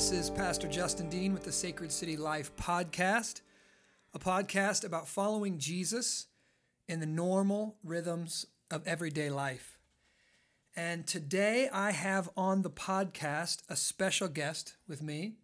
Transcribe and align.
This 0.00 0.12
is 0.12 0.30
Pastor 0.30 0.66
Justin 0.66 1.10
Dean 1.10 1.34
with 1.34 1.44
the 1.44 1.52
Sacred 1.52 1.92
City 1.92 2.16
Life 2.16 2.56
podcast, 2.56 3.42
a 4.14 4.18
podcast 4.18 4.82
about 4.82 5.06
following 5.06 5.58
Jesus 5.58 6.28
in 6.88 7.00
the 7.00 7.06
normal 7.06 7.76
rhythms 7.84 8.46
of 8.70 8.88
everyday 8.88 9.28
life. 9.28 9.76
And 10.74 11.06
today 11.06 11.68
I 11.70 11.90
have 11.90 12.30
on 12.34 12.62
the 12.62 12.70
podcast 12.70 13.58
a 13.68 13.76
special 13.76 14.28
guest 14.28 14.76
with 14.88 15.02
me, 15.02 15.34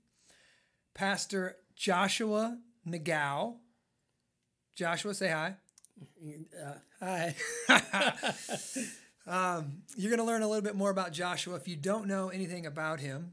Pastor 0.95 1.59
Joshua 1.75 2.57
Nagao. 2.89 3.57
Joshua, 4.75 5.13
say 5.13 5.29
hi. 5.29 5.57
Hi. 7.01 7.35
Um, 9.29 9.83
you're 9.97 10.11
going 10.11 10.21
to 10.21 10.25
learn 10.25 10.43
a 10.43 10.47
little 10.47 10.63
bit 10.63 10.77
more 10.77 10.91
about 10.91 11.13
Joshua 11.13 11.57
if 11.57 11.67
you 11.67 11.75
don't 11.75 12.07
know 12.07 12.29
anything 12.29 12.65
about 12.65 13.01
him. 13.01 13.33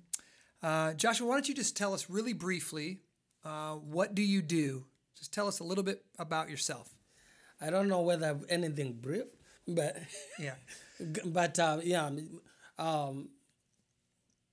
Uh, 0.64 0.94
Joshua, 0.94 1.28
why 1.28 1.36
don't 1.36 1.50
you 1.50 1.56
just 1.56 1.78
tell 1.78 1.94
us 1.94 2.10
really 2.10 2.34
briefly 2.34 3.02
uh, 3.46 3.74
what 3.76 4.16
do 4.16 4.22
you 4.24 4.42
do? 4.42 4.86
Just 5.18 5.34
tell 5.34 5.48
us 5.48 5.60
a 5.60 5.66
little 5.66 5.84
bit 5.84 6.06
about 6.18 6.50
yourself. 6.50 6.90
I 7.62 7.70
don't 7.72 7.90
know 7.90 8.02
whether 8.02 8.40
anything 8.50 8.94
brief, 8.94 9.26
but 9.68 9.98
Yeah. 10.40 10.56
but 11.26 11.60
uh, 11.60 11.80
yeah, 11.84 12.10
um, 12.80 13.30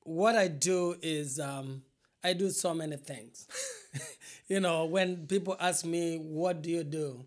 what 0.04 0.36
I 0.36 0.48
do 0.48 0.96
is 1.02 1.38
um, 1.38 1.82
I 2.22 2.32
do 2.32 2.50
so 2.50 2.74
many 2.74 2.96
things. 2.96 3.46
you 4.48 4.60
know, 4.60 4.84
when 4.86 5.26
people 5.26 5.56
ask 5.60 5.84
me, 5.84 6.18
"What 6.18 6.62
do 6.62 6.70
you 6.70 6.84
do?" 6.84 7.26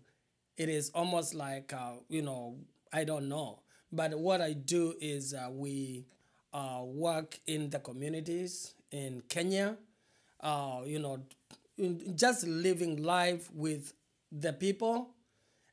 It 0.56 0.68
is 0.70 0.90
almost 0.94 1.34
like 1.34 1.72
uh, 1.74 2.00
you 2.08 2.22
know 2.22 2.56
I 2.92 3.04
don't 3.04 3.28
know. 3.28 3.60
But 3.92 4.18
what 4.18 4.40
I 4.40 4.54
do 4.54 4.94
is 5.00 5.34
uh, 5.34 5.48
we 5.52 6.06
uh, 6.54 6.80
work 6.84 7.38
in 7.46 7.70
the 7.70 7.80
communities 7.80 8.74
in 8.92 9.22
Kenya. 9.28 9.76
Uh, 10.40 10.82
you 10.86 10.98
know, 10.98 11.18
just 12.14 12.46
living 12.46 13.02
life 13.02 13.50
with 13.54 13.92
the 14.32 14.52
people 14.52 15.10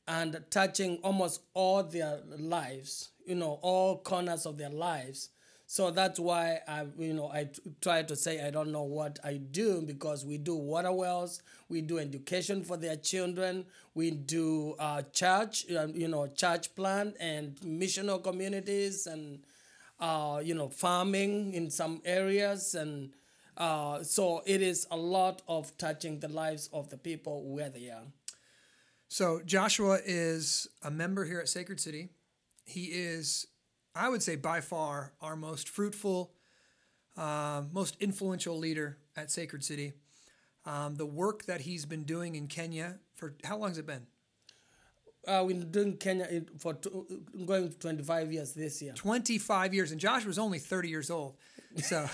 and 0.07 0.43
touching 0.49 0.97
almost 1.03 1.41
all 1.53 1.83
their 1.83 2.19
lives, 2.37 3.09
you 3.25 3.35
know, 3.35 3.59
all 3.61 3.97
corners 3.99 4.45
of 4.45 4.57
their 4.57 4.69
lives. 4.69 5.29
So 5.67 5.89
that's 5.89 6.19
why 6.19 6.59
I, 6.67 6.85
you 6.97 7.13
know, 7.13 7.27
I 7.29 7.49
try 7.79 8.03
to 8.03 8.15
say 8.15 8.45
I 8.45 8.51
don't 8.51 8.73
know 8.73 8.83
what 8.83 9.19
I 9.23 9.37
do 9.37 9.81
because 9.81 10.25
we 10.25 10.37
do 10.37 10.55
water 10.55 10.91
wells, 10.91 11.41
we 11.69 11.81
do 11.81 11.97
education 11.97 12.63
for 12.63 12.75
their 12.75 12.97
children, 12.97 13.65
we 13.93 14.11
do 14.11 14.75
uh, 14.79 15.03
church, 15.13 15.65
uh, 15.71 15.87
you 15.93 16.09
know, 16.09 16.27
church 16.27 16.75
plant 16.75 17.15
and 17.21 17.55
missional 17.61 18.21
communities 18.21 19.07
and, 19.07 19.39
uh, 20.01 20.41
you 20.43 20.55
know, 20.55 20.69
farming 20.69 21.53
in 21.53 21.69
some 21.69 22.01
areas 22.05 22.75
and. 22.75 23.13
Uh, 23.57 24.01
so 24.01 24.41
it 24.45 24.61
is 24.61 24.87
a 24.89 24.97
lot 24.97 25.41
of 25.47 25.77
touching 25.77 26.19
the 26.19 26.27
lives 26.29 26.69
of 26.73 26.89
the 26.89 26.97
people 26.97 27.43
where 27.43 27.69
they 27.69 27.89
are. 27.89 28.07
So, 29.11 29.41
Joshua 29.45 29.99
is 30.05 30.69
a 30.81 30.89
member 30.89 31.25
here 31.25 31.41
at 31.41 31.49
Sacred 31.49 31.81
City. 31.81 32.07
He 32.65 32.85
is, 32.85 33.45
I 33.93 34.07
would 34.07 34.23
say, 34.23 34.37
by 34.37 34.61
far 34.61 35.11
our 35.21 35.35
most 35.35 35.67
fruitful, 35.67 36.31
uh, 37.17 37.63
most 37.73 37.97
influential 37.99 38.57
leader 38.57 38.99
at 39.17 39.29
Sacred 39.29 39.65
City. 39.65 39.91
Um, 40.65 40.95
the 40.95 41.05
work 41.05 41.43
that 41.43 41.59
he's 41.59 41.85
been 41.85 42.03
doing 42.03 42.35
in 42.35 42.47
Kenya 42.47 42.99
for 43.13 43.35
how 43.43 43.57
long 43.57 43.71
has 43.71 43.77
it 43.77 43.85
been? 43.85 44.07
Uh, 45.27 45.43
we've 45.45 45.59
been 45.59 45.71
doing 45.71 45.97
Kenya 45.97 46.41
for 46.57 46.73
two, 46.73 47.05
going 47.45 47.71
25 47.71 48.31
years 48.31 48.53
this 48.53 48.81
year. 48.81 48.93
25 48.93 49.73
years, 49.73 49.91
and 49.91 50.01
Joshua's 50.01 50.39
only 50.39 50.57
30 50.57 50.89
years 50.89 51.11
old. 51.11 51.35
So, 51.77 52.09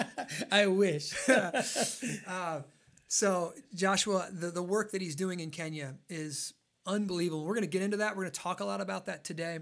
I 0.52 0.66
wish. 0.66 1.12
so 3.08 3.52
Joshua, 3.74 4.28
the, 4.30 4.50
the 4.50 4.62
work 4.62 4.92
that 4.92 5.02
he's 5.02 5.16
doing 5.16 5.40
in 5.40 5.50
Kenya 5.50 5.96
is 6.08 6.54
unbelievable. 6.86 7.44
We're 7.44 7.54
going 7.54 7.62
to 7.62 7.70
get 7.70 7.82
into 7.82 7.98
that. 7.98 8.16
We're 8.16 8.22
going 8.22 8.32
to 8.32 8.40
talk 8.40 8.60
a 8.60 8.64
lot 8.64 8.80
about 8.80 9.06
that 9.06 9.24
today. 9.24 9.58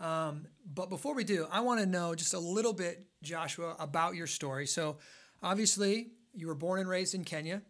Um, 0.00 0.46
but 0.64 0.90
before 0.90 1.14
we 1.14 1.24
do, 1.24 1.46
I 1.50 1.60
want 1.60 1.80
to 1.80 1.86
know 1.86 2.14
just 2.14 2.34
a 2.34 2.38
little 2.38 2.72
bit, 2.72 3.06
Joshua, 3.22 3.76
about 3.78 4.14
your 4.16 4.26
story. 4.26 4.66
So, 4.66 4.98
obviously, 5.42 6.08
you 6.34 6.46
were 6.48 6.54
born 6.54 6.80
and 6.80 6.88
raised 6.88 7.14
in 7.14 7.24
Kenya, 7.24 7.62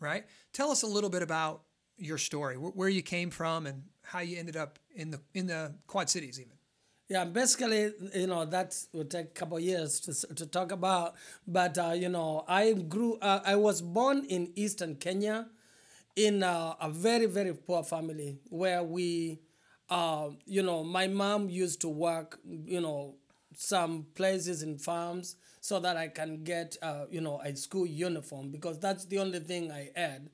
right? 0.00 0.24
Tell 0.52 0.70
us 0.70 0.82
a 0.82 0.86
little 0.86 1.10
bit 1.10 1.22
about 1.22 1.62
your 1.98 2.18
story, 2.18 2.56
wh- 2.56 2.76
where 2.76 2.88
you 2.88 3.02
came 3.02 3.30
from, 3.30 3.66
and 3.66 3.82
how 4.02 4.20
you 4.20 4.38
ended 4.38 4.56
up 4.56 4.78
in 4.94 5.10
the 5.10 5.20
in 5.34 5.46
the 5.46 5.74
Quad 5.86 6.08
Cities, 6.10 6.40
even. 6.40 6.52
yeah, 7.08 7.24
basically, 7.24 7.92
you 8.14 8.26
know, 8.26 8.44
that 8.44 8.76
will 8.92 9.04
take 9.04 9.26
a 9.26 9.30
couple 9.30 9.58
years 9.58 10.00
to, 10.00 10.34
to 10.34 10.46
talk 10.46 10.72
about. 10.72 11.14
But, 11.46 11.78
uh, 11.78 11.92
you 11.94 12.08
know, 12.08 12.44
I 12.46 12.72
grew, 12.74 13.16
uh, 13.22 13.40
I 13.44 13.56
was 13.56 13.80
born 13.80 14.24
in 14.28 14.52
Eastern 14.56 14.96
Kenya 14.96 15.48
in 16.16 16.42
uh, 16.42 16.74
a 16.80 16.90
very, 16.90 17.26
very 17.26 17.54
poor 17.54 17.82
family 17.84 18.38
where 18.50 18.82
we, 18.82 19.40
uh, 19.90 20.30
you 20.46 20.62
know, 20.62 20.84
my 20.84 21.06
mom 21.08 21.48
used 21.50 21.80
to 21.82 21.88
work, 21.88 22.38
you 22.66 22.80
know, 22.80 23.16
some 23.54 24.06
places 24.14 24.62
in 24.62 24.78
farms 24.78 25.36
so 25.60 25.80
that 25.80 25.96
I 25.96 26.08
can 26.08 26.44
get, 26.44 26.76
uh, 26.82 27.06
you 27.10 27.20
know, 27.20 27.40
a 27.44 27.54
school 27.56 27.86
uniform 27.86 28.50
because 28.50 28.78
that's 28.78 29.06
the 29.06 29.18
only 29.18 29.40
thing 29.40 29.72
I 29.72 29.90
had. 29.96 30.30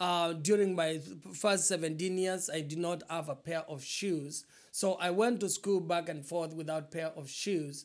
Uh, 0.00 0.32
during 0.32 0.74
my 0.76 1.00
first 1.34 1.66
17 1.66 2.18
years, 2.18 2.48
I 2.52 2.60
did 2.60 2.78
not 2.78 3.02
have 3.10 3.28
a 3.28 3.34
pair 3.34 3.62
of 3.68 3.82
shoes. 3.82 4.44
So 4.70 4.94
I 4.94 5.10
went 5.10 5.40
to 5.40 5.48
school 5.48 5.80
back 5.80 6.08
and 6.08 6.24
forth 6.24 6.54
without 6.54 6.90
pair 6.90 7.08
of 7.16 7.28
shoes. 7.28 7.84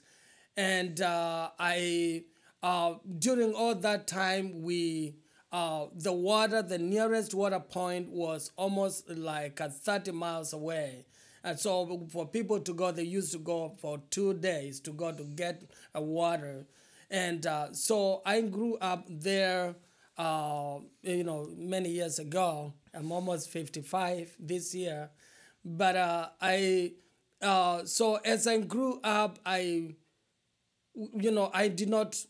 And 0.55 1.01
uh, 1.01 1.49
I, 1.57 2.23
uh, 2.61 2.95
during 3.17 3.53
all 3.53 3.73
that 3.75 4.07
time, 4.07 4.61
we, 4.61 5.15
uh, 5.51 5.87
the 5.95 6.13
water, 6.13 6.61
the 6.61 6.77
nearest 6.77 7.33
water 7.33 7.59
point 7.59 8.09
was 8.09 8.51
almost 8.57 9.09
like 9.09 9.59
uh, 9.59 9.69
30 9.69 10.11
miles 10.11 10.53
away. 10.53 11.05
And 11.43 11.59
so 11.59 12.07
for 12.09 12.27
people 12.27 12.59
to 12.59 12.73
go, 12.73 12.91
they 12.91 13.03
used 13.03 13.31
to 13.33 13.39
go 13.39 13.75
for 13.81 14.01
two 14.09 14.33
days 14.35 14.79
to 14.81 14.91
go 14.91 15.11
to 15.11 15.23
get 15.23 15.63
uh, 15.95 16.01
water. 16.01 16.65
And 17.09 17.45
uh, 17.45 17.73
so 17.73 18.21
I 18.25 18.41
grew 18.41 18.77
up 18.77 19.05
there, 19.09 19.75
uh, 20.17 20.79
you 21.01 21.23
know, 21.23 21.49
many 21.57 21.89
years 21.89 22.19
ago. 22.19 22.73
I'm 22.93 23.11
almost 23.11 23.49
55 23.49 24.35
this 24.39 24.73
year. 24.75 25.09
But 25.65 25.95
uh, 25.95 26.29
I, 26.41 26.93
uh, 27.41 27.85
so 27.85 28.15
as 28.17 28.47
I 28.47 28.57
grew 28.59 28.99
up, 29.03 29.39
I, 29.45 29.95
you 30.95 31.31
know, 31.31 31.49
I 31.53 31.67
did 31.67 31.89
not 31.89 32.23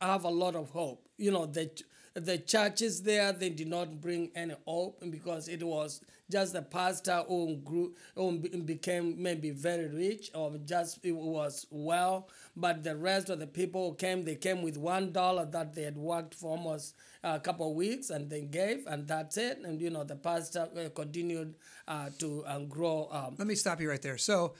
have 0.00 0.24
a 0.24 0.28
lot 0.30 0.54
of 0.54 0.70
hope. 0.70 1.08
You 1.18 1.30
know, 1.30 1.46
the 1.46 1.70
the 2.16 2.38
churches 2.38 3.02
there 3.02 3.30
they 3.30 3.50
did 3.50 3.68
not 3.68 4.00
bring 4.00 4.30
any 4.34 4.54
hope 4.64 5.02
because 5.10 5.48
it 5.48 5.62
was 5.62 6.00
just 6.30 6.54
the 6.54 6.62
pastor 6.62 7.22
who 7.28 7.56
grew 7.56 7.94
who 8.14 8.38
became 8.64 9.22
maybe 9.22 9.50
very 9.50 9.86
rich 9.88 10.30
or 10.34 10.56
just 10.64 10.98
it 11.04 11.12
was 11.12 11.66
well, 11.70 12.28
but 12.56 12.82
the 12.82 12.96
rest 12.96 13.28
of 13.28 13.38
the 13.38 13.46
people 13.46 13.90
who 13.90 13.96
came 13.96 14.24
they 14.24 14.34
came 14.34 14.62
with 14.62 14.78
one 14.78 15.12
dollar 15.12 15.44
that 15.44 15.74
they 15.74 15.82
had 15.82 15.96
worked 15.96 16.34
for 16.34 16.52
almost 16.52 16.94
a 17.22 17.38
couple 17.38 17.70
of 17.70 17.76
weeks 17.76 18.08
and 18.10 18.30
they 18.30 18.42
gave 18.42 18.86
and 18.86 19.06
that's 19.06 19.36
it. 19.36 19.58
And 19.58 19.80
you 19.80 19.90
know 19.90 20.02
the 20.02 20.16
pastor 20.16 20.68
uh, 20.74 20.88
continued 20.94 21.54
uh, 21.86 22.08
to 22.18 22.44
um, 22.46 22.66
grow. 22.66 23.08
Um, 23.12 23.36
Let 23.38 23.46
me 23.46 23.54
stop 23.54 23.80
you 23.80 23.90
right 23.90 24.02
there. 24.02 24.18
So, 24.18 24.54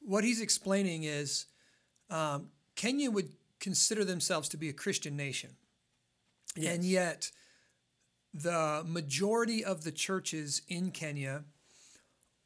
what 0.00 0.24
he's 0.24 0.40
explaining 0.40 1.04
is 1.04 1.44
um, 2.10 2.48
Kenya 2.74 3.10
would 3.10 3.32
consider 3.60 4.04
themselves 4.04 4.48
to 4.48 4.56
be 4.56 4.70
a 4.70 4.72
Christian 4.72 5.14
nation. 5.16 5.50
And 6.56 6.84
yet, 6.84 7.30
the 8.34 8.82
majority 8.86 9.64
of 9.64 9.84
the 9.84 9.92
churches 9.92 10.62
in 10.68 10.90
Kenya 10.90 11.44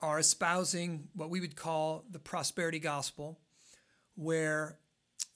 are 0.00 0.18
espousing 0.18 1.08
what 1.14 1.30
we 1.30 1.40
would 1.40 1.56
call 1.56 2.04
the 2.10 2.18
prosperity 2.18 2.78
gospel, 2.78 3.40
where 4.14 4.78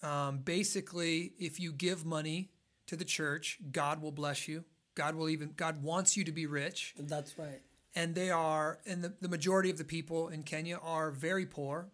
um, 0.03 0.39
basically, 0.39 1.33
if 1.39 1.59
you 1.59 1.73
give 1.73 2.05
money 2.05 2.51
to 2.87 2.97
the 2.97 3.05
church, 3.05 3.59
God 3.73 4.01
will 4.03 4.13
bless 4.13 4.47
you. 4.49 4.65
God 4.95 5.15
will 5.15 5.29
even, 5.29 5.53
God 5.57 5.83
wants 5.83 6.17
you 6.17 6.25
to 6.25 6.33
be 6.33 6.47
rich 6.47 6.95
that's 6.99 7.39
right. 7.39 7.61
and 7.95 8.15
they 8.15 8.31
are 8.31 8.79
and 8.87 9.03
the, 9.03 9.15
the 9.21 9.29
majority 9.29 9.71
of 9.71 9.79
the 9.79 9.85
people 9.85 10.29
in 10.29 10.43
kenya 10.43 10.79
are 10.83 11.11
very 11.11 11.47
poor 11.47 11.89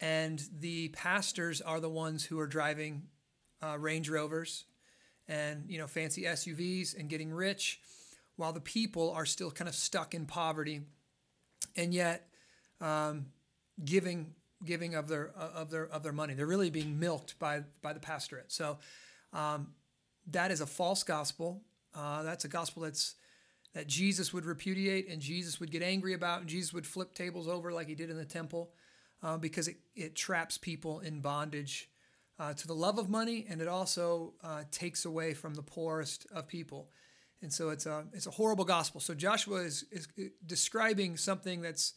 and 0.00 0.42
the 0.60 0.88
pastors 0.88 1.60
are 1.60 1.80
the 1.80 1.90
ones 1.90 2.24
who 2.24 2.38
are 2.38 2.46
driving 2.46 3.02
uh, 3.62 3.76
range 3.78 4.08
rovers 4.08 4.64
and 5.32 5.64
you 5.68 5.78
know 5.78 5.86
fancy 5.86 6.22
suvs 6.22 6.98
and 6.98 7.08
getting 7.08 7.32
rich 7.32 7.80
while 8.36 8.52
the 8.52 8.60
people 8.60 9.12
are 9.12 9.26
still 9.26 9.50
kind 9.50 9.68
of 9.68 9.74
stuck 9.74 10.14
in 10.14 10.26
poverty. 10.26 10.82
And 11.76 11.94
yet 11.94 12.28
um, 12.80 13.26
giving 13.82 14.34
giving 14.64 14.94
of 14.94 15.08
their 15.08 15.30
of 15.36 15.70
their 15.70 15.86
of 15.86 16.02
their 16.02 16.12
money. 16.12 16.34
They're 16.34 16.46
really 16.46 16.70
being 16.70 16.98
milked 16.98 17.38
by 17.38 17.62
by 17.80 17.92
the 17.92 18.00
pastorate 18.00 18.52
so 18.52 18.78
um, 19.32 19.68
that 20.26 20.50
is 20.50 20.60
a 20.60 20.66
false 20.66 21.02
gospel. 21.02 21.62
Uh, 21.94 22.22
that's 22.22 22.44
a 22.44 22.48
gospel 22.48 22.82
that's 22.82 23.14
that 23.74 23.86
Jesus 23.86 24.32
would 24.34 24.44
repudiate 24.44 25.08
and 25.08 25.20
Jesus 25.20 25.58
would 25.58 25.70
get 25.70 25.82
angry 25.82 26.12
about, 26.12 26.40
and 26.40 26.48
Jesus 26.48 26.74
would 26.74 26.86
flip 26.86 27.14
tables 27.14 27.48
over 27.48 27.72
like 27.72 27.88
he 27.88 27.94
did 27.94 28.10
in 28.10 28.18
the 28.18 28.24
temple 28.24 28.70
uh, 29.22 29.38
because 29.38 29.68
it, 29.68 29.76
it 29.96 30.14
traps 30.14 30.58
people 30.58 31.00
in 31.00 31.20
bondage 31.20 31.88
uh, 32.42 32.52
to 32.52 32.66
the 32.66 32.74
love 32.74 32.98
of 32.98 33.08
money, 33.08 33.46
and 33.48 33.60
it 33.60 33.68
also 33.68 34.34
uh, 34.42 34.62
takes 34.72 35.04
away 35.04 35.32
from 35.32 35.54
the 35.54 35.62
poorest 35.62 36.26
of 36.34 36.48
people. 36.48 36.90
And 37.40 37.52
so 37.52 37.68
it's 37.70 37.86
a 37.86 38.04
it's 38.12 38.26
a 38.26 38.32
horrible 38.32 38.64
gospel. 38.64 39.00
So 39.00 39.14
Joshua 39.14 39.58
is 39.60 39.84
is 39.92 40.08
describing 40.44 41.16
something 41.16 41.60
that's 41.60 41.94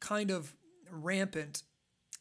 kind 0.00 0.30
of 0.32 0.52
rampant 0.90 1.62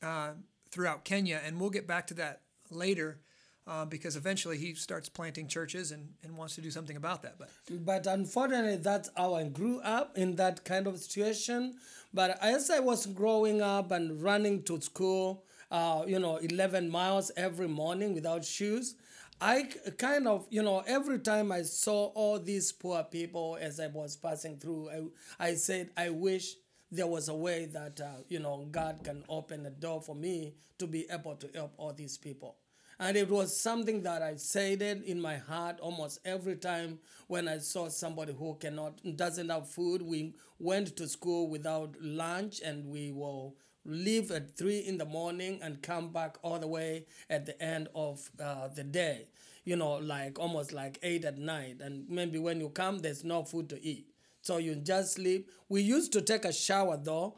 uh, 0.03 0.31
throughout 0.69 1.03
Kenya, 1.03 1.41
and 1.43 1.59
we'll 1.59 1.71
get 1.71 1.87
back 1.87 2.05
to 2.07 2.13
that 2.15 2.41
later. 2.69 3.19
Uh, 3.65 3.85
because 3.85 4.17
eventually 4.17 4.57
he 4.57 4.75
starts 4.75 5.07
planting 5.07 5.47
churches 5.47 5.93
and, 5.93 6.09
and 6.21 6.35
wants 6.35 6.53
to 6.53 6.59
do 6.59 6.69
something 6.69 6.97
about 6.97 7.21
that. 7.21 7.35
But 7.39 7.49
but 7.85 8.05
unfortunately, 8.07 8.75
that's 8.75 9.09
how 9.15 9.35
I 9.35 9.45
grew 9.45 9.79
up 9.79 10.17
in 10.17 10.35
that 10.35 10.65
kind 10.65 10.85
of 10.85 10.97
situation. 10.97 11.75
But 12.13 12.37
as 12.41 12.69
I 12.69 12.79
was 12.79 13.05
growing 13.05 13.61
up 13.61 13.91
and 13.91 14.21
running 14.21 14.63
to 14.63 14.81
school, 14.81 15.45
uh, 15.73 16.03
you 16.07 16.19
know, 16.19 16.37
11 16.37 16.89
miles 16.89 17.31
every 17.35 17.67
morning 17.67 18.13
without 18.13 18.45
shoes, 18.45 18.95
I 19.41 19.63
kind 19.97 20.27
of, 20.27 20.47
you 20.51 20.63
know, 20.63 20.83
every 20.87 21.19
time 21.19 21.51
I 21.51 21.63
saw 21.63 22.05
all 22.13 22.39
these 22.39 22.71
poor 22.71 23.03
people 23.03 23.57
as 23.59 23.79
I 23.79 23.87
was 23.87 24.15
passing 24.15 24.57
through, 24.57 24.89
I, 25.39 25.47
I 25.49 25.53
said, 25.55 25.89
I 25.97 26.11
wish 26.11 26.55
there 26.91 27.07
was 27.07 27.27
a 27.27 27.33
way 27.35 27.65
that, 27.65 27.99
uh, 27.99 28.21
you 28.29 28.39
know, 28.39 28.67
God 28.71 29.01
can 29.03 29.23
open 29.27 29.65
a 29.65 29.71
door 29.71 30.01
for 30.01 30.15
me 30.15 30.53
to 30.77 30.87
be 30.87 31.07
able 31.11 31.35
to 31.37 31.49
help 31.55 31.73
all 31.77 31.91
these 31.91 32.17
people. 32.17 32.55
And 32.99 33.17
it 33.17 33.29
was 33.29 33.59
something 33.59 34.03
that 34.03 34.21
I 34.21 34.35
said 34.35 34.81
it 34.83 35.03
in 35.03 35.19
my 35.19 35.37
heart 35.37 35.79
almost 35.79 36.19
every 36.23 36.55
time 36.55 36.99
when 37.27 37.47
I 37.47 37.57
saw 37.57 37.89
somebody 37.89 38.33
who 38.33 38.55
cannot, 38.59 38.99
doesn't 39.17 39.49
have 39.49 39.67
food. 39.67 40.03
We 40.03 40.35
went 40.59 40.95
to 40.97 41.07
school 41.07 41.49
without 41.49 41.95
lunch 41.99 42.61
and 42.63 42.85
we 42.85 43.11
will 43.11 43.55
leave 43.85 44.31
at 44.31 44.55
three 44.57 44.79
in 44.79 44.97
the 44.97 45.05
morning 45.05 45.59
and 45.61 45.81
come 45.81 46.09
back 46.09 46.37
all 46.41 46.59
the 46.59 46.67
way 46.67 47.05
at 47.29 47.45
the 47.45 47.61
end 47.61 47.89
of 47.95 48.29
uh, 48.41 48.67
the 48.69 48.83
day. 48.83 49.27
You 49.65 49.75
know, 49.77 49.93
like 49.93 50.39
almost 50.39 50.73
like 50.73 50.99
eight 51.03 51.23
at 51.25 51.37
night. 51.37 51.77
And 51.81 52.07
maybe 52.09 52.37
when 52.37 52.59
you 52.59 52.69
come, 52.69 52.99
there's 52.99 53.23
no 53.23 53.43
food 53.43 53.69
to 53.69 53.81
eat. 53.83 54.07
So 54.41 54.57
you 54.57 54.75
just 54.75 55.13
sleep. 55.13 55.49
We 55.69 55.81
used 55.81 56.11
to 56.13 56.21
take 56.21 56.43
a 56.43 56.51
shower 56.51 56.97
though, 57.01 57.37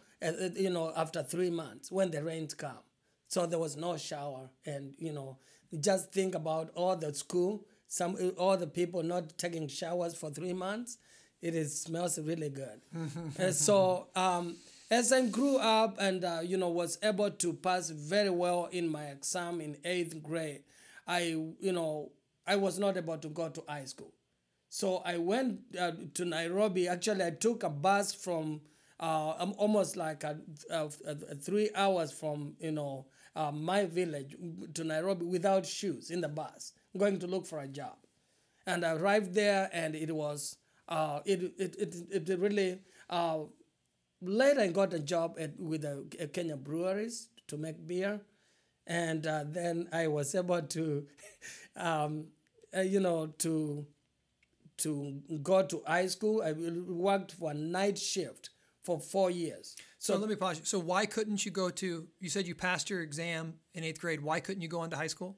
you 0.55 0.71
know, 0.71 0.91
after 0.95 1.21
three 1.21 1.51
months 1.51 1.91
when 1.91 2.09
the 2.09 2.23
rains 2.23 2.55
come. 2.55 2.79
So 3.27 3.45
there 3.45 3.59
was 3.59 3.77
no 3.77 3.95
shower. 3.97 4.49
And, 4.65 4.95
you 4.97 5.13
know, 5.13 5.37
just 5.79 6.11
think 6.11 6.33
about 6.33 6.71
all 6.73 6.95
the 6.95 7.13
school, 7.13 7.65
some 7.87 8.17
all 8.37 8.57
the 8.57 8.67
people 8.67 9.03
not 9.03 9.37
taking 9.37 9.67
showers 9.67 10.15
for 10.15 10.31
three 10.31 10.53
months. 10.53 10.97
It 11.41 11.53
is, 11.53 11.79
smells 11.79 12.17
really 12.17 12.49
good. 12.49 12.81
and 13.37 13.53
so 13.67 14.07
um, 14.15 14.55
as 14.91 15.11
I 15.11 15.25
grew 15.27 15.57
up 15.57 15.97
and 15.99 16.23
uh, 16.23 16.39
you 16.43 16.57
know 16.57 16.69
was 16.69 16.97
able 17.01 17.31
to 17.31 17.53
pass 17.53 17.89
very 17.89 18.29
well 18.29 18.67
in 18.71 18.87
my 18.89 19.05
exam 19.05 19.61
in 19.61 19.77
eighth 19.83 20.21
grade, 20.21 20.63
I 21.07 21.19
you 21.59 21.71
know 21.71 22.11
I 22.47 22.55
was 22.55 22.77
not 22.79 22.97
able 22.97 23.17
to 23.17 23.29
go 23.29 23.49
to 23.49 23.63
high 23.67 23.85
school, 23.85 24.13
so 24.69 25.01
I 25.05 25.17
went 25.17 25.59
uh, 25.79 25.91
to 26.13 26.25
Nairobi. 26.25 26.87
Actually, 26.87 27.25
I 27.25 27.31
took 27.31 27.63
a 27.63 27.69
bus 27.69 28.13
from 28.13 28.61
uh, 28.99 29.31
almost 29.57 29.95
like 29.97 30.23
a, 30.23 30.37
a, 30.69 30.89
a 31.07 31.35
three 31.35 31.69
hours 31.75 32.11
from 32.11 32.55
you 32.59 32.71
know 32.71 33.05
uh, 33.35 33.51
my 33.51 33.85
village 33.85 34.35
to 34.73 34.83
Nairobi 34.83 35.25
without 35.25 35.65
shoes 35.65 36.11
in 36.11 36.21
the 36.21 36.29
bus, 36.29 36.73
going 36.97 37.19
to 37.19 37.27
look 37.27 37.45
for 37.47 37.59
a 37.59 37.67
job, 37.67 37.95
and 38.67 38.85
I 38.85 38.93
arrived 38.93 39.33
there 39.33 39.69
and 39.73 39.95
it 39.95 40.13
was 40.13 40.57
uh, 40.87 41.19
it, 41.25 41.41
it, 41.57 41.75
it, 42.11 42.27
it 42.29 42.39
really 42.39 42.79
uh, 43.09 43.39
later 44.25 44.61
I 44.61 44.67
got 44.67 44.93
a 44.93 44.99
job 44.99 45.37
at 45.39 45.59
with 45.59 45.81
the 45.81 46.27
Kenya 46.33 46.57
breweries 46.57 47.29
to 47.47 47.57
make 47.57 47.85
beer, 47.85 48.21
and 48.87 49.25
uh, 49.25 49.43
then 49.45 49.87
I 49.91 50.07
was 50.07 50.33
able 50.35 50.61
to, 50.61 51.05
um, 51.75 52.27
uh, 52.75 52.81
you 52.81 52.99
know, 52.99 53.27
to 53.39 53.85
to 54.77 55.21
go 55.41 55.63
to 55.63 55.81
high 55.85 56.07
school. 56.07 56.41
I 56.41 56.53
worked 56.53 57.33
for 57.33 57.51
a 57.51 57.53
night 57.53 57.97
shift 57.97 58.49
for 58.83 58.99
four 58.99 59.31
years. 59.31 59.75
So, 59.97 60.13
so 60.13 60.19
let 60.19 60.29
me 60.29 60.35
pause. 60.35 60.59
You. 60.59 60.65
So 60.65 60.79
why 60.79 61.05
couldn't 61.05 61.45
you 61.45 61.51
go 61.51 61.69
to? 61.69 62.07
You 62.19 62.29
said 62.29 62.47
you 62.47 62.55
passed 62.55 62.89
your 62.89 63.01
exam 63.01 63.55
in 63.73 63.83
eighth 63.83 63.99
grade. 64.01 64.21
Why 64.21 64.39
couldn't 64.39 64.61
you 64.61 64.67
go 64.67 64.81
on 64.81 64.89
to 64.91 64.95
high 64.95 65.07
school? 65.07 65.37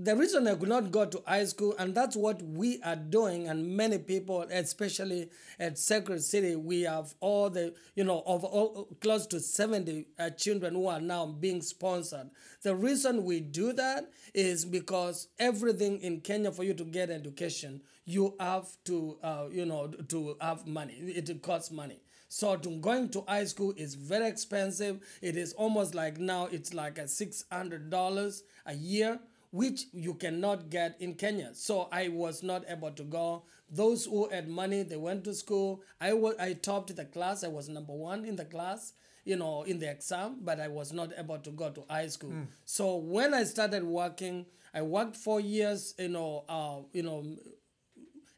The 0.00 0.14
reason 0.14 0.46
I 0.46 0.54
could 0.54 0.68
not 0.68 0.92
go 0.92 1.06
to 1.06 1.22
high 1.26 1.44
school, 1.46 1.74
and 1.76 1.92
that's 1.92 2.14
what 2.14 2.40
we 2.40 2.80
are 2.82 2.94
doing, 2.94 3.48
and 3.48 3.76
many 3.76 3.98
people, 3.98 4.42
especially 4.42 5.28
at 5.58 5.76
Sacred 5.76 6.22
City, 6.22 6.54
we 6.54 6.82
have 6.82 7.16
all 7.18 7.50
the, 7.50 7.74
you 7.96 8.04
know, 8.04 8.22
of 8.24 8.44
all, 8.44 8.86
close 9.00 9.26
to 9.26 9.40
70 9.40 10.06
uh, 10.16 10.30
children 10.30 10.74
who 10.74 10.86
are 10.86 11.00
now 11.00 11.26
being 11.26 11.60
sponsored. 11.60 12.30
The 12.62 12.76
reason 12.76 13.24
we 13.24 13.40
do 13.40 13.72
that 13.72 14.08
is 14.34 14.64
because 14.64 15.26
everything 15.36 15.98
in 16.00 16.20
Kenya 16.20 16.52
for 16.52 16.62
you 16.62 16.74
to 16.74 16.84
get 16.84 17.10
education, 17.10 17.80
you 18.04 18.36
have 18.38 18.68
to, 18.84 19.18
uh, 19.20 19.46
you 19.50 19.66
know, 19.66 19.88
to 19.88 20.36
have 20.40 20.64
money. 20.64 20.94
It 20.94 21.42
costs 21.42 21.72
money. 21.72 21.98
So 22.28 22.54
to 22.54 22.68
going 22.76 23.08
to 23.08 23.24
high 23.26 23.46
school 23.46 23.74
is 23.76 23.96
very 23.96 24.28
expensive. 24.28 25.00
It 25.22 25.36
is 25.36 25.54
almost 25.54 25.96
like 25.96 26.18
now 26.18 26.46
it's 26.52 26.72
like 26.72 26.98
a 26.98 27.08
$600 27.08 28.42
a 28.66 28.74
year 28.74 29.18
which 29.50 29.84
you 29.92 30.14
cannot 30.14 30.70
get 30.70 30.96
in 31.00 31.14
Kenya. 31.14 31.50
So 31.54 31.88
I 31.90 32.08
was 32.08 32.42
not 32.42 32.64
able 32.68 32.90
to 32.90 33.02
go. 33.04 33.44
Those 33.70 34.04
who 34.06 34.28
had 34.28 34.48
money, 34.48 34.82
they 34.82 34.96
went 34.96 35.24
to 35.24 35.34
school. 35.34 35.82
I 36.00 36.12
was 36.12 36.34
I 36.38 36.54
topped 36.54 36.94
the 36.94 37.04
class. 37.04 37.44
I 37.44 37.48
was 37.48 37.68
number 37.68 37.92
one 37.92 38.24
in 38.24 38.36
the 38.36 38.44
class, 38.44 38.92
you 39.24 39.36
know, 39.36 39.62
in 39.62 39.78
the 39.78 39.90
exam, 39.90 40.38
but 40.42 40.60
I 40.60 40.68
was 40.68 40.92
not 40.92 41.12
able 41.18 41.38
to 41.38 41.50
go 41.50 41.70
to 41.70 41.84
high 41.88 42.08
school. 42.08 42.30
Mm. 42.30 42.46
So 42.64 42.96
when 42.96 43.34
I 43.34 43.44
started 43.44 43.84
working, 43.84 44.46
I 44.72 44.82
worked 44.82 45.16
four 45.16 45.40
years, 45.40 45.94
you 45.98 46.08
know, 46.08 46.44
uh, 46.48 46.76
you 46.92 47.02
know, 47.02 47.24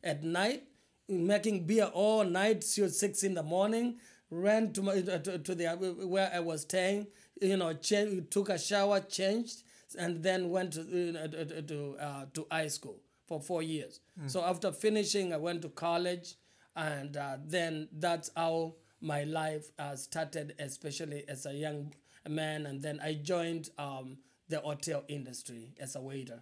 at 0.02 0.24
night, 0.24 0.64
making 1.08 1.66
beer 1.66 1.90
all 1.92 2.24
night 2.24 2.62
till 2.62 2.88
six 2.88 3.22
in 3.22 3.34
the 3.34 3.42
morning. 3.42 3.98
Ran 4.32 4.72
to 4.74 4.82
my 4.82 5.00
to, 5.00 5.38
to 5.38 5.54
the 5.56 5.66
where 6.06 6.30
I 6.32 6.38
was 6.38 6.62
staying, 6.62 7.08
you 7.40 7.56
know, 7.56 7.72
change, 7.74 8.30
took 8.30 8.48
a 8.48 8.58
shower, 8.58 9.00
changed, 9.00 9.64
and 9.98 10.22
then 10.22 10.50
went 10.50 10.72
to 10.74 10.80
uh, 10.80 11.26
to 11.62 11.96
uh, 12.00 12.26
to 12.34 12.46
high 12.50 12.68
school 12.68 13.00
for 13.26 13.40
four 13.40 13.62
years. 13.62 14.00
Mm. 14.20 14.30
So 14.30 14.42
after 14.42 14.72
finishing, 14.72 15.32
I 15.32 15.36
went 15.36 15.62
to 15.62 15.68
college, 15.68 16.34
and 16.76 17.16
uh, 17.16 17.36
then 17.44 17.88
that's 17.92 18.30
how 18.36 18.74
my 19.00 19.24
life 19.24 19.70
uh, 19.78 19.96
started, 19.96 20.54
especially 20.58 21.24
as 21.28 21.46
a 21.46 21.54
young 21.54 21.94
man. 22.28 22.66
And 22.66 22.82
then 22.82 23.00
I 23.02 23.14
joined 23.14 23.70
um, 23.78 24.18
the 24.48 24.60
hotel 24.60 25.04
industry 25.08 25.74
as 25.80 25.96
a 25.96 26.00
waiter. 26.00 26.40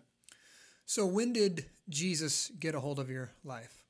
So 0.86 1.04
when 1.04 1.34
did 1.34 1.66
Jesus 1.88 2.50
get 2.58 2.74
a 2.74 2.80
hold 2.80 2.98
of 2.98 3.10
your 3.10 3.30
life? 3.44 3.84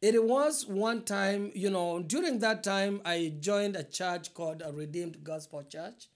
It 0.00 0.22
was 0.22 0.64
one 0.64 1.02
time, 1.02 1.50
you 1.56 1.70
know, 1.70 2.00
during 2.00 2.38
that 2.38 2.62
time, 2.62 3.02
I 3.04 3.34
joined 3.40 3.74
a 3.74 3.82
church 3.82 4.32
called 4.32 4.62
a 4.64 4.72
Redeemed 4.72 5.24
Gospel 5.24 5.64
Church 5.64 6.06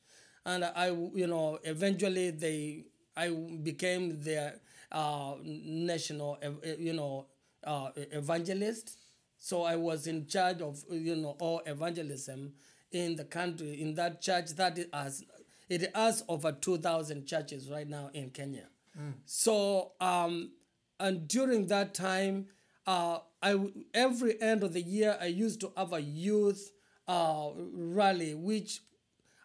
and 0.44 0.64
I, 0.64 0.88
you 1.14 1.26
know, 1.26 1.58
eventually 1.64 2.30
they, 2.30 2.84
I 3.16 3.30
became 3.62 4.22
their 4.22 4.60
uh, 4.90 5.34
national, 5.44 6.38
you 6.78 6.92
know, 6.92 7.26
uh, 7.64 7.90
evangelist. 7.96 8.98
So 9.38 9.62
I 9.64 9.76
was 9.76 10.06
in 10.06 10.26
charge 10.26 10.60
of, 10.62 10.82
you 10.90 11.16
know, 11.16 11.36
all 11.40 11.62
evangelism 11.66 12.52
in 12.90 13.16
the 13.16 13.24
country 13.24 13.80
in 13.80 13.94
that 13.94 14.20
church 14.20 14.50
that 14.56 14.78
it 14.78 14.88
has, 14.92 15.24
it 15.68 15.94
has 15.96 16.22
over 16.28 16.52
two 16.52 16.78
thousand 16.78 17.26
churches 17.26 17.70
right 17.70 17.88
now 17.88 18.10
in 18.12 18.30
Kenya. 18.30 18.68
Mm. 19.00 19.14
So 19.24 19.92
um, 20.00 20.52
and 21.00 21.26
during 21.26 21.66
that 21.68 21.94
time, 21.94 22.46
uh, 22.86 23.18
I 23.42 23.58
every 23.94 24.40
end 24.42 24.62
of 24.62 24.74
the 24.74 24.82
year 24.82 25.16
I 25.20 25.26
used 25.26 25.60
to 25.60 25.72
have 25.76 25.92
a 25.92 26.00
youth 26.00 26.70
uh, 27.08 27.50
rally, 27.72 28.34
which 28.34 28.80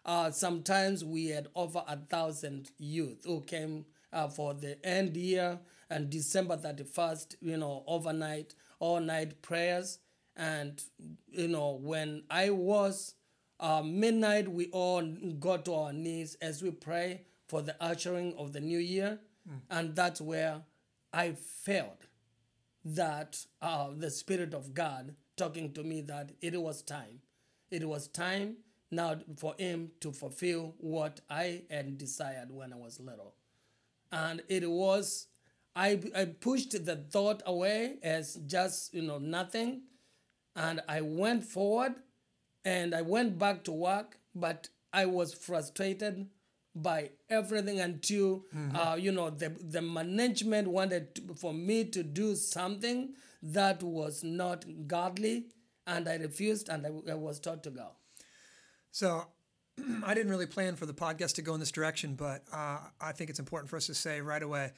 uh, 0.08 0.30
sometimes 0.30 1.04
we 1.04 1.26
had 1.26 1.48
over 1.54 1.84
a 1.86 1.94
thousand 1.94 2.70
youth 2.78 3.24
who 3.26 3.42
came 3.42 3.84
uh, 4.10 4.26
for 4.26 4.54
the 4.54 4.84
end 4.84 5.14
year 5.18 5.58
and 5.90 6.08
December 6.08 6.56
31st, 6.56 7.36
you 7.42 7.58
know, 7.58 7.84
overnight, 7.86 8.54
all 8.80 9.00
night 9.00 9.42
prayers. 9.42 9.98
And, 10.34 10.82
you 11.30 11.48
know, 11.48 11.78
when 11.82 12.22
I 12.30 12.48
was 12.48 13.16
uh, 13.60 13.82
midnight, 13.84 14.48
we 14.48 14.70
all 14.70 15.02
got 15.38 15.66
to 15.66 15.74
our 15.74 15.92
knees 15.92 16.38
as 16.40 16.62
we 16.62 16.70
pray 16.70 17.26
for 17.46 17.60
the 17.60 17.76
ushering 17.78 18.32
of 18.38 18.54
the 18.54 18.60
new 18.60 18.78
year. 18.78 19.18
Mm. 19.46 19.60
And 19.70 19.94
that's 19.94 20.22
where 20.22 20.62
I 21.12 21.32
felt 21.32 22.06
that 22.82 23.44
uh, 23.60 23.88
the 23.94 24.10
Spirit 24.10 24.54
of 24.54 24.72
God 24.72 25.14
talking 25.36 25.74
to 25.74 25.82
me 25.82 26.00
that 26.02 26.32
it 26.40 26.58
was 26.58 26.80
time. 26.80 27.20
It 27.70 27.86
was 27.86 28.08
time 28.08 28.56
now 28.90 29.16
for 29.36 29.54
him 29.58 29.90
to 30.00 30.12
fulfill 30.12 30.74
what 30.78 31.20
I 31.28 31.62
had 31.70 31.98
desired 31.98 32.50
when 32.50 32.72
I 32.72 32.76
was 32.76 33.00
little. 33.00 33.34
And 34.10 34.42
it 34.48 34.68
was, 34.68 35.26
I, 35.76 36.00
I 36.16 36.24
pushed 36.26 36.84
the 36.84 36.96
thought 36.96 37.42
away 37.46 37.96
as 38.02 38.34
just, 38.46 38.94
you 38.94 39.02
know, 39.02 39.18
nothing. 39.18 39.82
And 40.56 40.80
I 40.88 41.02
went 41.02 41.44
forward 41.44 41.94
and 42.64 42.94
I 42.94 43.02
went 43.02 43.38
back 43.38 43.64
to 43.64 43.72
work, 43.72 44.18
but 44.34 44.68
I 44.92 45.06
was 45.06 45.34
frustrated 45.34 46.26
by 46.74 47.10
everything 47.28 47.80
until 47.80 48.44
uh, 48.74 48.94
you 48.98 49.10
know 49.10 49.30
the 49.30 49.48
the 49.48 49.82
management 49.82 50.68
wanted 50.68 51.14
to, 51.16 51.34
for 51.34 51.52
me 51.52 51.84
to 51.84 52.02
do 52.02 52.36
something 52.36 53.14
that 53.42 53.82
was 53.82 54.22
not 54.22 54.64
godly, 54.86 55.46
and 55.86 56.08
I 56.08 56.16
refused, 56.16 56.68
and 56.68 56.86
I, 56.86 57.12
I 57.12 57.14
was 57.14 57.40
taught 57.40 57.62
to 57.64 57.70
go. 57.70 57.88
So 58.90 59.26
I 60.04 60.14
didn't 60.14 60.30
really 60.30 60.46
plan 60.46 60.76
for 60.76 60.86
the 60.86 60.94
podcast 60.94 61.34
to 61.36 61.42
go 61.42 61.54
in 61.54 61.60
this 61.60 61.72
direction, 61.72 62.14
but 62.14 62.42
uh, 62.52 62.78
I 63.00 63.12
think 63.12 63.30
it's 63.30 63.38
important 63.38 63.70
for 63.70 63.76
us 63.76 63.86
to 63.86 63.94
say 63.94 64.20
right 64.20 64.42
away 64.42 64.72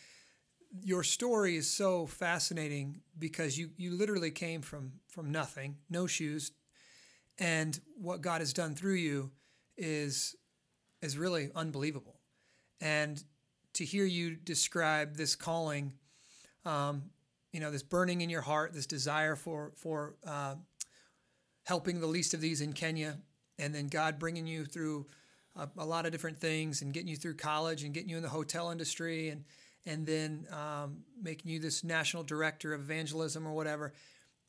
your 0.82 1.02
story 1.02 1.56
is 1.56 1.68
so 1.68 2.06
fascinating 2.06 3.00
because 3.18 3.58
you, 3.58 3.70
you 3.76 3.92
literally 3.92 4.30
came 4.30 4.62
from, 4.62 4.92
from 5.08 5.32
nothing, 5.32 5.76
no 5.88 6.06
shoes, 6.06 6.52
and 7.38 7.78
what 7.96 8.20
God 8.20 8.40
has 8.40 8.52
done 8.52 8.74
through 8.74 8.94
you 8.94 9.30
is, 9.76 10.36
is 11.02 11.18
really 11.18 11.50
unbelievable. 11.54 12.20
And 12.80 13.22
to 13.74 13.84
hear 13.84 14.04
you 14.04 14.36
describe 14.36 15.16
this 15.16 15.34
calling, 15.34 15.94
um, 16.64 17.04
you 17.52 17.60
know, 17.60 17.70
this 17.70 17.82
burning 17.82 18.20
in 18.20 18.30
your 18.30 18.42
heart, 18.42 18.72
this 18.72 18.86
desire 18.86 19.36
for, 19.36 19.72
for 19.76 20.14
uh, 20.26 20.54
helping 21.64 22.00
the 22.00 22.06
least 22.06 22.34
of 22.34 22.40
these 22.40 22.60
in 22.60 22.72
Kenya, 22.74 23.18
and 23.60 23.74
then 23.74 23.88
God 23.88 24.18
bringing 24.18 24.46
you 24.46 24.64
through 24.64 25.06
a, 25.56 25.68
a, 25.78 25.84
lot 25.84 26.06
of 26.06 26.12
different 26.12 26.38
things 26.38 26.82
and 26.82 26.92
getting 26.92 27.08
you 27.08 27.16
through 27.16 27.34
college 27.34 27.84
and 27.84 27.92
getting 27.92 28.08
you 28.08 28.16
in 28.16 28.22
the 28.22 28.28
hotel 28.28 28.70
industry 28.70 29.28
and 29.28 29.44
and 29.86 30.06
then 30.06 30.46
um, 30.52 30.98
making 31.22 31.50
you 31.50 31.58
this 31.58 31.82
national 31.82 32.22
director 32.22 32.74
of 32.74 32.82
evangelism 32.82 33.46
or 33.46 33.52
whatever. 33.52 33.94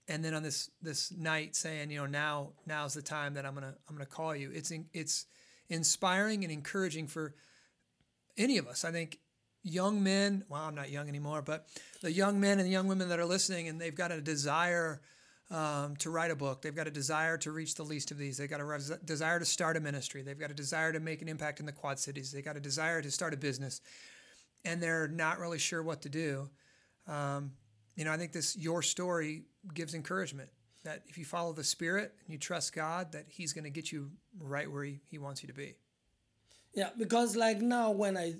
And 0.07 0.25
then 0.25 0.33
on 0.33 0.43
this 0.43 0.69
this 0.81 1.11
night 1.11 1.55
saying 1.55 1.91
you 1.91 1.97
know 1.97 2.05
now 2.05 2.49
now's 2.65 2.93
the 2.93 3.01
time 3.01 3.35
that 3.35 3.45
I'm 3.45 3.53
gonna 3.53 3.75
I'm 3.89 3.95
gonna 3.95 4.05
call 4.05 4.35
you. 4.35 4.51
It's 4.53 4.71
in, 4.71 4.85
it's 4.93 5.25
inspiring 5.69 6.43
and 6.43 6.51
encouraging 6.51 7.07
for 7.07 7.33
any 8.37 8.57
of 8.57 8.67
us. 8.67 8.83
I 8.83 8.91
think 8.91 9.19
young 9.63 10.01
men 10.01 10.43
well 10.49 10.61
I'm 10.61 10.73
not 10.73 10.89
young 10.89 11.07
anymore 11.07 11.43
but 11.43 11.67
the 12.01 12.11
young 12.11 12.39
men 12.39 12.57
and 12.57 12.67
the 12.67 12.71
young 12.71 12.87
women 12.87 13.09
that 13.09 13.19
are 13.19 13.25
listening 13.27 13.67
and 13.67 13.79
they've 13.79 13.93
got 13.93 14.11
a 14.11 14.19
desire 14.19 15.01
um, 15.51 15.97
to 15.97 16.09
write 16.09 16.31
a 16.31 16.35
book. 16.35 16.61
They've 16.61 16.75
got 16.75 16.87
a 16.87 16.91
desire 16.91 17.37
to 17.39 17.51
reach 17.51 17.75
the 17.75 17.83
least 17.83 18.09
of 18.11 18.17
these. 18.17 18.37
They've 18.37 18.49
got 18.49 18.61
a 18.61 18.65
res- 18.65 18.91
desire 19.03 19.37
to 19.37 19.45
start 19.45 19.75
a 19.75 19.81
ministry. 19.81 20.21
They've 20.21 20.39
got 20.39 20.49
a 20.49 20.55
desire 20.55 20.93
to 20.93 20.99
make 20.99 21.21
an 21.21 21.27
impact 21.27 21.59
in 21.59 21.65
the 21.65 21.73
Quad 21.73 21.99
Cities. 21.99 22.31
They've 22.31 22.43
got 22.43 22.55
a 22.55 22.61
desire 22.61 23.01
to 23.01 23.11
start 23.11 23.33
a 23.33 23.37
business, 23.37 23.81
and 24.63 24.81
they're 24.81 25.09
not 25.09 25.39
really 25.39 25.59
sure 25.59 25.83
what 25.83 26.01
to 26.03 26.09
do. 26.09 26.49
Um, 27.05 27.51
you 27.95 28.05
know, 28.05 28.13
I 28.13 28.17
think 28.17 28.31
this 28.31 28.55
your 28.55 28.81
story 28.81 29.43
gives 29.73 29.93
encouragement 29.93 30.49
that 30.83 31.03
if 31.07 31.17
you 31.17 31.25
follow 31.25 31.51
the 31.51 31.63
Spirit 31.63 32.13
and 32.23 32.31
you 32.31 32.39
trust 32.39 32.73
God, 32.73 33.11
that 33.11 33.25
He's 33.27 33.51
going 33.51 33.65
to 33.65 33.69
get 33.69 33.91
you 33.91 34.09
right 34.39 34.71
where 34.71 34.85
he, 34.85 35.01
he 35.09 35.17
wants 35.17 35.43
you 35.43 35.47
to 35.47 35.53
be. 35.53 35.75
Yeah, 36.73 36.89
because 36.97 37.35
like 37.35 37.59
now 37.59 37.91
when 37.91 38.15
I 38.15 38.35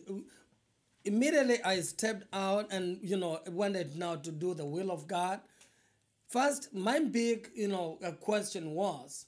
immediately 1.04 1.62
I 1.64 1.82
stepped 1.82 2.24
out 2.32 2.72
and 2.72 2.98
you 3.02 3.18
know 3.18 3.42
wanted 3.48 3.98
now 3.98 4.16
to 4.16 4.32
do 4.32 4.54
the 4.54 4.66
will 4.66 4.92
of 4.92 5.08
God 5.08 5.42
First, 6.32 6.74
my 6.74 7.00
big, 7.00 7.50
you 7.54 7.68
know, 7.68 7.98
uh, 8.04 8.12
question 8.12 8.72
was, 8.72 9.26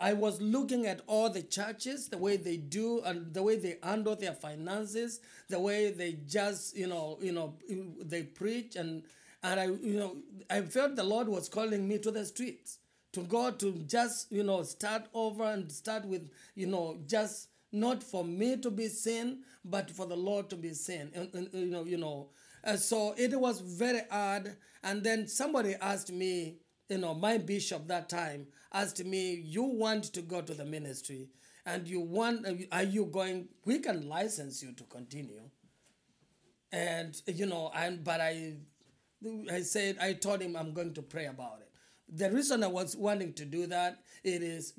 I 0.00 0.12
was 0.12 0.40
looking 0.40 0.86
at 0.86 1.00
all 1.06 1.30
the 1.30 1.42
churches, 1.42 2.08
the 2.08 2.18
way 2.18 2.36
they 2.36 2.56
do, 2.56 3.00
and 3.04 3.32
the 3.32 3.44
way 3.44 3.56
they 3.56 3.76
handle 3.80 4.16
their 4.16 4.32
finances, 4.32 5.20
the 5.48 5.60
way 5.60 5.92
they 5.92 6.14
just, 6.26 6.76
you 6.76 6.88
know, 6.88 7.16
you 7.22 7.30
know, 7.30 7.54
they 8.00 8.24
preach, 8.24 8.74
and 8.74 9.04
and 9.44 9.60
I, 9.60 9.66
you 9.66 9.98
know, 10.00 10.16
I 10.50 10.62
felt 10.62 10.96
the 10.96 11.04
Lord 11.04 11.28
was 11.28 11.48
calling 11.48 11.86
me 11.86 11.98
to 11.98 12.10
the 12.10 12.24
streets, 12.26 12.78
to 13.12 13.20
go 13.22 13.52
to 13.52 13.72
just, 13.86 14.32
you 14.32 14.42
know, 14.42 14.64
start 14.64 15.04
over 15.14 15.44
and 15.44 15.70
start 15.70 16.04
with, 16.04 16.28
you 16.56 16.66
know, 16.66 16.98
just 17.06 17.48
not 17.72 18.02
for 18.02 18.24
me 18.24 18.56
to 18.58 18.70
be 18.70 18.88
seen, 18.88 19.40
but 19.64 19.90
for 19.90 20.06
the 20.06 20.16
Lord 20.16 20.50
to 20.50 20.56
be 20.56 20.74
seen, 20.74 21.10
and, 21.14 21.48
you 21.52 21.66
know, 21.66 21.84
you 21.84 21.96
know, 21.96 22.28
so 22.76 23.14
it 23.16 23.38
was 23.38 23.60
very 23.60 24.02
hard. 24.10 24.56
And 24.82 25.02
then 25.02 25.26
somebody 25.28 25.74
asked 25.80 26.12
me, 26.12 26.56
you 26.88 26.98
know, 26.98 27.14
my 27.14 27.38
bishop 27.38 27.88
that 27.88 28.08
time 28.08 28.46
asked 28.72 29.04
me, 29.04 29.34
You 29.34 29.62
want 29.62 30.04
to 30.04 30.22
go 30.22 30.42
to 30.42 30.54
the 30.54 30.64
ministry 30.64 31.28
and 31.64 31.86
you 31.86 32.00
want, 32.00 32.46
are 32.70 32.82
you 32.82 33.06
going, 33.06 33.48
we 33.64 33.78
can 33.78 34.08
license 34.08 34.62
you 34.62 34.72
to 34.72 34.84
continue. 34.84 35.42
And, 36.72 37.20
you 37.26 37.46
know, 37.46 37.70
and, 37.74 38.02
but 38.02 38.20
I, 38.20 38.54
I 39.50 39.60
said, 39.60 39.96
I 40.00 40.14
told 40.14 40.40
him 40.40 40.56
I'm 40.56 40.72
going 40.72 40.94
to 40.94 41.02
pray 41.02 41.26
about 41.26 41.60
it. 41.60 41.68
The 42.14 42.30
reason 42.30 42.62
I 42.64 42.66
was 42.66 42.96
wanting 42.96 43.32
to 43.34 43.44
do 43.44 43.66
that, 43.68 44.02
it 44.24 44.42
is, 44.42 44.74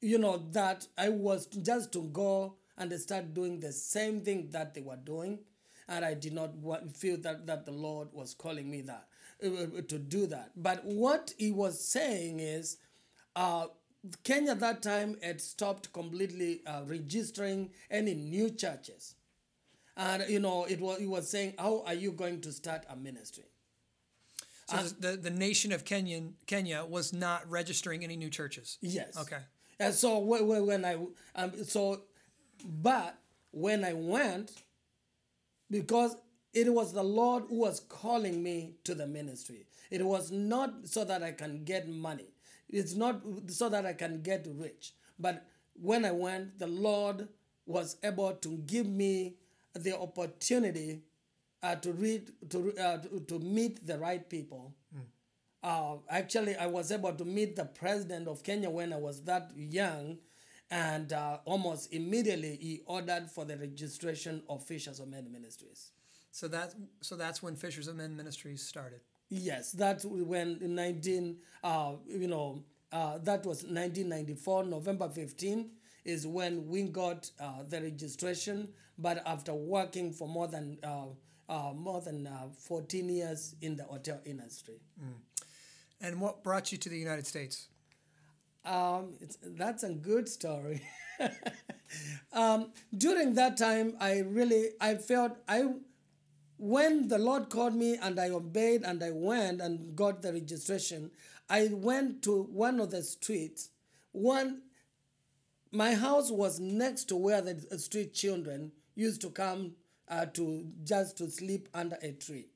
you 0.00 0.18
know, 0.18 0.42
that 0.52 0.86
I 0.96 1.08
was 1.08 1.46
just 1.46 1.92
to 1.92 2.02
go 2.04 2.54
and 2.78 2.92
start 2.98 3.34
doing 3.34 3.60
the 3.60 3.72
same 3.72 4.22
thing 4.22 4.48
that 4.52 4.74
they 4.74 4.80
were 4.80 4.96
doing 4.96 5.40
and 5.90 6.04
I 6.04 6.14
did 6.14 6.32
not 6.32 6.52
feel 6.96 7.18
that, 7.18 7.46
that 7.46 7.66
the 7.66 7.72
Lord 7.72 8.08
was 8.12 8.32
calling 8.32 8.70
me 8.70 8.80
that 8.82 9.08
uh, 9.44 9.82
to 9.88 9.98
do 9.98 10.26
that. 10.28 10.52
But 10.56 10.84
what 10.84 11.34
he 11.36 11.50
was 11.50 11.84
saying 11.84 12.40
is, 12.40 12.78
uh, 13.36 13.66
Kenya 14.24 14.54
that 14.54 14.82
time 14.82 15.16
had 15.22 15.40
stopped 15.42 15.92
completely 15.92 16.62
uh, 16.66 16.82
registering 16.86 17.70
any 17.90 18.14
new 18.14 18.48
churches, 18.48 19.16
and 19.96 20.24
you 20.28 20.40
know 20.40 20.64
it 20.64 20.80
was 20.80 20.98
he 20.98 21.06
was 21.06 21.28
saying, 21.28 21.54
how 21.58 21.82
are 21.86 21.94
you 21.94 22.12
going 22.12 22.40
to 22.40 22.52
start 22.52 22.84
a 22.88 22.96
ministry? 22.96 23.44
So 24.68 24.76
the 25.00 25.16
the 25.16 25.30
nation 25.30 25.72
of 25.72 25.84
Kenya 25.84 26.22
Kenya 26.46 26.84
was 26.88 27.12
not 27.12 27.50
registering 27.50 28.04
any 28.04 28.16
new 28.16 28.30
churches. 28.30 28.78
Yes. 28.80 29.18
Okay. 29.18 29.42
And 29.80 29.92
so 29.94 30.18
when, 30.18 30.66
when 30.66 30.84
I 30.84 30.96
um, 31.34 31.64
so, 31.64 32.02
but 32.64 33.18
when 33.50 33.82
I 33.84 33.94
went, 33.94 34.52
because 35.70 36.16
it 36.52 36.72
was 36.72 36.92
the 36.92 37.02
Lord 37.02 37.44
who 37.48 37.56
was 37.60 37.80
calling 37.80 38.42
me 38.42 38.74
to 38.84 38.94
the 38.94 39.06
ministry. 39.06 39.66
It 39.90 40.04
was 40.04 40.30
not 40.30 40.86
so 40.86 41.04
that 41.04 41.22
I 41.22 41.32
can 41.32 41.64
get 41.64 41.88
money. 41.88 42.26
It's 42.68 42.94
not 42.94 43.22
so 43.48 43.68
that 43.68 43.86
I 43.86 43.92
can 43.92 44.22
get 44.22 44.46
rich. 44.56 44.92
But 45.18 45.46
when 45.80 46.04
I 46.04 46.10
went, 46.12 46.58
the 46.58 46.66
Lord 46.66 47.28
was 47.66 47.96
able 48.02 48.32
to 48.32 48.58
give 48.66 48.86
me 48.86 49.34
the 49.74 49.98
opportunity 49.98 51.02
uh, 51.62 51.76
to 51.76 51.92
read 51.92 52.32
to, 52.50 52.72
uh, 52.78 52.98
to, 53.28 53.38
meet 53.38 53.86
the 53.86 53.98
right 53.98 54.28
people. 54.28 54.74
Mm. 54.96 55.02
Uh, 55.62 55.96
actually, 56.08 56.56
I 56.56 56.66
was 56.66 56.90
able 56.90 57.12
to 57.12 57.24
meet 57.24 57.56
the 57.56 57.66
president 57.66 58.28
of 58.28 58.42
Kenya 58.42 58.70
when 58.70 58.92
I 58.92 58.96
was 58.96 59.22
that 59.24 59.50
young, 59.54 60.18
and 60.70 61.12
uh, 61.12 61.38
almost 61.44 61.92
immediately 61.92 62.56
he 62.56 62.80
ordered 62.86 63.30
for 63.30 63.44
the 63.44 63.56
registration 63.56 64.42
of 64.48 64.64
Fishers 64.64 65.00
of 65.00 65.08
Men 65.08 65.30
Ministries. 65.30 65.90
So 66.30 66.48
that 66.48 66.74
so 67.00 67.16
that's 67.16 67.42
when 67.42 67.56
Fishers 67.56 67.88
of 67.88 67.96
Men 67.96 68.16
Ministries 68.16 68.62
started. 68.62 69.00
Yes, 69.28 69.72
that's 69.72 70.04
when 70.04 70.58
in 70.60 70.74
nineteen 70.74 71.38
uh, 71.62 71.94
you 72.06 72.28
know 72.28 72.64
uh, 72.92 73.18
that 73.18 73.44
was 73.44 73.66
nineteen 73.66 74.08
ninety 74.08 74.34
four 74.34 74.64
November 74.64 75.08
fifteen 75.08 75.72
is 76.04 76.26
when 76.26 76.66
we 76.68 76.82
got 76.84 77.30
uh, 77.38 77.64
the 77.68 77.80
registration. 77.82 78.68
But 78.98 79.22
after 79.26 79.54
working 79.54 80.12
for 80.12 80.28
more 80.28 80.46
than 80.46 80.78
uh, 80.82 81.06
uh, 81.48 81.72
more 81.74 82.00
than 82.00 82.26
uh, 82.26 82.48
fourteen 82.58 83.08
years 83.08 83.56
in 83.60 83.76
the 83.76 83.84
hotel 83.84 84.20
industry. 84.24 84.80
Mm. 85.02 85.14
And 86.00 86.20
what 86.20 86.42
brought 86.42 86.72
you 86.72 86.78
to 86.78 86.88
the 86.88 86.98
United 86.98 87.26
States? 87.26 87.68
Um, 88.64 89.14
that's 89.42 89.82
a 89.82 89.90
good 89.90 90.28
story. 90.28 90.82
um, 92.32 92.72
during 92.96 93.34
that 93.34 93.56
time, 93.56 93.96
I 94.00 94.20
really 94.20 94.70
I 94.80 94.94
felt 94.94 95.36
I 95.48 95.64
when 96.58 97.08
the 97.08 97.18
Lord 97.18 97.48
called 97.48 97.74
me 97.74 97.96
and 97.96 98.20
I 98.20 98.28
obeyed 98.28 98.82
and 98.84 99.02
I 99.02 99.10
went 99.10 99.60
and 99.60 99.96
got 99.96 100.20
the 100.22 100.32
registration. 100.32 101.10
I 101.48 101.68
went 101.72 102.22
to 102.24 102.42
one 102.42 102.80
of 102.80 102.90
the 102.90 103.02
streets. 103.02 103.70
One, 104.12 104.62
my 105.72 105.94
house 105.94 106.30
was 106.30 106.60
next 106.60 107.04
to 107.04 107.16
where 107.16 107.40
the 107.40 107.78
street 107.78 108.12
children 108.12 108.72
used 108.94 109.22
to 109.22 109.30
come 109.30 109.72
uh, 110.08 110.26
to 110.26 110.66
just 110.84 111.16
to 111.18 111.30
sleep 111.30 111.68
under 111.72 111.96
a 112.02 112.12
tree. 112.12 112.48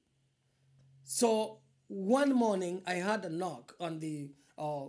So 1.05 1.59
one 1.95 2.33
morning 2.33 2.83
I 2.89 2.95
had 2.95 3.25
a 3.25 3.29
knock 3.31 3.75
on 3.79 4.01
the 4.01 4.29
uh, 4.59 4.87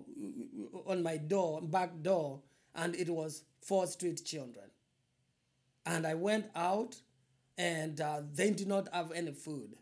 on 0.88 1.04
my 1.04 1.18
door, 1.18 1.62
back 1.62 2.02
door, 2.02 2.42
and 2.74 2.96
it 2.96 3.10
was 3.10 3.44
four 3.62 3.86
street 3.86 4.26
children. 4.26 4.66
And 5.86 6.08
I 6.08 6.16
went 6.16 6.48
out, 6.56 6.96
and 7.60 8.02
uh, 8.02 8.22
they 8.34 8.50
did 8.50 8.68
not 8.68 8.92
have 8.92 9.12
any 9.12 9.32
food. 9.32 9.76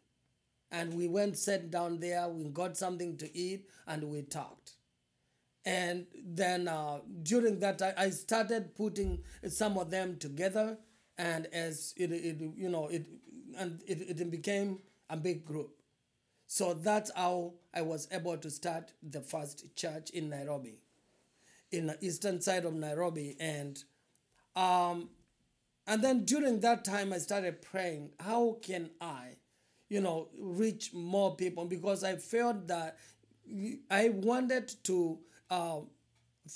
And 0.69 0.95
we 0.95 1.07
went, 1.07 1.37
sat 1.37 1.71
down 1.71 1.99
there, 1.99 2.27
we 2.27 2.43
got 2.49 2.75
something 2.75 3.15
to 3.17 3.37
eat, 3.37 3.69
and 3.87 4.03
we 4.05 4.23
talked. 4.23 4.73
And 5.65 6.05
then 6.25 6.67
uh, 6.67 6.99
during 7.21 7.59
that, 7.59 7.81
I, 7.81 7.93
I 7.97 8.09
started 8.09 8.75
putting 8.75 9.19
some 9.47 9.77
of 9.77 9.89
them 9.89 10.17
together, 10.17 10.77
and 11.17 11.45
as 11.53 11.93
it, 11.95 12.11
it 12.11 12.41
you 12.57 12.67
know, 12.67 12.87
it 12.87 13.05
and 13.57 13.81
it, 13.87 14.19
it 14.19 14.31
became 14.31 14.79
a 15.09 15.15
big 15.15 15.45
group. 15.45 15.82
So 16.53 16.75
that's 16.75 17.09
how 17.15 17.53
I 17.73 17.81
was 17.81 18.07
able 18.11 18.37
to 18.37 18.51
start 18.51 18.91
the 19.01 19.21
first 19.21 19.75
church 19.75 20.11
in 20.11 20.29
Nairobi, 20.29 20.77
in 21.71 21.87
the 21.87 21.97
eastern 21.99 22.41
side 22.41 22.63
of 22.63 22.75
Nairobi. 22.75 23.35
And 23.39 23.83
um, 24.55 25.09
and 25.87 26.03
then 26.03 26.25
during 26.25 26.59
that 26.59 26.85
time, 26.85 27.11
I 27.11 27.17
started 27.17 27.63
praying, 27.63 28.11
how 28.19 28.57
can 28.61 28.91
I, 29.01 29.37
you 29.89 29.99
know, 29.99 30.27
reach 30.37 30.93
more 30.93 31.35
people? 31.35 31.65
Because 31.65 32.03
I 32.03 32.17
felt 32.17 32.67
that 32.67 32.99
I 33.89 34.09
wanted 34.09 34.75
to, 34.83 35.17
uh, 35.49 35.79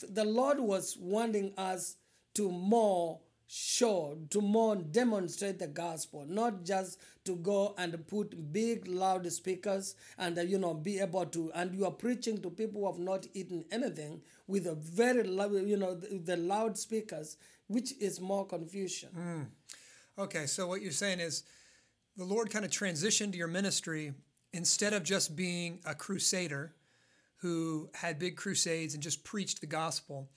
the 0.07 0.25
Lord 0.25 0.59
was 0.59 0.95
wanting 0.99 1.53
us 1.57 1.95
to 2.35 2.51
more 2.51 3.19
show, 3.47 4.17
to 4.29 4.41
more 4.41 4.75
demonstrate 4.75 5.59
the 5.59 5.67
gospel, 5.67 6.25
not 6.27 6.63
just 6.63 6.99
to 7.25 7.35
go 7.37 7.73
and 7.77 8.05
put 8.07 8.51
big 8.51 8.87
loud 8.87 9.31
speakers 9.31 9.95
and 10.17 10.37
uh, 10.37 10.41
you 10.41 10.57
know 10.57 10.73
be 10.73 10.99
able 10.99 11.25
to 11.25 11.51
and 11.55 11.73
you 11.73 11.85
are 11.85 11.91
preaching 11.91 12.41
to 12.41 12.49
people 12.49 12.81
who 12.81 12.87
have 12.87 12.99
not 12.99 13.25
eaten 13.33 13.65
anything 13.71 14.21
with 14.47 14.65
a 14.67 14.75
very 14.75 15.23
loud 15.23 15.53
you 15.67 15.75
know 15.77 15.93
the, 15.93 16.17
the 16.19 16.37
loudspeakers 16.37 17.37
which 17.67 17.93
is 17.99 18.21
more 18.21 18.45
confusion 18.45 19.09
Okay, 20.19 20.47
so 20.47 20.65
what 20.65 20.81
you're 20.81 20.91
saying 20.91 21.19
is 21.19 21.43
the 22.15 22.23
Lord 22.23 22.49
kind 22.49 22.65
of 22.65 22.71
transitioned 22.71 23.35
your 23.35 23.47
ministry 23.47 24.13
instead 24.51 24.93
of 24.93 25.03
just 25.03 25.35
being 25.35 25.79
a 25.85 25.93
crusader 25.93 26.73
who 27.37 27.89
had 27.93 28.17
big 28.17 28.35
crusades 28.35 28.95
and 28.95 29.03
just 29.03 29.23
preached 29.23 29.61
the 29.61 29.67
gospel. 29.67 30.27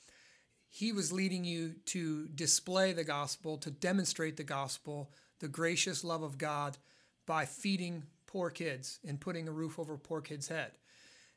He 0.71 0.93
was 0.93 1.12
leading 1.12 1.45
you 1.45 1.75
to 1.87 2.29
display 2.29 2.93
the 2.93 3.05
gospel, 3.05 3.59
to 3.59 3.71
demonstrate 3.71 4.37
the 4.37 4.45
gospel, 4.45 5.11
the 5.41 5.49
gracious 5.49 6.05
love 6.05 6.23
of 6.23 6.39
God 6.39 6.79
by 7.27 7.45
feeding 7.45 8.05
poor 8.27 8.50
kids 8.50 9.00
and 9.07 9.21
putting 9.21 9.49
a 9.49 9.53
roof 9.53 9.79
over 9.79 9.97
poor 9.97 10.21
kid's 10.21 10.49
head. 10.49 10.71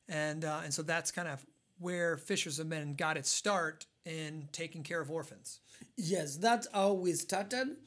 And, 0.08 0.46
uh, 0.46 0.62
and 0.63 0.74
so 0.74 0.84
that's 0.84 1.12
kind 1.12 1.28
of 1.28 1.44
where 1.80 2.18
Fishers 2.18 2.60
of 2.60 2.68
Men 2.68 2.94
got 2.94 3.18
its 3.18 3.30
start 3.30 3.88
in 4.06 4.48
taking 4.52 4.84
care 4.84 5.02
of 5.02 5.10
orphans. 5.10 5.60
Yes, 5.98 6.38
that's 6.38 6.68
how 6.74 6.94
we 6.94 7.13
started. 7.13 7.78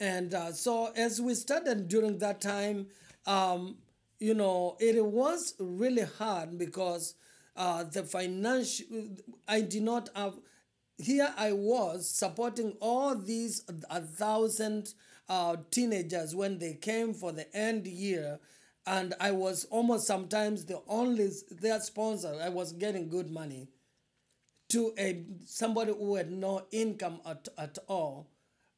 And 0.00 0.34
uh, 0.34 0.52
so, 0.52 0.92
as 0.96 1.20
we 1.20 1.34
started 1.34 1.88
during 1.88 2.18
that 2.18 2.40
time, 2.40 2.86
um, 3.26 3.78
you 4.18 4.34
know, 4.34 4.76
it 4.80 5.04
was 5.04 5.54
really 5.58 6.04
hard 6.18 6.58
because 6.58 7.14
uh, 7.56 7.84
the 7.84 8.04
financial, 8.04 8.86
I 9.46 9.60
did 9.60 9.82
not 9.82 10.08
have, 10.14 10.34
here 10.98 11.32
I 11.36 11.52
was 11.52 12.08
supporting 12.08 12.76
all 12.80 13.14
these 13.14 13.64
a 13.88 14.00
thousand 14.00 14.94
uh, 15.28 15.56
teenagers 15.70 16.34
when 16.34 16.58
they 16.58 16.74
came 16.74 17.14
for 17.14 17.32
the 17.32 17.54
end 17.56 17.86
year. 17.86 18.38
And 18.86 19.14
I 19.20 19.32
was 19.32 19.66
almost 19.66 20.06
sometimes 20.06 20.64
the 20.64 20.80
only, 20.88 21.30
their 21.50 21.78
sponsor. 21.80 22.38
I 22.42 22.48
was 22.48 22.72
getting 22.72 23.08
good 23.08 23.30
money 23.30 23.68
to 24.68 24.92
a 24.98 25.24
somebody 25.44 25.92
who 25.92 26.14
had 26.16 26.30
no 26.30 26.64
income 26.70 27.20
at, 27.26 27.48
at 27.56 27.78
all 27.88 28.28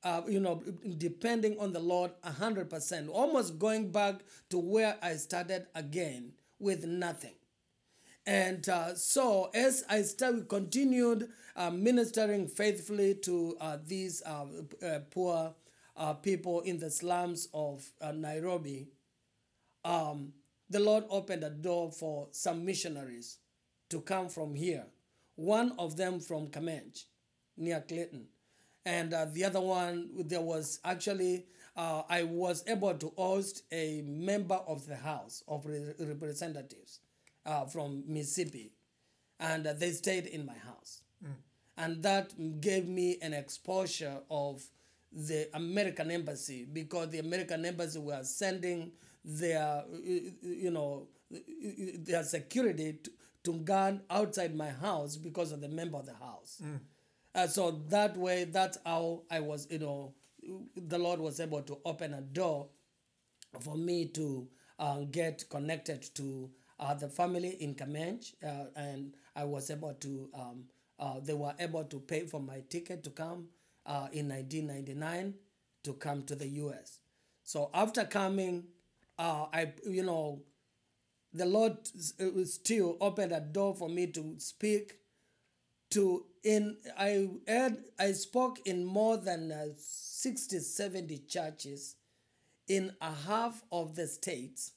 uh, 0.03 0.23
you 0.29 0.41
know 0.41 0.63
depending 0.99 1.59
on 1.59 1.73
the 1.73 1.81
lord 1.81 2.11
100% 2.25 3.09
almost 3.11 3.59
going 3.59 3.91
back 3.91 4.21
to 4.49 4.59
where 4.59 4.97
i 5.03 5.15
started 5.15 5.67
again 5.75 6.33
with 6.59 6.85
nothing 6.85 7.35
and 8.27 8.69
uh, 8.69 8.95
so 8.95 9.51
as 9.55 9.85
i 9.89 10.03
started 10.03 10.49
continued 10.49 11.29
uh, 11.57 11.71
ministering 11.71 12.47
faithfully 12.47 13.15
to 13.15 13.57
uh, 13.61 13.79
these 13.87 14.23
uh, 14.27 14.45
uh, 14.87 14.99
poor 15.11 15.55
uh, 15.97 16.13
people 16.15 16.61
in 16.61 16.79
the 16.79 16.91
slums 16.91 17.49
of 17.55 17.91
nairobi 18.15 18.89
um, 19.85 20.33
the 20.69 20.79
lord 20.81 21.05
opened 21.11 21.43
a 21.45 21.51
door 21.51 21.91
for 21.91 22.29
some 22.31 22.65
missionaries 22.65 23.39
to 23.89 24.01
come 24.01 24.29
from 24.29 24.55
here 24.55 24.85
one 25.37 25.73
of 25.79 25.97
them 25.97 26.21
from 26.21 26.49
Camanche, 26.49 27.07
near 27.57 27.81
Clinton. 27.81 28.27
And 28.85 29.13
the 29.33 29.45
other 29.45 29.61
one, 29.61 30.11
there 30.27 30.43
was 30.43 30.81
actually, 30.85 31.47
I 31.77 32.25
was 32.25 32.63
able 32.67 32.93
to 32.95 33.13
host 33.17 33.63
a 33.73 34.03
member 34.07 34.57
of 34.67 34.87
the 34.87 34.97
House 34.97 35.43
of 35.49 35.65
Re- 35.65 35.95
Representatives 35.99 37.01
uh, 37.51 37.67
from 37.67 38.05
Mississippi. 38.07 38.73
And 39.41 39.67
uh, 39.67 39.73
they 39.73 39.91
stayed 39.91 40.27
in 40.27 40.47
my 40.47 40.57
house. 40.71 41.03
And 41.77 42.03
that 42.03 42.61
gave 42.61 42.87
me 42.87 43.17
an 43.23 43.33
exposure 43.33 44.19
of 44.31 44.63
the 45.13 45.49
American 45.55 46.11
embassy 46.11 46.67
because 46.71 47.09
the 47.11 47.19
American 47.21 47.65
embassy 47.65 47.99
were 47.99 48.23
sending 48.23 48.93
their, 49.25 49.85
you 50.43 50.71
know, 50.71 51.09
their 51.99 52.23
security 52.23 52.99
to, 53.03 53.11
to 53.45 53.53
guard 53.61 54.01
outside 54.11 54.55
my 54.55 54.69
house 54.71 55.17
because 55.17 55.53
of 55.53 55.61
the 55.63 55.69
member 55.69 55.97
of 55.99 56.07
the 56.07 56.15
house. 56.15 56.61
Uh, 57.35 57.47
so 57.47 57.71
that 57.89 58.17
way, 58.17 58.45
that's 58.45 58.77
how 58.85 59.23
I 59.31 59.41
was, 59.41 59.67
you 59.71 59.79
know, 59.79 60.13
the 60.77 60.99
Lord 60.99 61.21
was 61.21 61.41
able 61.41 61.63
to 61.63 61.79
open 61.85 62.13
a 62.15 62.21
door 62.21 62.69
for 63.61 63.77
me 63.77 64.07
to 64.09 64.49
uh, 64.79 65.01
get 65.11 65.45
connected 65.49 66.03
to 66.17 66.51
uh, 66.81 66.95
the 66.95 67.09
family 67.09 67.51
in 67.61 67.75
Camanche, 67.75 68.35
uh, 68.45 68.65
and 68.75 69.15
I 69.37 69.45
was 69.45 69.71
able 69.71 69.95
to. 69.95 70.29
Um, 70.35 70.65
uh, 70.99 71.19
they 71.23 71.33
were 71.33 71.55
able 71.59 71.83
to 71.85 71.99
pay 71.99 72.27
for 72.27 72.41
my 72.41 72.63
ticket 72.69 73.03
to 73.03 73.09
come 73.11 73.47
uh, 73.87 74.09
in 74.13 74.29
1999 74.29 75.33
to 75.83 75.95
come 75.95 76.23
to 76.25 76.35
the 76.35 76.47
U.S. 76.47 76.99
So 77.43 77.71
after 77.73 78.05
coming, 78.05 78.65
uh, 79.19 79.47
I 79.53 79.73
you 79.87 80.03
know, 80.03 80.43
the 81.33 81.47
Lord 81.47 81.79
uh, 82.21 82.45
still 82.45 82.99
opened 83.01 83.33
a 83.33 83.41
door 83.41 83.75
for 83.75 83.89
me 83.89 84.09
to 84.09 84.35
speak 84.39 84.99
to 85.91 86.27
in 86.45 86.77
I 86.99 87.29
had 87.47 87.79
I 87.99 88.13
spoke 88.13 88.61
in 88.67 88.85
more 88.85 89.17
than 89.17 89.53
uh, 89.53 89.67
60 89.77 90.59
70 90.59 91.19
churches 91.29 91.97
in 92.69 92.93
a 93.01 93.13
half 93.27 93.63
of 93.73 93.97
the 93.97 94.07
states 94.07 94.73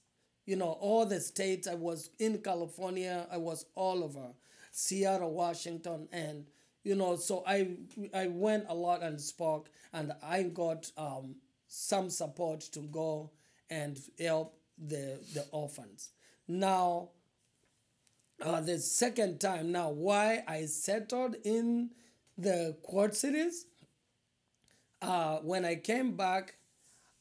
you 0.45 0.55
know 0.55 0.77
all 0.79 1.05
the 1.05 1.19
states. 1.19 1.67
I 1.67 1.75
was 1.75 2.09
in 2.19 2.39
California. 2.39 3.27
I 3.31 3.37
was 3.37 3.65
all 3.75 4.03
over 4.03 4.33
Seattle 4.71 5.33
Washington 5.33 6.07
and 6.11 6.45
you 6.83 6.95
know 6.95 7.15
so 7.15 7.43
I 7.47 7.77
I 8.13 8.27
went 8.27 8.65
a 8.69 8.75
lot 8.75 9.01
and 9.03 9.19
spoke 9.19 9.69
and 9.93 10.13
I 10.21 10.43
got 10.43 10.91
um, 10.97 11.35
some 11.67 12.09
support 12.09 12.61
to 12.73 12.79
go 12.81 13.31
and 13.69 13.99
help 14.19 14.57
the 14.77 15.19
the 15.33 15.45
orphans. 15.51 16.09
Now 16.47 17.09
uh, 18.41 18.61
the 18.61 18.77
second 18.79 19.39
time 19.39 19.71
now 19.71 19.89
why 19.89 20.43
i 20.47 20.65
settled 20.65 21.35
in 21.43 21.89
the 22.37 22.75
quad 22.83 23.15
cities 23.15 23.65
uh, 25.01 25.37
when 25.37 25.65
i 25.65 25.75
came 25.75 26.15
back 26.15 26.55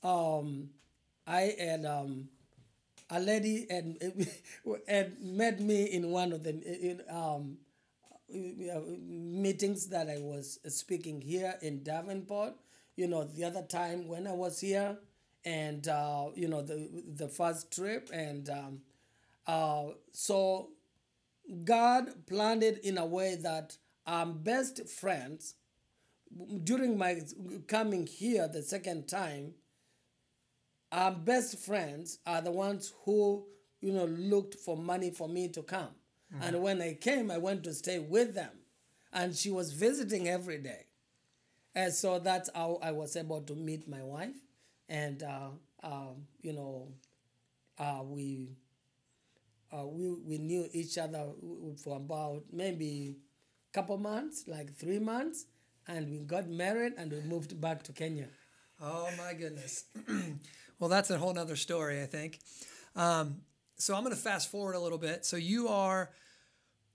um, 0.03 0.69
i 1.27 1.55
had 1.59 1.85
um, 1.85 2.29
a 3.13 3.21
lady 3.21 3.67
had, 3.71 3.97
had 4.89 5.23
met 5.23 5.61
me 5.61 5.85
in 5.85 6.11
one 6.11 6.33
of 6.33 6.43
the 6.43 6.51
in, 6.51 7.03
um, 7.11 7.59
meetings 8.35 9.89
that 9.89 10.09
i 10.09 10.19
was 10.19 10.59
speaking 10.69 11.21
here 11.21 11.55
in 11.61 11.83
davenport 11.83 12.55
you 12.97 13.07
know 13.07 13.25
the 13.25 13.45
other 13.45 13.63
time 13.63 14.09
when 14.09 14.27
i 14.27 14.33
was 14.33 14.61
here 14.61 14.97
and 15.45 15.89
uh, 15.89 16.27
you 16.35 16.49
know 16.49 16.63
the 16.63 16.89
the 17.17 17.29
first 17.29 17.75
trip 17.75 18.09
and 18.13 18.49
um, 18.49 18.81
uh, 19.47 19.87
so 20.13 20.71
God 21.65 22.27
planned 22.27 22.63
it 22.63 22.79
in 22.85 22.99
a 22.99 23.07
way 23.07 23.37
that 23.37 23.77
I'm 24.07 24.39
best 24.39 24.89
friends. 24.89 25.55
During 26.65 26.97
my 26.97 27.21
coming 27.67 28.07
here 28.07 28.49
the 28.49 28.63
second 28.63 29.07
time, 29.09 29.55
our 30.93 31.13
best 31.13 31.59
friends 31.59 32.19
are 32.27 32.43
the 32.43 32.53
ones 32.53 32.93
who, 33.05 33.47
you 33.81 33.93
know, 33.93 34.07
looked 34.07 34.57
for 34.57 34.77
money 34.77 35.11
for 35.11 35.29
me 35.29 35.49
to 35.51 35.63
come. 35.63 35.91
And 36.41 36.63
when 36.63 36.81
I 36.83 36.95
came, 36.95 37.31
I 37.31 37.39
went 37.39 37.65
to 37.65 37.75
stay 37.75 37.99
with 37.99 38.35
them. 38.35 38.51
And 39.13 39.37
she 39.37 39.51
was 39.51 39.73
visiting 39.73 40.29
every 40.29 40.59
day. 40.59 40.87
And 41.75 41.93
so 41.93 42.19
that's 42.19 42.51
how 42.55 42.79
I 42.83 42.93
was 42.93 43.17
able 43.17 43.43
to 43.43 43.55
meet 43.55 43.89
my 43.89 44.03
wife. 44.03 44.37
And, 44.89 45.23
uh, 45.23 45.51
uh, 45.83 46.13
you 46.43 46.53
know, 46.55 46.89
uh, 47.79 48.03
we 48.05 48.57
uh, 49.73 49.87
we, 49.87 50.11
we 50.27 50.39
knew 50.39 50.69
each 50.73 50.99
other 50.99 51.27
for 51.83 51.97
about 51.97 52.45
maybe 52.53 53.17
a 53.71 53.73
couple 53.75 53.97
months, 53.99 54.45
like 54.47 54.75
three 54.75 54.99
months, 54.99 55.47
and 55.89 56.11
we 56.11 56.19
got 56.19 56.49
married 56.49 56.93
and 56.97 57.11
we 57.13 57.21
moved 57.21 57.61
back 57.61 57.83
to 57.85 57.93
Kenya. 57.93 58.29
Oh 58.81 59.09
my 59.17 59.35
goodness. 59.35 59.85
well, 60.83 60.89
that's 60.89 61.11
a 61.11 61.17
whole 61.17 61.33
nother 61.33 61.55
story, 61.55 62.03
I 62.03 62.07
think. 62.07 62.41
Um, 62.97 63.43
so 63.77 63.95
I'm 63.95 64.03
going 64.03 64.17
to 64.17 64.21
fast 64.21 64.51
forward 64.51 64.75
a 64.75 64.81
little 64.81 64.99
bit. 64.99 65.25
So 65.25 65.37
you 65.37 65.69
are 65.69 66.11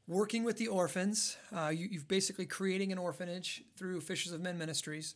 working 0.10 0.43
with 0.43 0.58
the 0.58 0.67
orphans. 0.67 1.38
Uh, 1.56 1.69
you, 1.69 1.88
you've 1.89 2.06
basically 2.06 2.45
creating 2.45 2.91
an 2.91 2.97
orphanage 2.97 3.63
through 3.78 4.02
Fishers 4.02 4.34
of 4.34 4.41
Men 4.41 4.58
Ministries. 4.58 5.15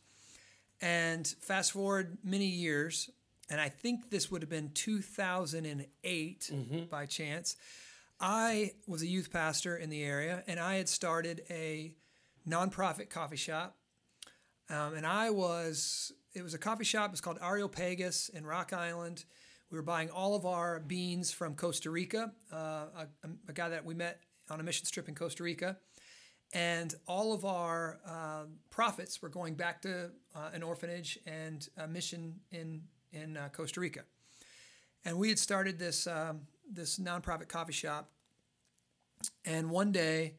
And 0.79 1.27
fast 1.41 1.73
forward 1.73 2.17
many 2.23 2.45
years, 2.45 3.09
and 3.49 3.59
I 3.59 3.67
think 3.67 4.09
this 4.09 4.31
would 4.31 4.41
have 4.41 4.49
been 4.49 4.71
2008 4.73 6.51
by 6.89 7.05
chance. 7.07 7.57
I 8.21 8.71
was 8.87 9.01
a 9.01 9.07
youth 9.07 9.33
pastor 9.33 9.75
in 9.75 9.89
the 9.89 10.01
area, 10.01 10.45
and 10.47 10.61
I 10.61 10.75
had 10.75 10.87
started 10.87 11.41
a 11.49 11.93
nonprofit 12.47 13.09
coffee 13.09 13.35
shop 13.35 13.75
um, 14.71 14.93
and 14.93 15.05
I 15.05 15.31
was 15.31 16.13
it 16.33 16.43
was 16.43 16.53
a 16.53 16.57
coffee 16.57 16.83
shop. 16.83 17.11
It's 17.11 17.21
called 17.21 17.39
Areopagus 17.41 18.29
in 18.29 18.45
Rock 18.45 18.73
Island. 18.73 19.25
We 19.69 19.77
were 19.77 19.83
buying 19.83 20.09
all 20.09 20.35
of 20.35 20.45
our 20.45 20.79
beans 20.79 21.31
from 21.31 21.55
Costa 21.55 21.89
Rica, 21.89 22.31
uh, 22.51 22.55
a, 22.55 23.07
a, 23.47 23.53
guy 23.53 23.69
that 23.69 23.85
we 23.85 23.93
met 23.93 24.19
on 24.49 24.59
a 24.59 24.63
mission 24.63 24.85
trip 24.91 25.07
in 25.07 25.15
Costa 25.15 25.43
Rica. 25.43 25.77
And 26.53 26.93
all 27.07 27.31
of 27.33 27.45
our 27.45 27.99
uh, 28.05 28.43
profits 28.69 29.21
were 29.21 29.29
going 29.29 29.55
back 29.55 29.81
to 29.83 30.11
uh, 30.35 30.49
an 30.53 30.63
orphanage 30.63 31.17
and 31.25 31.67
a 31.77 31.87
mission 31.87 32.35
in, 32.51 32.81
in 33.13 33.37
uh, 33.37 33.47
Costa 33.53 33.79
Rica. 33.79 34.01
And 35.05 35.17
we 35.17 35.29
had 35.29 35.39
started 35.39 35.79
this, 35.79 36.05
um, 36.05 36.41
this 36.69 36.99
nonprofit 36.99 37.47
coffee 37.47 37.71
shop. 37.71 38.09
And 39.45 39.69
one 39.69 39.91
day, 39.91 40.35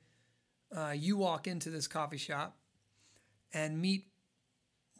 uh, 0.76 0.92
you 0.94 1.16
walk 1.16 1.46
into 1.46 1.70
this 1.70 1.86
coffee 1.86 2.18
shop 2.18 2.56
and 3.54 3.80
meet 3.80 4.11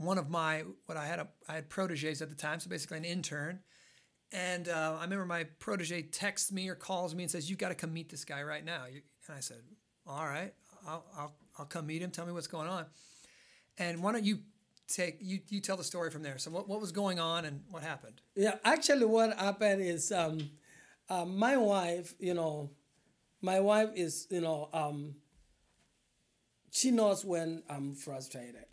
one 0.05 0.19
of 0.19 0.31
my 0.31 0.65
what 0.87 0.97
I 0.97 1.07
had 1.07 1.19
a 1.19 1.29
I 1.49 1.55
had 1.55 1.69
proteges 1.69 2.23
at 2.23 2.29
the 2.29 2.35
time, 2.37 2.61
so 2.61 2.69
basically 2.69 2.99
an 2.99 3.05
intern. 3.05 3.61
And 4.33 4.69
uh, 4.69 4.97
I 4.99 5.03
remember 5.03 5.27
my 5.27 5.45
protege 5.45 6.03
texts 6.03 6.51
me 6.51 6.69
or 6.69 6.75
calls 6.75 7.15
me 7.15 7.23
and 7.23 7.31
says, 7.31 7.51
"You've 7.51 7.59
got 7.59 7.69
to 7.69 7.75
come 7.75 7.93
meet 7.93 8.09
this 8.09 8.25
guy 8.25 8.43
right 8.43 8.65
now." 8.65 8.85
And 8.85 9.03
I 9.37 9.41
said, 9.41 9.59
"All 10.07 10.25
right, 10.25 10.55
I'll, 10.87 11.05
I'll, 11.17 11.35
I'll 11.59 11.67
come 11.67 11.87
meet 11.87 12.03
him. 12.03 12.11
Tell 12.11 12.27
me 12.27 12.33
what's 12.33 12.47
going 12.47 12.69
on." 12.69 12.87
And 13.79 14.03
why 14.03 14.13
don't 14.13 14.25
you 14.25 14.41
take 14.89 15.19
you 15.21 15.41
you 15.49 15.61
tell 15.61 15.77
the 15.77 15.85
story 15.85 16.11
from 16.11 16.23
there? 16.23 16.39
So 16.39 16.51
what, 16.51 16.69
what 16.69 16.81
was 16.81 16.93
going 16.93 17.21
on 17.21 17.45
and 17.45 17.63
what 17.71 17.83
happened? 17.83 18.21
Yeah, 18.35 18.55
actually, 18.65 19.05
what 19.05 19.37
happened 19.39 19.83
is 19.83 20.11
um, 20.13 20.51
uh, 21.11 21.27
my 21.27 21.57
wife. 21.59 22.15
You 22.19 22.35
know, 22.35 22.71
my 23.43 23.61
wife 23.61 23.91
is 23.95 24.27
you 24.31 24.41
know 24.41 24.71
um, 24.73 25.17
she 26.71 26.91
knows 26.91 27.23
when 27.23 27.63
I'm 27.69 27.95
frustrated 27.95 28.65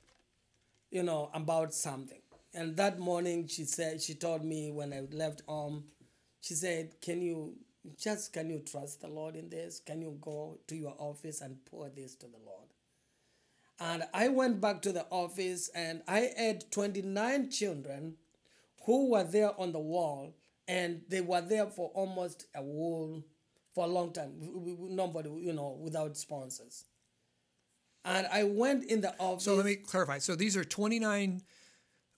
you 0.91 1.04
know, 1.04 1.30
about 1.34 1.73
something. 1.73 2.21
And 2.54 2.75
that 2.78 2.99
morning, 2.99 3.47
she 3.47 3.63
said, 3.65 4.02
she 4.02 4.15
told 4.15 4.43
me 4.43 4.71
when 4.71 4.93
I 4.93 5.02
left 5.15 5.41
home, 5.47 5.84
she 6.41 6.54
said, 6.56 6.99
"Can 7.02 7.21
you 7.21 7.56
just 7.97 8.34
can 8.34 8.49
you 8.49 8.60
trust 8.60 9.02
the 9.02 9.08
Lord 9.08 9.36
in 9.36 9.49
this? 9.49 9.80
Can 9.80 10.02
you 10.02 10.17
go 10.21 10.58
to 10.67 10.75
your 10.75 10.95
office 10.97 11.41
and 11.41 11.63
pour 11.65 11.89
this 11.89 12.15
to 12.15 12.28
the 12.28 12.39
Lord?" 12.45 12.67
And 13.80 14.04
I 14.13 14.28
went 14.28 14.60
back 14.60 14.82
to 14.84 14.91
the 14.91 15.06
office 15.10 15.69
and 15.73 16.02
I 16.08 16.32
had 16.38 16.69
29 16.71 17.49
children 17.49 18.15
who 18.86 19.10
were 19.12 19.23
there 19.23 19.60
on 19.60 19.71
the 19.71 19.80
wall 19.80 20.34
and 20.67 21.02
they 21.08 21.21
were 21.21 21.41
there 21.41 21.67
for 21.67 21.89
almost 21.93 22.47
a 22.56 22.60
whole 22.60 23.23
for 23.73 23.86
a 23.86 23.88
long 23.88 24.12
time 24.12 24.34
nobody 24.89 25.30
you 25.30 25.54
know 25.54 25.78
without 25.82 26.17
sponsors 26.17 26.86
and 28.05 28.27
I 28.27 28.43
went 28.43 28.85
in 28.85 29.01
the 29.01 29.13
office. 29.19 29.43
So 29.43 29.55
let 29.55 29.65
me 29.65 29.75
clarify. 29.75 30.19
So 30.19 30.35
these 30.35 30.55
are 30.55 30.63
29 30.63 31.41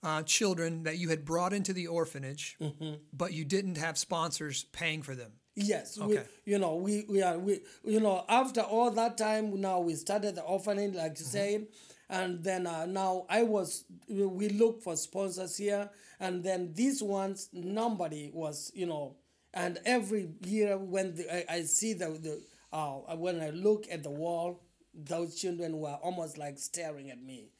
uh, 0.02 0.22
children 0.22 0.82
that 0.84 0.98
you 0.98 1.08
had 1.08 1.24
brought 1.24 1.52
into 1.52 1.72
the 1.72 1.86
orphanage, 1.86 2.56
mm-hmm. 2.60 2.94
but 3.12 3.32
you 3.32 3.44
didn't 3.44 3.76
have 3.76 3.96
sponsors 3.96 4.64
paying 4.72 5.02
for 5.02 5.14
them. 5.14 5.32
Yes, 5.54 5.98
okay. 6.00 6.24
we, 6.46 6.52
you 6.52 6.58
know, 6.58 6.76
we, 6.76 7.04
we 7.08 7.22
are 7.22 7.38
we 7.38 7.60
you 7.84 8.00
know 8.00 8.24
after 8.28 8.62
all 8.62 8.90
that 8.92 9.18
time 9.18 9.60
now 9.60 9.80
we 9.80 9.94
started 9.94 10.34
the 10.34 10.42
orphanage 10.42 10.94
like 10.94 11.18
you 11.18 11.26
mm-hmm. 11.26 11.30
said, 11.30 11.66
and 12.08 12.42
then 12.42 12.66
uh, 12.66 12.86
now 12.86 13.26
I 13.28 13.42
was 13.42 13.84
we 14.08 14.48
look 14.48 14.82
for 14.82 14.96
sponsors 14.96 15.56
here, 15.58 15.90
and 16.18 16.42
then 16.42 16.72
these 16.72 17.02
ones 17.02 17.50
nobody 17.52 18.30
was 18.32 18.72
you 18.74 18.86
know, 18.86 19.16
and 19.52 19.78
every 19.84 20.30
year 20.40 20.78
when 20.78 21.16
the, 21.16 21.52
I, 21.52 21.56
I 21.56 21.62
see 21.62 21.92
the 21.92 22.08
the 22.08 22.42
uh, 22.72 23.14
when 23.16 23.42
I 23.42 23.50
look 23.50 23.86
at 23.90 24.02
the 24.02 24.10
wall 24.10 24.62
those 24.94 25.34
children 25.36 25.78
were 25.78 25.98
almost 26.02 26.38
like 26.38 26.58
staring 26.58 27.10
at 27.10 27.22
me. 27.22 27.50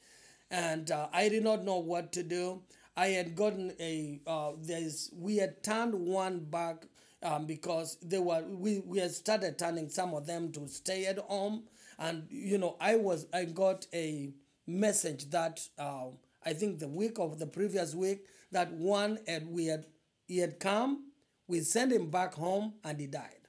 And 0.51 0.91
uh, 0.91 1.07
I 1.11 1.29
did 1.29 1.43
not 1.43 1.63
know 1.63 1.77
what 1.79 2.11
to 2.13 2.23
do. 2.23 2.61
I 2.95 3.07
had 3.07 3.35
gotten 3.35 3.73
a, 3.79 4.19
uh, 4.27 4.51
there's, 4.61 5.09
we 5.17 5.37
had 5.37 5.63
turned 5.63 5.95
one 5.95 6.39
back 6.41 6.85
um, 7.23 7.45
because 7.45 7.97
they 8.03 8.19
were, 8.19 8.43
we, 8.47 8.79
we 8.79 8.99
had 8.99 9.11
started 9.11 9.57
turning 9.57 9.89
some 9.89 10.13
of 10.13 10.27
them 10.27 10.51
to 10.51 10.67
stay 10.67 11.05
at 11.07 11.17
home. 11.17 11.63
And, 11.97 12.27
you 12.29 12.57
know, 12.57 12.75
I 12.79 12.95
was, 12.97 13.25
I 13.33 13.45
got 13.45 13.87
a 13.93 14.31
message 14.67 15.29
that 15.31 15.67
uh, 15.79 16.05
I 16.45 16.53
think 16.53 16.79
the 16.79 16.87
week 16.87 17.17
of 17.19 17.39
the 17.39 17.47
previous 17.47 17.95
week 17.95 18.25
that 18.51 18.71
one 18.73 19.19
had, 19.27 19.47
we 19.47 19.65
had, 19.67 19.85
he 20.27 20.37
had 20.37 20.59
come, 20.59 21.11
we 21.47 21.61
sent 21.61 21.91
him 21.91 22.09
back 22.09 22.35
home 22.35 22.73
and 22.83 22.99
he 22.99 23.07
died. 23.07 23.42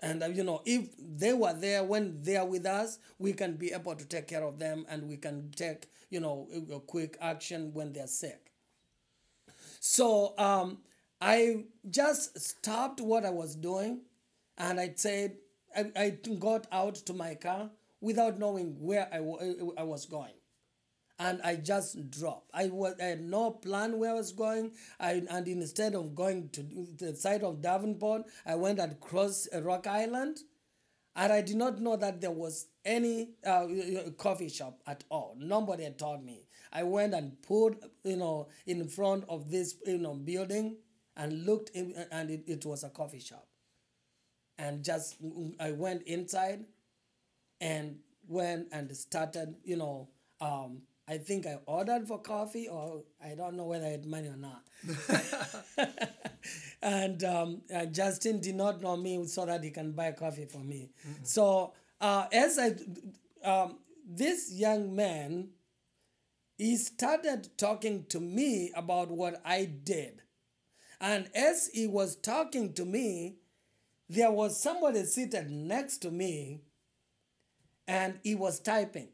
And, 0.00 0.22
uh, 0.22 0.26
you 0.26 0.44
know, 0.44 0.62
if 0.64 0.88
they 0.98 1.32
were 1.32 1.52
there 1.52 1.82
when 1.82 2.22
they 2.22 2.36
are 2.36 2.46
with 2.46 2.66
us, 2.66 2.98
we 3.18 3.32
can 3.32 3.54
be 3.54 3.72
able 3.72 3.96
to 3.96 4.04
take 4.04 4.28
care 4.28 4.44
of 4.44 4.58
them 4.58 4.86
and 4.88 5.08
we 5.08 5.16
can 5.16 5.50
take, 5.56 5.86
you 6.10 6.20
know, 6.20 6.48
a, 6.72 6.78
quick 6.78 7.16
action 7.20 7.72
when 7.74 7.92
they're 7.92 8.06
sick. 8.06 8.52
So 9.80 10.34
um, 10.38 10.78
I 11.20 11.64
just 11.90 12.38
stopped 12.38 13.00
what 13.00 13.24
I 13.24 13.30
was 13.30 13.56
doing 13.56 14.02
and 14.56 14.78
I 14.78 14.92
said, 14.94 15.36
I, 15.76 15.90
I 15.96 16.10
got 16.38 16.66
out 16.70 16.94
to 16.96 17.12
my 17.12 17.34
car 17.34 17.70
without 18.00 18.38
knowing 18.38 18.76
where 18.78 19.08
I, 19.12 19.16
I 19.80 19.82
was 19.82 20.06
going 20.06 20.37
and 21.18 21.40
I 21.42 21.56
just 21.56 22.10
dropped. 22.10 22.50
I 22.54 22.66
was 22.68 22.94
I 23.00 23.04
had 23.06 23.22
no 23.22 23.50
plan 23.50 23.98
where 23.98 24.10
I 24.10 24.14
was 24.14 24.32
going. 24.32 24.72
I 25.00 25.22
and 25.28 25.48
instead 25.48 25.94
of 25.94 26.14
going 26.14 26.48
to 26.50 26.62
the 26.96 27.16
side 27.16 27.42
of 27.42 27.60
Davenport, 27.60 28.22
I 28.46 28.54
went 28.54 28.78
across 28.78 29.48
Rock 29.62 29.86
Island, 29.86 30.38
and 31.16 31.32
I 31.32 31.40
did 31.40 31.56
not 31.56 31.80
know 31.80 31.96
that 31.96 32.20
there 32.20 32.30
was 32.30 32.66
any 32.84 33.30
uh, 33.44 33.66
coffee 34.16 34.48
shop 34.48 34.80
at 34.86 35.04
all. 35.10 35.36
Nobody 35.38 35.84
had 35.84 35.98
told 35.98 36.24
me. 36.24 36.44
I 36.72 36.82
went 36.84 37.14
and 37.14 37.40
put 37.42 37.82
you 38.04 38.16
know 38.16 38.48
in 38.66 38.88
front 38.88 39.24
of 39.28 39.50
this 39.50 39.76
you 39.86 39.98
know 39.98 40.14
building 40.14 40.76
and 41.16 41.44
looked 41.46 41.70
in, 41.70 41.94
and 42.12 42.30
it, 42.30 42.44
it 42.46 42.64
was 42.66 42.84
a 42.84 42.90
coffee 42.90 43.20
shop. 43.20 43.46
And 44.58 44.84
just 44.84 45.16
I 45.60 45.70
went 45.72 46.02
inside, 46.02 46.64
and 47.60 47.98
went 48.28 48.68
and 48.72 48.94
started 48.96 49.56
you 49.64 49.76
know 49.76 50.08
um, 50.40 50.82
I 51.08 51.16
think 51.18 51.46
I 51.46 51.58
ordered 51.64 52.06
for 52.06 52.20
coffee, 52.20 52.68
or 52.68 53.02
I 53.24 53.34
don't 53.34 53.56
know 53.56 53.64
whether 53.64 53.86
I 53.86 53.90
had 53.90 54.04
money 54.04 54.28
or 54.28 54.36
not. 54.36 54.62
and 56.82 57.24
um, 57.24 57.62
uh, 57.74 57.86
Justin 57.86 58.40
did 58.40 58.54
not 58.54 58.82
know 58.82 58.96
me 58.96 59.26
so 59.26 59.46
that 59.46 59.64
he 59.64 59.70
can 59.70 59.92
buy 59.92 60.12
coffee 60.12 60.44
for 60.44 60.58
me. 60.58 60.90
Mm-hmm. 61.08 61.24
So 61.24 61.72
uh, 62.00 62.26
as 62.30 62.58
I, 62.58 62.74
um, 63.48 63.78
this 64.06 64.52
young 64.52 64.94
man, 64.94 65.48
he 66.58 66.76
started 66.76 67.48
talking 67.56 68.04
to 68.10 68.20
me 68.20 68.72
about 68.76 69.10
what 69.10 69.40
I 69.44 69.64
did. 69.64 70.22
And 71.00 71.30
as 71.34 71.70
he 71.72 71.86
was 71.86 72.16
talking 72.16 72.72
to 72.74 72.84
me, 72.84 73.36
there 74.08 74.30
was 74.30 74.60
somebody 74.60 75.04
seated 75.04 75.50
next 75.50 75.98
to 75.98 76.10
me 76.10 76.62
and 77.86 78.18
he 78.22 78.34
was 78.34 78.60
typing. 78.60 79.08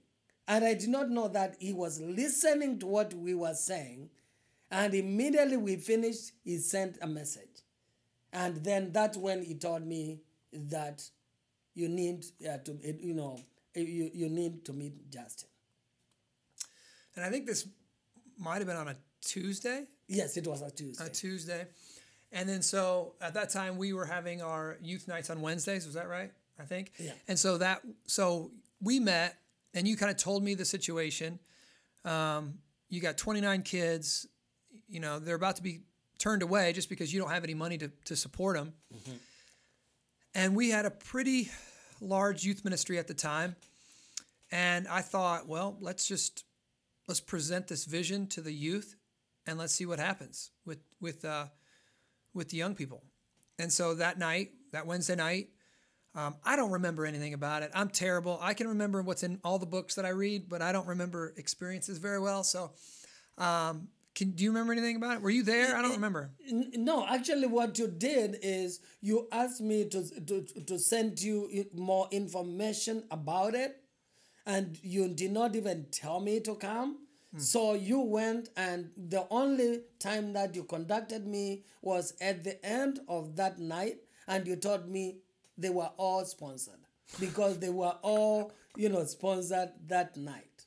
And 0.47 0.65
I 0.65 0.75
did 0.75 0.91
not 0.91 1.11
know 1.11 1.29
that 1.29 1.57
he 1.59 1.73
was 1.73 2.01
listening 2.01 2.79
to 2.81 2.87
what 2.87 3.15
we 3.15 3.35
were 3.35 3.55
saying. 3.55 4.11
And 4.71 4.95
immediately 4.95 5.57
we 5.57 5.77
finished, 5.77 6.33
he 6.43 6.59
sent 6.59 6.99
a 7.01 7.07
message. 7.07 7.63
And 8.33 8.63
then 8.65 8.93
that's 8.93 9.17
when 9.17 9.43
he 9.43 9.55
told 9.55 9.87
me 9.87 10.21
that 10.53 11.03
you 11.75 11.89
need 11.89 12.25
uh, 12.49 12.59
to, 12.59 12.79
you 13.01 13.15
know, 13.15 13.39
you, 13.75 14.11
you 14.13 14.29
need 14.29 14.65
to 14.67 14.73
meet 14.73 15.11
Justin. 15.11 15.49
And 17.17 17.25
I 17.25 17.31
think 17.31 17.47
this 17.47 17.67
might 18.39 18.59
have 18.59 18.67
been 18.67 18.77
on 18.77 18.89
a 18.89 18.97
Tuesday. 19.21 19.85
Yes, 20.09 20.37
it 20.37 20.47
was 20.47 20.63
a 20.63 20.71
Tuesday. 20.71 21.07
A 21.07 21.09
Tuesday. 21.09 21.67
And 22.33 22.49
then 22.49 22.63
so 22.63 23.15
at 23.21 23.35
that 23.35 23.51
time 23.51 23.77
we 23.77 23.93
were 23.93 24.05
having 24.05 24.43
our 24.43 24.77
youth 24.83 25.07
nights 25.07 25.31
on 25.31 25.41
Wednesdays, 25.41 25.87
was 25.87 25.95
that 25.95 26.09
right? 26.09 26.33
I 26.59 26.65
think. 26.65 26.93
Yeah. 26.99 27.13
And 27.29 27.39
so 27.39 27.59
that 27.59 27.83
so 28.07 28.51
we 28.81 29.01
met 29.01 29.37
and 29.75 29.87
you 29.87 29.97
kind 29.97 30.11
of 30.11 30.17
told 30.17 30.43
me 30.43 30.55
the 30.55 30.65
situation. 30.65 31.39
Um, 32.05 32.55
you 32.89 33.01
got 33.01 33.17
29 33.19 33.63
kids. 33.63 34.27
You 34.89 35.01
know 35.01 35.19
they're 35.19 35.37
about 35.37 35.57
to 35.57 35.63
be 35.63 35.81
turned 36.19 36.43
away 36.43 36.73
just 36.73 36.89
because 36.89 37.13
you 37.13 37.21
don't 37.21 37.31
have 37.31 37.45
any 37.45 37.55
money 37.55 37.77
to, 37.79 37.91
to 38.07 38.17
support 38.17 38.57
them. 38.57 38.73
Mm-hmm. 38.95 39.17
And 40.35 40.57
we 40.57 40.71
had 40.71 40.87
a 40.87 40.91
pretty 40.91 41.51
large 42.01 42.45
youth 42.45 42.65
ministry 42.65 42.99
at 42.99 43.07
the 43.07 43.15
time. 43.15 43.57
And 44.51 44.87
I 44.89 45.01
thought, 45.01 45.49
well, 45.49 45.77
let's 45.81 46.07
just 46.07 46.45
let's 47.09 47.21
present 47.21 47.69
this 47.69 47.85
vision 47.85 48.27
to 48.29 48.41
the 48.41 48.53
youth 48.53 48.97
and 49.47 49.59
let's 49.59 49.75
see 49.75 49.87
what 49.87 49.99
happens 49.99 50.51
with 50.65 50.79
with 51.01 51.25
uh, 51.25 51.47
with 52.33 52.49
the 52.51 52.57
young 52.57 52.75
people. 52.75 53.03
And 53.59 53.73
so 53.73 53.95
that 53.95 54.19
night, 54.19 54.51
that 54.73 54.87
Wednesday 54.87 55.17
night, 55.17 55.49
um, 56.15 56.37
I 56.45 56.57
don't 56.57 56.71
remember 56.71 57.05
anything 57.07 57.35
about 57.35 57.63
it. 57.63 57.71
I'm 57.75 57.89
terrible. 57.89 58.39
I 58.41 58.55
can 58.55 58.69
remember 58.69 59.03
what's 59.03 59.23
in 59.23 59.41
all 59.43 59.59
the 59.59 59.67
books 59.67 59.97
that 59.97 60.05
I 60.05 60.11
read, 60.11 60.49
but 60.49 60.63
I 60.63 60.71
don't 60.73 60.87
remember 60.87 61.35
experiences 61.37 61.99
very 61.99 62.21
well. 62.21 62.45
So, 62.45 62.73
um, 63.39 63.89
can 64.15 64.31
do 64.31 64.45
you 64.45 64.51
remember 64.51 64.73
anything 64.73 64.95
about 64.95 65.17
it? 65.17 65.23
Were 65.23 65.31
you 65.31 65.43
there? 65.43 65.77
I 65.77 65.83
don't 65.83 65.91
remember. 65.93 66.31
No, 66.49 67.05
actually, 67.05 67.49
what 67.49 67.77
you 67.81 67.89
did 67.89 68.39
is 68.43 68.79
you 69.01 69.27
asked 69.33 69.61
me 69.61 69.89
to 69.89 70.09
to, 70.27 70.43
to 70.43 70.79
send 70.79 71.21
you 71.21 71.67
more 71.75 72.07
information 72.13 73.05
about 73.11 73.57
it, 73.57 73.83
and 74.47 74.79
you 74.83 75.09
did 75.09 75.33
not 75.33 75.57
even 75.57 75.87
tell 75.91 76.21
me 76.21 76.39
to 76.41 76.55
come. 76.55 76.99
So 77.37 77.75
you 77.75 77.99
went, 77.99 78.51
and 78.57 78.91
the 78.97 79.27
only 79.29 79.81
time 79.99 80.33
that 80.35 80.55
you 80.55 80.63
conducted 80.63 81.27
me 81.27 81.65
was 81.83 82.15
at 82.21 82.45
the 82.45 82.65
end 82.65 83.01
of 83.09 83.35
that 83.35 83.59
night, 83.59 83.97
and 84.29 84.47
you 84.47 84.55
told 84.55 84.89
me 84.89 85.17
they 85.57 85.71
were 85.71 85.91
all 85.97 86.25
sponsored 86.25 86.81
because 87.21 87.59
they 87.59 87.71
were 87.71 87.95
all, 88.03 88.53
you 88.77 88.89
know, 88.89 89.05
sponsored 89.05 89.71
that 89.89 90.17
night. 90.17 90.67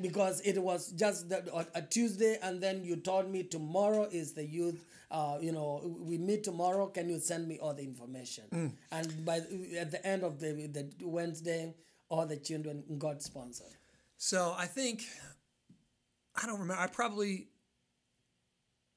Because 0.00 0.40
it 0.42 0.58
was 0.62 0.92
just 0.92 1.28
that, 1.28 1.46
a 1.74 1.82
Tuesday, 1.82 2.38
and 2.42 2.62
then 2.62 2.84
you 2.84 2.96
told 2.96 3.30
me 3.30 3.42
tomorrow 3.42 4.08
is 4.10 4.32
the 4.32 4.44
youth. 4.44 4.86
Uh, 5.10 5.36
you 5.42 5.52
know, 5.52 5.82
we 6.00 6.16
meet 6.16 6.42
tomorrow. 6.42 6.86
Can 6.86 7.10
you 7.10 7.18
send 7.18 7.46
me 7.46 7.58
all 7.58 7.74
the 7.74 7.82
information? 7.82 8.44
And 8.92 9.24
by 9.26 9.42
at 9.78 9.90
the 9.90 10.00
end 10.06 10.22
of 10.22 10.40
the 10.40 10.52
the 10.68 10.88
Wednesday, 11.06 11.74
all 12.08 12.24
the 12.24 12.36
children 12.38 12.82
got 12.98 13.20
sponsored. 13.22 13.74
So 14.16 14.54
I 14.56 14.66
think 14.66 15.04
I 16.40 16.46
don't 16.46 16.60
remember. 16.60 16.80
I 16.82 16.86
probably 16.86 17.48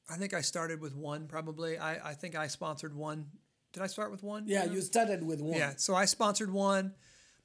I 0.10 0.16
think 0.16 0.34
I 0.34 0.42
started 0.42 0.80
with 0.80 0.96
one. 0.96 1.28
Probably 1.28 1.78
I 1.78 2.12
I 2.12 2.14
think 2.14 2.36
I 2.36 2.48
sponsored 2.48 2.96
one. 2.96 3.26
Did 3.74 3.84
I 3.84 3.88
start 3.88 4.12
with 4.12 4.24
one? 4.24 4.44
Yeah, 4.48 4.66
you 4.66 4.82
started 4.82 5.24
with 5.26 5.42
one. 5.42 5.58
Yeah. 5.58 5.74
So 5.78 5.96
I 5.96 6.06
sponsored 6.06 6.52
one. 6.52 6.94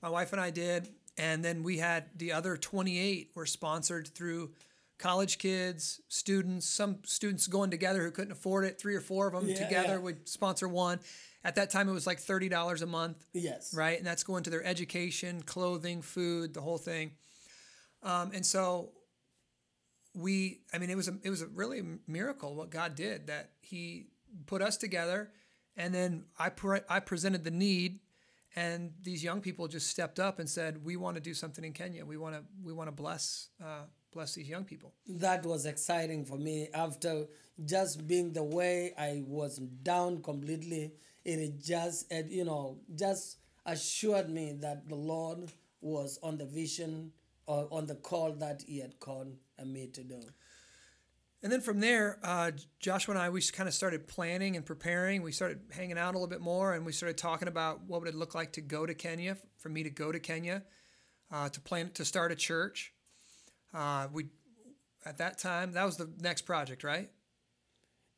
My 0.03 0.11
wife 0.11 0.33
and 0.33 0.41
I 0.41 0.51
did, 0.51 0.89
and 1.17 1.45
then 1.45 1.63
we 1.65 1.79
had 1.79 2.05
the 2.17 2.33
other 2.33 2.57
28 2.57 3.31
were 3.35 3.47
sponsored 3.47 4.07
through 4.09 4.53
college 4.99 5.39
kids, 5.39 6.01
students. 6.09 6.67
Some 6.69 6.99
students 7.05 7.47
going 7.49 7.71
together 7.71 8.05
who 8.05 8.11
couldn't 8.13 8.33
afford 8.33 8.65
it. 8.67 8.79
Three 8.81 8.95
or 8.95 9.01
four 9.01 9.27
of 9.27 9.33
them 9.33 9.49
Yeah, 9.49 9.57
together 9.57 9.95
yeah. 9.95 9.97
would 9.99 10.29
sponsor 10.29 10.69
one. 10.69 11.01
At 11.45 11.55
that 11.55 11.71
time, 11.71 11.89
it 11.89 11.93
was 11.93 12.07
like 12.07 12.19
thirty 12.21 12.49
dollars 12.49 12.83
a 12.83 12.87
month 12.87 13.25
Yes. 13.33 13.73
right? 13.75 13.97
And 13.97 14.07
that's 14.07 14.23
going 14.23 14.43
to 14.45 14.51
their 14.51 14.65
education, 14.65 15.43
clothing, 15.43 16.03
food, 16.03 16.53
the 16.55 16.61
whole 16.61 16.79
thing. 16.79 17.13
Um, 18.03 18.31
and 18.35 18.45
so 18.47 18.91
we, 20.15 20.61
I 20.73 20.79
mean, 20.79 20.91
it 20.91 20.97
was 20.97 21.09
a, 21.09 21.15
it 21.23 21.31
was 21.31 21.43
a 21.43 21.47
really 21.47 21.81
a 21.81 21.85
miracle 22.07 22.55
what 22.55 22.71
God 22.71 22.95
did 22.95 23.29
that 23.29 23.51
He 23.61 24.07
put 24.47 24.63
us 24.63 24.77
together, 24.77 25.31
and 25.79 25.95
then 25.95 26.25
I 26.39 26.51
pre- 26.51 26.87
I 26.89 27.01
presented 27.01 27.45
the 27.45 27.51
need, 27.51 28.01
and 28.57 28.93
these 29.03 29.23
young 29.23 29.41
people 29.41 29.69
just 29.69 29.89
stepped 29.89 30.19
up 30.19 30.41
and 30.41 30.51
said, 30.51 30.85
"We 30.85 30.97
want 30.97 31.15
to 31.15 31.23
do 31.23 31.33
something 31.33 31.65
in 31.65 31.73
Kenya. 31.73 32.05
We 32.05 32.19
want 32.19 32.35
to 32.35 32.43
we 32.63 32.73
want 32.73 32.89
to 32.89 32.93
bless 32.93 33.49
uh, 33.65 33.85
bless 34.13 34.35
these 34.35 34.49
young 34.49 34.65
people." 34.65 34.93
That 35.07 35.47
was 35.47 35.65
exciting 35.65 36.25
for 36.27 36.37
me 36.37 36.69
after 36.75 37.27
just 37.65 38.07
being 38.07 38.33
the 38.33 38.43
way 38.43 38.93
I 38.99 39.23
was 39.27 39.59
down 39.59 40.23
completely. 40.23 40.93
It 41.25 41.61
just, 41.63 42.11
it, 42.11 42.31
you 42.31 42.45
know, 42.45 42.79
just 42.95 43.39
assured 43.67 44.31
me 44.31 44.55
that 44.61 44.89
the 44.89 44.95
Lord 44.95 45.53
was 45.81 46.19
on 46.23 46.39
the 46.39 46.47
vision 46.47 47.13
or 47.47 47.69
on 47.71 47.87
the 47.87 47.97
call 47.97 48.33
that 48.35 48.63
He 48.67 48.81
had 48.81 48.99
called 48.99 49.37
me 49.65 49.89
to 49.89 50.03
do. 50.03 50.21
And 51.43 51.53
then 51.53 51.61
from 51.61 51.79
there, 51.79 52.19
uh, 52.25 52.51
Joshua 52.81 53.15
and 53.15 53.23
I, 53.23 53.31
we 53.31 53.41
kind 53.43 53.69
of 53.69 53.75
started 53.75 54.09
planning 54.09 54.57
and 54.57 54.67
preparing. 54.67 55.23
We 55.23 55.31
started 55.31 55.61
hanging 55.71 55.97
out 55.97 56.15
a 56.15 56.19
little 56.19 56.29
bit 56.29 56.41
more, 56.41 56.75
and 56.75 56.85
we 56.85 56.93
started 56.93 57.17
talking 57.17 57.47
about 57.47 57.83
what 57.87 58.01
would 58.01 58.09
it 58.09 58.17
look 58.17 58.35
like 58.35 58.53
to 58.55 58.61
go 58.61 58.87
to 58.87 58.95
Kenya, 58.95 59.37
for 59.59 59.69
me 59.69 59.85
to 59.85 59.91
go 59.91 60.11
to 60.11 60.19
Kenya, 60.19 60.65
uh, 61.31 61.49
to 61.49 61.61
plan 61.61 61.91
to 61.95 62.05
start 62.05 62.33
a 62.33 62.37
church. 62.37 62.93
Uh, 63.73 64.09
we 64.13 64.27
at 65.05 65.19
that 65.19 65.39
time 65.39 65.73
that 65.73 65.85
was 65.85 65.97
the 65.97 66.11
next 66.21 66.43
project, 66.43 66.83
right? 66.83 67.11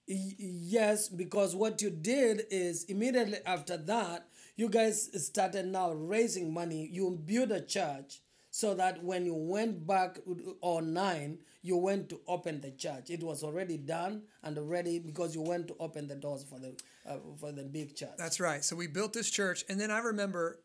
Yes, 0.07 1.09
because 1.09 1.55
what 1.55 1.83
you 1.83 1.91
did 1.91 2.47
is 2.51 2.85
immediately 2.85 3.39
after 3.47 3.77
that, 3.77 4.29
you 4.57 4.69
guys 4.69 5.09
started 5.27 5.67
now 5.67 5.93
raising 5.93 6.53
money. 6.53 6.89
You 6.91 7.21
build 7.25 7.53
a 7.53 7.61
church 7.61 8.21
so 8.61 8.75
that 8.75 9.03
when 9.03 9.25
you 9.25 9.35
went 9.35 9.87
back 9.87 10.19
on 10.61 10.93
nine, 10.93 11.39
you 11.63 11.79
went 11.79 12.11
to 12.11 12.21
open 12.29 12.61
the 12.61 12.71
church. 12.71 13.09
It 13.09 13.23
was 13.23 13.43
already 13.43 13.79
done 13.79 14.25
and 14.43 14.59
ready 14.69 14.99
because 14.99 15.35
you 15.35 15.41
went 15.41 15.69
to 15.69 15.77
open 15.81 16.07
the 16.07 16.15
doors 16.15 16.45
for 16.45 16.59
the 16.59 16.79
uh, 17.09 17.17
for 17.39 17.53
the 17.53 17.63
big 17.63 17.97
church. 17.97 18.19
That's 18.19 18.39
right. 18.39 18.63
So 18.63 18.77
we 18.77 18.87
built 18.87 19.15
this 19.15 19.31
church, 19.31 19.65
and 19.71 19.81
then 19.81 19.91
I 19.91 20.01
remember, 20.01 20.61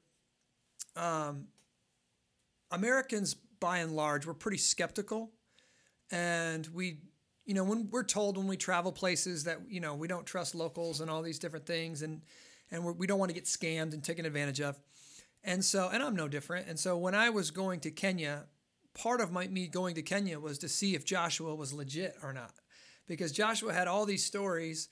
um, 0.97 1.47
Americans 2.69 3.34
by 3.62 3.77
and 3.77 3.93
large 3.95 4.25
were 4.25 4.34
pretty 4.34 4.58
skeptical, 4.58 5.31
and 6.12 6.67
we, 6.67 6.99
you 7.45 7.53
know, 7.53 7.63
when 7.63 7.88
we're 7.89 8.03
told 8.03 8.36
when 8.36 8.47
we 8.47 8.58
travel 8.58 8.91
places 8.91 9.45
that 9.45 9.60
you 9.69 9.79
know 9.79 9.95
we 9.95 10.10
don't 10.10 10.25
trust 10.25 10.53
locals 10.53 10.99
and 10.99 11.10
all 11.10 11.21
these 11.21 11.39
different 11.39 11.65
things, 11.65 12.01
and 12.01 12.23
and 12.71 12.84
we're, 12.84 12.91
we 12.91 13.08
don't 13.08 13.19
want 13.19 13.29
to 13.29 13.36
get 13.36 13.45
scammed 13.45 13.93
and 13.93 14.03
taken 14.03 14.25
advantage 14.25 14.60
of, 14.60 14.77
and 15.45 15.63
so 15.63 15.89
and 15.91 16.03
I'm 16.03 16.15
no 16.15 16.27
different. 16.27 16.67
And 16.67 16.79
so 16.79 16.97
when 16.97 17.15
I 17.15 17.29
was 17.29 17.51
going 17.51 17.79
to 17.81 17.91
Kenya, 17.91 18.45
part 18.93 19.21
of 19.21 19.31
my 19.31 19.47
me 19.47 19.67
going 19.67 19.95
to 19.95 20.01
Kenya 20.01 20.39
was 20.39 20.58
to 20.60 20.69
see 20.69 20.95
if 20.95 21.05
Joshua 21.05 21.55
was 21.55 21.73
legit 21.73 22.15
or 22.21 22.34
not, 22.34 22.53
because 23.08 23.31
Joshua 23.31 23.73
had 23.73 23.88
all 23.88 24.05
these 24.05 24.25
stories. 24.25 24.89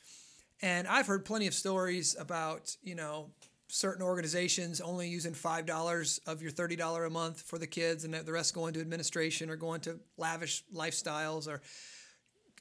And 0.61 0.87
I've 0.87 1.07
heard 1.07 1.25
plenty 1.25 1.47
of 1.47 1.53
stories 1.53 2.15
about, 2.17 2.77
you 2.81 2.95
know, 2.95 3.31
certain 3.67 4.03
organizations 4.03 4.79
only 4.79 5.09
using 5.09 5.33
$5 5.33 6.19
of 6.27 6.41
your 6.41 6.51
$30 6.51 7.07
a 7.07 7.09
month 7.09 7.41
for 7.41 7.57
the 7.57 7.67
kids 7.67 8.05
and 8.05 8.13
the 8.13 8.31
rest 8.31 8.53
going 8.53 8.73
to 8.75 8.79
administration 8.79 9.49
or 9.49 9.55
going 9.55 9.81
to 9.81 9.99
lavish 10.15 10.63
lifestyles 10.73 11.47
or 11.47 11.61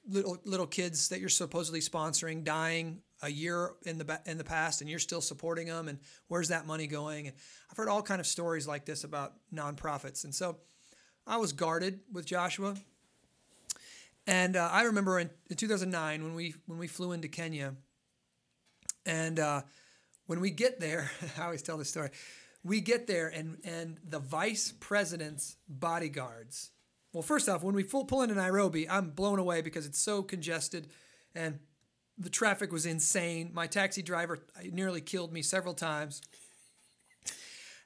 little 0.08 0.38
little 0.44 0.66
kids 0.66 1.10
that 1.10 1.20
you're 1.20 1.28
supposedly 1.28 1.80
sponsoring 1.80 2.42
dying 2.42 3.02
a 3.22 3.30
year 3.30 3.72
in 3.84 3.98
the 3.98 4.20
in 4.26 4.38
the 4.38 4.44
past 4.44 4.80
and 4.80 4.90
you're 4.90 4.98
still 4.98 5.20
supporting 5.20 5.68
them 5.68 5.88
and 5.88 5.98
where's 6.28 6.48
that 6.48 6.66
money 6.66 6.86
going 6.86 7.28
and 7.28 7.36
I've 7.70 7.76
heard 7.76 7.88
all 7.88 8.02
kind 8.02 8.20
of 8.20 8.26
stories 8.26 8.66
like 8.66 8.84
this 8.84 9.04
about 9.04 9.34
nonprofits 9.54 10.24
and 10.24 10.34
so 10.34 10.58
I 11.26 11.36
was 11.36 11.52
guarded 11.52 12.00
with 12.12 12.26
Joshua 12.26 12.74
and 14.26 14.56
uh, 14.56 14.68
I 14.70 14.82
remember 14.82 15.18
in, 15.18 15.30
in 15.50 15.56
2009 15.56 16.22
when 16.22 16.34
we 16.34 16.54
when 16.66 16.78
we 16.78 16.86
flew 16.86 17.12
into 17.12 17.28
Kenya, 17.28 17.74
and 19.04 19.38
uh, 19.40 19.62
when 20.26 20.40
we 20.40 20.50
get 20.50 20.78
there, 20.78 21.10
I 21.38 21.44
always 21.44 21.62
tell 21.62 21.76
this 21.76 21.90
story. 21.90 22.10
We 22.64 22.80
get 22.80 23.06
there 23.06 23.28
and 23.28 23.58
and 23.64 23.98
the 24.08 24.20
vice 24.20 24.72
president's 24.78 25.56
bodyguards. 25.68 26.70
Well, 27.12 27.22
first 27.22 27.48
off, 27.48 27.62
when 27.62 27.74
we 27.74 27.82
full, 27.82 28.06
pull 28.06 28.22
into 28.22 28.34
Nairobi, 28.34 28.88
I'm 28.88 29.10
blown 29.10 29.38
away 29.38 29.60
because 29.60 29.84
it's 29.84 29.98
so 29.98 30.22
congested, 30.22 30.88
and 31.34 31.58
the 32.18 32.30
traffic 32.30 32.72
was 32.72 32.86
insane. 32.86 33.50
My 33.52 33.66
taxi 33.66 34.02
driver 34.02 34.38
nearly 34.70 35.00
killed 35.00 35.32
me 35.32 35.42
several 35.42 35.74
times. 35.74 36.22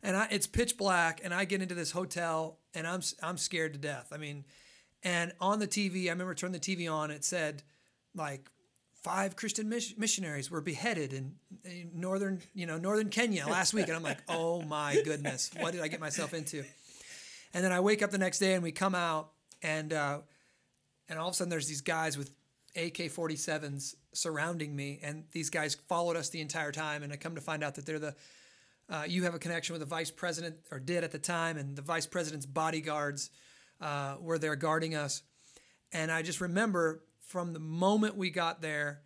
And 0.02 0.16
I, 0.16 0.28
it's 0.30 0.46
pitch 0.46 0.76
black, 0.76 1.20
and 1.24 1.32
I 1.32 1.44
get 1.46 1.62
into 1.62 1.74
this 1.74 1.90
hotel, 1.90 2.58
and 2.74 2.86
I'm 2.86 3.00
I'm 3.22 3.38
scared 3.38 3.72
to 3.72 3.78
death. 3.78 4.08
I 4.12 4.18
mean, 4.18 4.44
and 5.02 5.32
on 5.40 5.58
the 5.58 5.66
TV, 5.66 6.06
I 6.06 6.10
remember 6.10 6.34
turning 6.34 6.52
the 6.52 6.60
TV 6.60 6.90
on. 6.92 7.10
It 7.10 7.24
said, 7.24 7.62
like, 8.14 8.50
five 9.02 9.36
Christian 9.36 9.68
mis- 9.68 9.96
missionaries 9.96 10.50
were 10.50 10.60
beheaded 10.60 11.12
in, 11.12 11.36
in 11.64 11.90
northern, 11.94 12.40
you 12.54 12.66
know, 12.66 12.76
northern 12.76 13.08
Kenya 13.08 13.46
last 13.46 13.72
week, 13.72 13.86
and 13.86 13.96
I'm 13.96 14.02
like, 14.02 14.18
oh 14.28 14.62
my 14.62 15.00
goodness, 15.04 15.50
what 15.60 15.72
did 15.72 15.80
I 15.80 15.88
get 15.88 16.00
myself 16.00 16.34
into? 16.34 16.64
And 17.54 17.64
then 17.64 17.72
I 17.72 17.80
wake 17.80 18.02
up 18.02 18.10
the 18.10 18.18
next 18.18 18.38
day, 18.38 18.54
and 18.54 18.62
we 18.62 18.72
come 18.72 18.94
out, 18.94 19.30
and 19.62 19.92
uh, 19.92 20.18
and 21.08 21.18
all 21.18 21.28
of 21.28 21.32
a 21.32 21.36
sudden 21.36 21.50
there's 21.50 21.68
these 21.68 21.80
guys 21.80 22.18
with 22.18 22.30
AK-47s 22.76 23.94
surrounding 24.16 24.74
me, 24.74 25.00
and 25.02 25.24
these 25.32 25.50
guys 25.50 25.74
followed 25.74 26.16
us 26.16 26.30
the 26.30 26.40
entire 26.40 26.72
time. 26.72 27.02
And 27.02 27.12
I 27.12 27.16
come 27.16 27.34
to 27.34 27.40
find 27.40 27.62
out 27.62 27.74
that 27.74 27.86
they're 27.86 27.98
the 27.98 28.14
uh, 28.88 29.02
you 29.06 29.24
have 29.24 29.34
a 29.34 29.38
connection 29.38 29.72
with 29.72 29.80
the 29.80 29.86
vice 29.86 30.12
president, 30.12 30.56
or 30.70 30.78
did 30.78 31.02
at 31.02 31.10
the 31.10 31.18
time, 31.18 31.56
and 31.56 31.74
the 31.74 31.82
vice 31.82 32.06
president's 32.06 32.46
bodyguards 32.46 33.30
uh, 33.80 34.16
were 34.20 34.38
there 34.38 34.54
guarding 34.54 34.94
us. 34.94 35.22
And 35.92 36.10
I 36.10 36.22
just 36.22 36.40
remember 36.40 37.02
from 37.26 37.52
the 37.52 37.58
moment 37.58 38.16
we 38.16 38.30
got 38.30 38.62
there, 38.62 39.02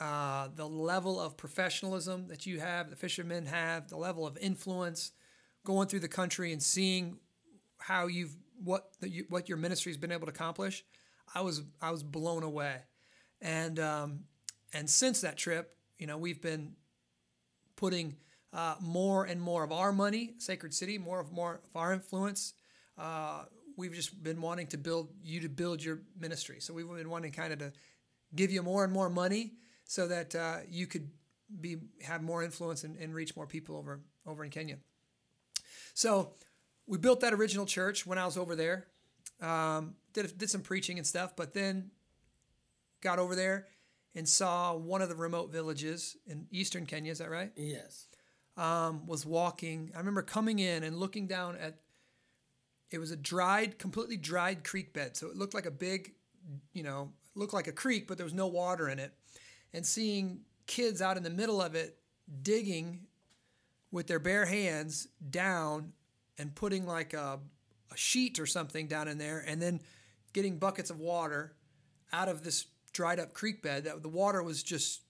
uh, 0.00 0.48
the 0.54 0.66
level 0.66 1.20
of 1.20 1.36
professionalism 1.36 2.28
that 2.28 2.46
you 2.46 2.60
have, 2.60 2.88
the 2.88 2.96
fishermen 2.96 3.46
have, 3.46 3.88
the 3.88 3.96
level 3.96 4.26
of 4.26 4.38
influence, 4.38 5.12
going 5.64 5.88
through 5.88 6.00
the 6.00 6.08
country 6.08 6.52
and 6.52 6.62
seeing 6.62 7.18
how 7.78 8.06
you've 8.06 8.34
what 8.64 8.92
the, 9.00 9.24
what 9.28 9.48
your 9.48 9.58
ministry 9.58 9.90
has 9.90 9.96
been 9.96 10.12
able 10.12 10.26
to 10.26 10.32
accomplish. 10.32 10.84
I 11.34 11.42
was 11.42 11.62
I 11.82 11.90
was 11.90 12.02
blown 12.02 12.42
away, 12.42 12.76
and 13.40 13.78
um, 13.78 14.20
and 14.72 14.88
since 14.88 15.20
that 15.20 15.36
trip, 15.36 15.76
you 15.98 16.06
know, 16.06 16.18
we've 16.18 16.42
been 16.42 16.74
putting 17.76 18.16
uh, 18.52 18.74
more 18.80 19.24
and 19.24 19.40
more 19.40 19.62
of 19.64 19.72
our 19.72 19.92
money, 19.92 20.34
Sacred 20.38 20.74
City, 20.74 20.98
more 20.98 21.20
of 21.20 21.32
more 21.32 21.60
of 21.64 21.76
our 21.76 21.92
influence. 21.92 22.54
Uh, 22.96 23.44
we've 23.76 23.94
just 23.94 24.22
been 24.22 24.40
wanting 24.40 24.66
to 24.66 24.76
build 24.76 25.08
you 25.22 25.40
to 25.40 25.48
build 25.48 25.82
your 25.82 26.00
ministry. 26.18 26.60
So 26.60 26.74
we've 26.74 26.88
been 26.88 27.10
wanting 27.10 27.32
kind 27.32 27.52
of 27.52 27.58
to 27.60 27.72
give 28.34 28.50
you 28.50 28.62
more 28.62 28.84
and 28.84 28.92
more 28.92 29.08
money 29.08 29.52
so 29.84 30.08
that 30.08 30.34
uh, 30.34 30.58
you 30.68 30.86
could 30.86 31.08
be 31.60 31.78
have 32.02 32.22
more 32.22 32.42
influence 32.42 32.84
and, 32.84 32.96
and 32.98 33.14
reach 33.14 33.36
more 33.36 33.46
people 33.46 33.76
over 33.76 34.00
over 34.26 34.44
in 34.44 34.50
Kenya. 34.50 34.76
So 35.94 36.32
we 36.86 36.98
built 36.98 37.20
that 37.20 37.32
original 37.32 37.66
church 37.66 38.06
when 38.06 38.18
I 38.18 38.24
was 38.24 38.36
over 38.36 38.54
there. 38.54 38.86
Um, 39.40 39.94
did 40.12 40.36
did 40.36 40.50
some 40.50 40.62
preaching 40.62 40.98
and 40.98 41.06
stuff, 41.06 41.36
but 41.36 41.54
then 41.54 41.90
got 43.00 43.18
over 43.18 43.34
there 43.34 43.66
and 44.14 44.28
saw 44.28 44.74
one 44.74 45.02
of 45.02 45.08
the 45.08 45.14
remote 45.14 45.50
villages 45.52 46.16
in 46.26 46.46
eastern 46.50 46.86
Kenya. 46.86 47.12
Is 47.12 47.18
that 47.18 47.30
right? 47.30 47.52
Yes. 47.56 48.06
um, 48.56 49.06
was 49.06 49.24
walking. 49.24 49.92
I 49.94 49.98
remember 49.98 50.22
coming 50.22 50.58
in 50.58 50.82
and 50.82 50.96
looking 50.98 51.26
down 51.26 51.56
at 51.56 51.76
it 52.90 52.98
was 52.98 53.10
a 53.10 53.16
dried, 53.16 53.78
completely 53.78 54.16
dried 54.16 54.64
creek 54.64 54.92
bed. 54.92 55.16
So 55.16 55.28
it 55.28 55.36
looked 55.36 55.54
like 55.54 55.66
a 55.66 55.70
big, 55.70 56.12
you 56.72 56.82
know, 56.82 57.12
looked 57.34 57.52
like 57.52 57.66
a 57.68 57.72
creek, 57.72 58.08
but 58.08 58.16
there 58.16 58.24
was 58.24 58.34
no 58.34 58.46
water 58.46 58.88
in 58.88 58.98
it. 58.98 59.12
And 59.74 59.84
seeing 59.84 60.40
kids 60.66 61.02
out 61.02 61.16
in 61.16 61.22
the 61.22 61.30
middle 61.30 61.60
of 61.60 61.74
it 61.74 61.98
digging 62.42 63.00
with 63.92 64.06
their 64.06 64.18
bare 64.18 64.46
hands 64.46 65.06
down 65.30 65.92
and 66.38 66.54
putting 66.54 66.86
like 66.86 67.12
a, 67.14 67.38
a 67.92 67.96
sheet 67.96 68.38
or 68.40 68.46
something 68.46 68.86
down 68.86 69.06
in 69.06 69.18
there 69.18 69.44
and 69.46 69.60
then 69.60 69.80
getting 70.32 70.58
buckets 70.58 70.90
of 70.90 70.98
water 70.98 71.52
out 72.12 72.28
of 72.28 72.42
this 72.42 72.66
dried 72.98 73.20
up 73.20 73.32
creek 73.32 73.62
bed 73.62 73.84
that 73.84 74.02
the 74.02 74.08
water 74.08 74.42
was 74.42 74.60
just 74.60 75.02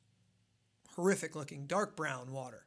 horrific 0.94 1.34
looking 1.34 1.66
dark 1.66 1.96
brown 1.96 2.30
water 2.32 2.66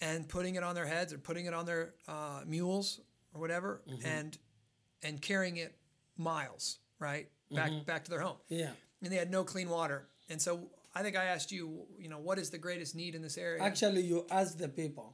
and 0.00 0.26
putting 0.30 0.54
it 0.54 0.62
on 0.62 0.74
their 0.74 0.86
heads 0.86 1.12
or 1.12 1.18
putting 1.18 1.44
it 1.44 1.52
on 1.52 1.66
their 1.66 1.92
uh, 2.08 2.40
mules 2.46 3.00
or 3.34 3.40
whatever 3.42 3.82
and 4.18 4.38
and 5.02 5.20
carrying 5.20 5.58
it 5.58 5.72
miles 6.16 6.78
right 6.98 7.28
back 7.52 7.70
back 7.84 8.02
to 8.04 8.10
their 8.10 8.20
home 8.20 8.38
Yeah. 8.48 8.70
and 9.02 9.12
they 9.12 9.16
had 9.16 9.30
no 9.30 9.44
clean 9.44 9.68
water 9.68 10.06
and 10.30 10.40
so 10.40 10.52
i 10.94 11.02
think 11.02 11.14
i 11.18 11.24
asked 11.34 11.52
you 11.52 11.64
you 11.98 12.08
know 12.08 12.18
what 12.28 12.38
is 12.38 12.48
the 12.48 12.62
greatest 12.66 12.94
need 12.94 13.14
in 13.14 13.20
this 13.20 13.36
area 13.36 13.62
Actually, 13.62 14.02
you 14.12 14.18
asked 14.30 14.58
the 14.58 14.68
people. 14.82 15.08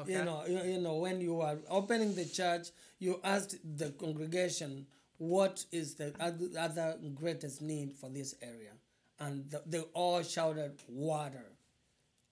Okay. 0.00 0.12
You 0.12 0.22
know, 0.28 0.44
you, 0.46 0.60
you 0.74 0.80
know, 0.86 0.96
when 1.06 1.16
you 1.26 1.40
are 1.40 1.56
opening 1.78 2.14
the 2.14 2.26
church, 2.26 2.66
you 3.04 3.12
asked 3.24 3.52
the 3.80 3.88
congregation 4.04 4.86
what 5.18 5.64
is 5.72 5.94
the 5.94 6.14
other 6.56 6.96
greatest 7.14 7.60
need 7.60 7.92
for 7.92 8.08
this 8.08 8.34
area, 8.40 8.72
and 9.20 9.50
th- 9.50 9.62
they 9.66 9.80
all 9.92 10.22
shouted 10.22 10.80
water. 10.88 11.52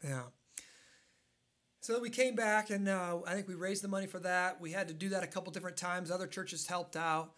Yeah. 0.03 0.23
So 1.81 2.01
we 2.01 2.11
came 2.11 2.35
back, 2.35 2.71
and 2.71 2.89
uh, 2.89 3.19
I 3.27 3.35
think 3.35 3.47
we 3.47 3.55
raised 3.55 3.83
the 3.83 3.89
money 3.89 4.07
for 4.07 4.19
that. 4.21 4.61
We 4.61 4.73
had 4.73 4.89
to 4.89 4.95
do 4.95 5.11
that 5.11 5.23
a 5.23 5.27
couple 5.27 5.53
different 5.53 5.77
times. 5.77 6.11
Other 6.11 6.27
churches 6.27 6.67
helped 6.67 6.97
out, 6.97 7.33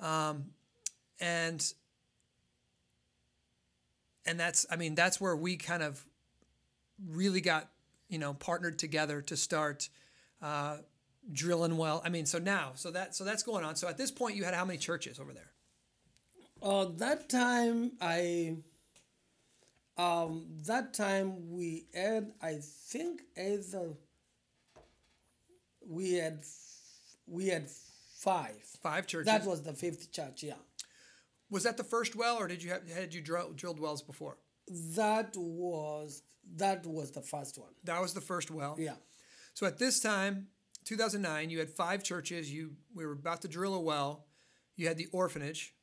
um, 0.00 0.46
and 1.20 1.72
and 4.26 4.38
that's 4.38 4.66
I 4.70 4.76
mean 4.76 4.94
that's 4.94 5.20
where 5.20 5.36
we 5.36 5.56
kind 5.56 5.82
of 5.82 6.04
really 7.08 7.40
got 7.40 7.70
you 8.08 8.18
know 8.18 8.34
partnered 8.34 8.78
together 8.78 9.22
to 9.22 9.36
start 9.36 9.88
uh, 10.42 10.76
drilling 11.32 11.76
well. 11.76 12.02
I 12.04 12.08
mean, 12.08 12.26
so 12.26 12.38
now 12.38 12.72
so 12.74 12.90
that 12.90 13.14
so 13.14 13.24
that's 13.24 13.42
going 13.42 13.64
on. 13.64 13.76
So 13.76 13.88
at 13.88 13.96
this 13.98 14.10
point, 14.10 14.36
you 14.36 14.44
had 14.44 14.54
how 14.54 14.64
many 14.64 14.78
churches 14.78 15.18
over 15.18 15.32
there? 15.32 15.50
Uh, 16.62 16.86
that 16.96 17.28
time 17.28 17.92
I, 18.00 18.56
um, 19.98 20.46
that 20.66 20.94
time 20.94 21.50
we 21.50 21.86
had 21.94 22.32
I 22.40 22.58
think 22.62 23.22
either 23.36 23.94
we 25.86 26.14
had 26.14 26.42
we 27.26 27.48
had 27.48 27.68
five. 28.18 28.56
Five 28.82 29.06
churches. 29.06 29.26
That 29.26 29.44
was 29.44 29.62
the 29.62 29.72
fifth 29.74 30.12
church. 30.12 30.42
Yeah. 30.42 30.54
was 31.50 31.64
that 31.64 31.76
the 31.76 31.84
first 31.84 32.16
well, 32.16 32.36
or 32.36 32.48
did 32.48 32.62
you 32.62 32.70
have 32.70 32.88
had 32.90 33.14
you 33.14 33.20
drill, 33.20 33.52
drilled 33.52 33.80
wells 33.80 34.02
before? 34.02 34.38
That 34.96 35.36
was 35.36 36.22
that 36.56 36.86
was 36.86 37.10
the 37.12 37.20
first 37.22 37.58
one. 37.58 37.70
That 37.84 38.00
was 38.00 38.14
the 38.14 38.20
first 38.20 38.50
well. 38.50 38.76
Yeah. 38.78 38.94
So 39.54 39.66
at 39.66 39.78
this 39.78 40.00
time, 40.00 40.48
2009, 40.84 41.50
you 41.50 41.58
had 41.58 41.70
five 41.70 42.02
churches. 42.02 42.52
You 42.52 42.72
we 42.94 43.06
were 43.06 43.12
about 43.12 43.42
to 43.42 43.48
drill 43.48 43.74
a 43.74 43.80
well. 43.80 44.26
You 44.76 44.88
had 44.88 44.98
the 44.98 45.08
orphanage, 45.12 45.74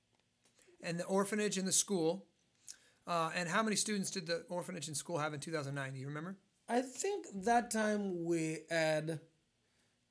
and 0.81 0.99
the 0.99 1.05
orphanage 1.05 1.57
and 1.57 1.67
the 1.67 1.71
school. 1.71 2.27
Uh, 3.07 3.31
and 3.35 3.49
how 3.49 3.63
many 3.63 3.75
students 3.75 4.11
did 4.11 4.27
the 4.27 4.45
orphanage 4.47 4.87
and 4.87 4.95
school 4.95 5.17
have 5.17 5.33
in 5.33 5.39
2009? 5.39 5.93
Do 5.93 5.99
you 5.99 6.07
remember? 6.07 6.37
I 6.69 6.81
think 6.81 7.25
that 7.43 7.71
time 7.71 8.23
we 8.23 8.59
had 8.69 9.19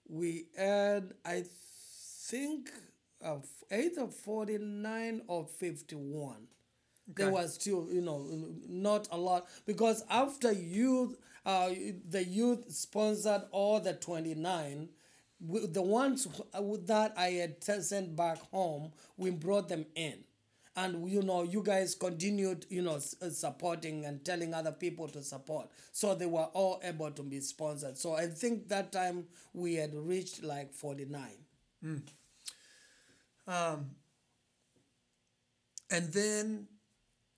we 0.09 0.47
had 0.57 1.15
I 1.25 1.45
think 2.29 2.71
of 3.23 3.47
either 3.71 4.09
forty 4.09 4.59
nine 4.59 5.23
or 5.29 5.47
fifty 5.47 5.95
one. 5.95 6.49
There 7.17 7.31
was 7.31 7.55
still, 7.55 7.89
you 7.91 8.03
know, 8.03 8.29
not 8.69 9.09
a 9.11 9.17
lot 9.17 9.49
because 9.67 10.05
after 10.09 10.53
youth, 10.53 11.17
uh, 11.47 11.71
the 12.09 12.25
youth 12.25 12.71
sponsored 12.71 13.43
all 13.53 13.81
the 13.81 13.95
twenty 13.95 14.35
nine. 14.35 14.91
The 15.41 15.81
ones 15.83 16.27
who- 16.55 16.77
that 16.87 17.15
I 17.17 17.31
had 17.31 17.65
sent 17.65 18.15
back 18.15 18.39
home, 18.51 18.93
we 19.17 19.31
brought 19.31 19.69
them 19.69 19.87
in 19.95 20.25
and 20.77 21.11
you 21.11 21.21
know 21.23 21.43
you 21.43 21.63
guys 21.65 21.97
continued 21.97 22.65
you 22.69 22.81
know 22.81 23.01
uh, 23.23 23.29
supporting 23.31 24.05
and 24.05 24.25
telling 24.25 24.55
other 24.55 24.71
people 24.71 25.09
to 25.09 25.21
support 25.21 25.69
so 25.91 26.15
they 26.15 26.27
were 26.27 26.49
all 26.55 26.81
able 26.85 27.11
to 27.11 27.25
be 27.25 27.41
sponsored 27.41 27.99
so 27.99 28.15
i 28.15 28.25
think 28.29 28.69
that 28.69 28.93
time 28.93 29.27
we 29.53 29.75
had 29.75 29.93
reached 29.93 30.45
like 30.45 30.73
49 30.73 31.45
Um. 33.47 33.91
And 35.91 36.13
then 36.13 36.69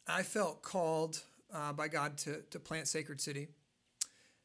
I 0.06 0.22
felt 0.22 0.62
called 0.62 1.22
uh, 1.52 1.72
by 1.72 1.88
God 1.88 2.18
to, 2.18 2.42
to 2.50 2.58
plant 2.60 2.88
Sacred 2.88 3.20
City. 3.20 3.48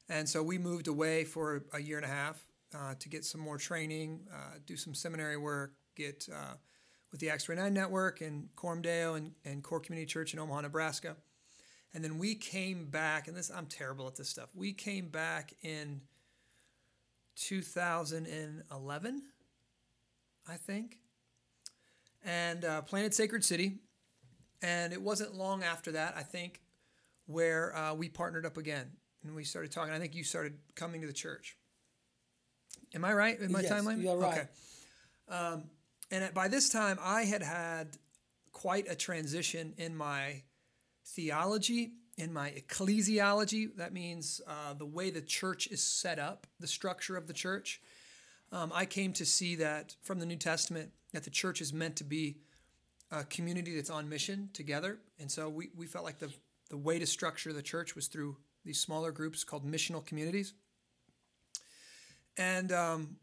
And 0.10 0.28
so 0.28 0.42
we 0.42 0.58
moved 0.58 0.88
away 0.88 1.26
for 1.26 1.64
a 1.74 1.82
year 1.82 1.98
and 1.98 2.06
a 2.06 2.10
half 2.10 2.42
uh, 2.74 2.94
to 3.00 3.10
get 3.10 3.26
some 3.26 3.42
more 3.42 3.58
training, 3.58 4.22
uh, 4.34 4.58
do 4.66 4.78
some 4.78 4.94
seminary 4.94 5.38
work, 5.38 5.74
get 5.96 6.28
uh, 6.34 6.54
with 7.12 7.20
the 7.20 7.30
Acts 7.30 7.44
29 7.46 7.74
Network 7.74 8.22
and 8.22 8.50
Coram 8.56 8.82
Deo 8.82 9.16
and, 9.16 9.32
and 9.44 9.64
Core 9.64 9.80
Community 9.80 10.06
Church 10.06 10.34
in 10.34 10.40
Omaha, 10.40 10.62
Nebraska. 10.62 11.16
And 11.94 12.04
then 12.04 12.18
we 12.18 12.36
came 12.36 12.86
back, 12.86 13.28
and 13.28 13.36
this 13.36 13.50
I'm 13.50 13.66
terrible 13.66 14.08
at 14.08 14.16
this 14.16 14.30
stuff. 14.30 14.50
We 14.54 14.74
came 14.74 15.10
back 15.10 15.54
in 15.62 16.02
2011, 17.36 19.22
I 20.48 20.56
think, 20.56 20.98
and 22.24 22.66
uh, 22.66 22.82
planted 22.82 23.14
Sacred 23.14 23.44
City. 23.44 23.80
And 24.62 24.92
it 24.92 25.02
wasn't 25.02 25.36
long 25.36 25.64
after 25.64 25.92
that, 25.94 26.16
I 26.18 26.24
think, 26.24 26.62
where 27.26 27.76
uh, 27.76 27.94
we 27.94 28.10
partnered 28.10 28.46
up 28.46 28.58
again 28.58 28.92
and 29.28 29.36
we 29.36 29.44
started 29.44 29.72
talking. 29.72 29.94
I 29.94 30.00
think 30.00 30.16
you 30.16 30.24
started 30.24 30.54
coming 30.76 31.02
to 31.02 31.08
the 31.08 31.14
church. 31.14 31.58
Am 32.96 33.04
I 33.04 33.14
right 33.14 33.40
in 33.40 33.52
my 33.52 33.62
Yes, 33.62 33.72
timeline? 33.72 34.02
you're 34.02 34.18
right. 34.18 34.40
Okay. 34.40 34.48
Um, 35.28 35.70
and 36.10 36.24
at- 36.24 36.34
by 36.34 36.48
this 36.48 36.70
time, 36.70 36.98
I 37.02 37.26
had 37.26 37.44
had 37.44 37.98
quite 38.54 38.90
a 38.90 38.96
transition 38.96 39.74
in 39.78 39.96
my 39.96 40.44
theology, 41.06 41.92
in 42.18 42.32
my 42.34 42.52
ecclesiology. 42.52 43.76
That 43.76 43.94
means 43.94 44.42
uh, 44.48 44.74
the 44.74 44.86
way 44.86 45.10
the 45.10 45.22
church 45.22 45.68
is 45.68 45.84
set 45.84 46.18
up, 46.18 46.48
the 46.60 46.68
structure 46.68 47.18
of 47.18 47.28
the 47.28 47.34
church. 47.34 47.82
Um, 48.52 48.72
I 48.74 48.86
came 48.86 49.12
to 49.14 49.26
see 49.26 49.56
that 49.56 49.96
from 50.02 50.20
the 50.20 50.26
New 50.26 50.38
Testament 50.38 50.92
that 51.12 51.24
the 51.26 51.30
church 51.30 51.60
is 51.62 51.74
meant 51.74 51.98
to 51.98 52.06
be 52.06 52.38
a 53.12 53.26
community 53.26 53.76
that's 53.76 53.90
on 53.90 54.08
mission 54.08 54.50
together. 54.54 55.00
And 55.20 55.30
so 55.30 55.50
we, 55.50 55.70
we 55.76 55.86
felt 55.86 56.06
like 56.06 56.20
the, 56.20 56.32
the 56.70 56.78
way 56.78 56.98
to 57.00 57.06
structure 57.06 57.52
the 57.52 57.62
church 57.62 57.96
was 57.96 58.08
through 58.08 58.38
these 58.68 58.80
smaller 58.80 59.12
groups 59.12 59.44
called 59.44 59.66
missional 59.66 60.06
communities. 60.06 60.54
And 62.38 62.72
um, 62.72 63.16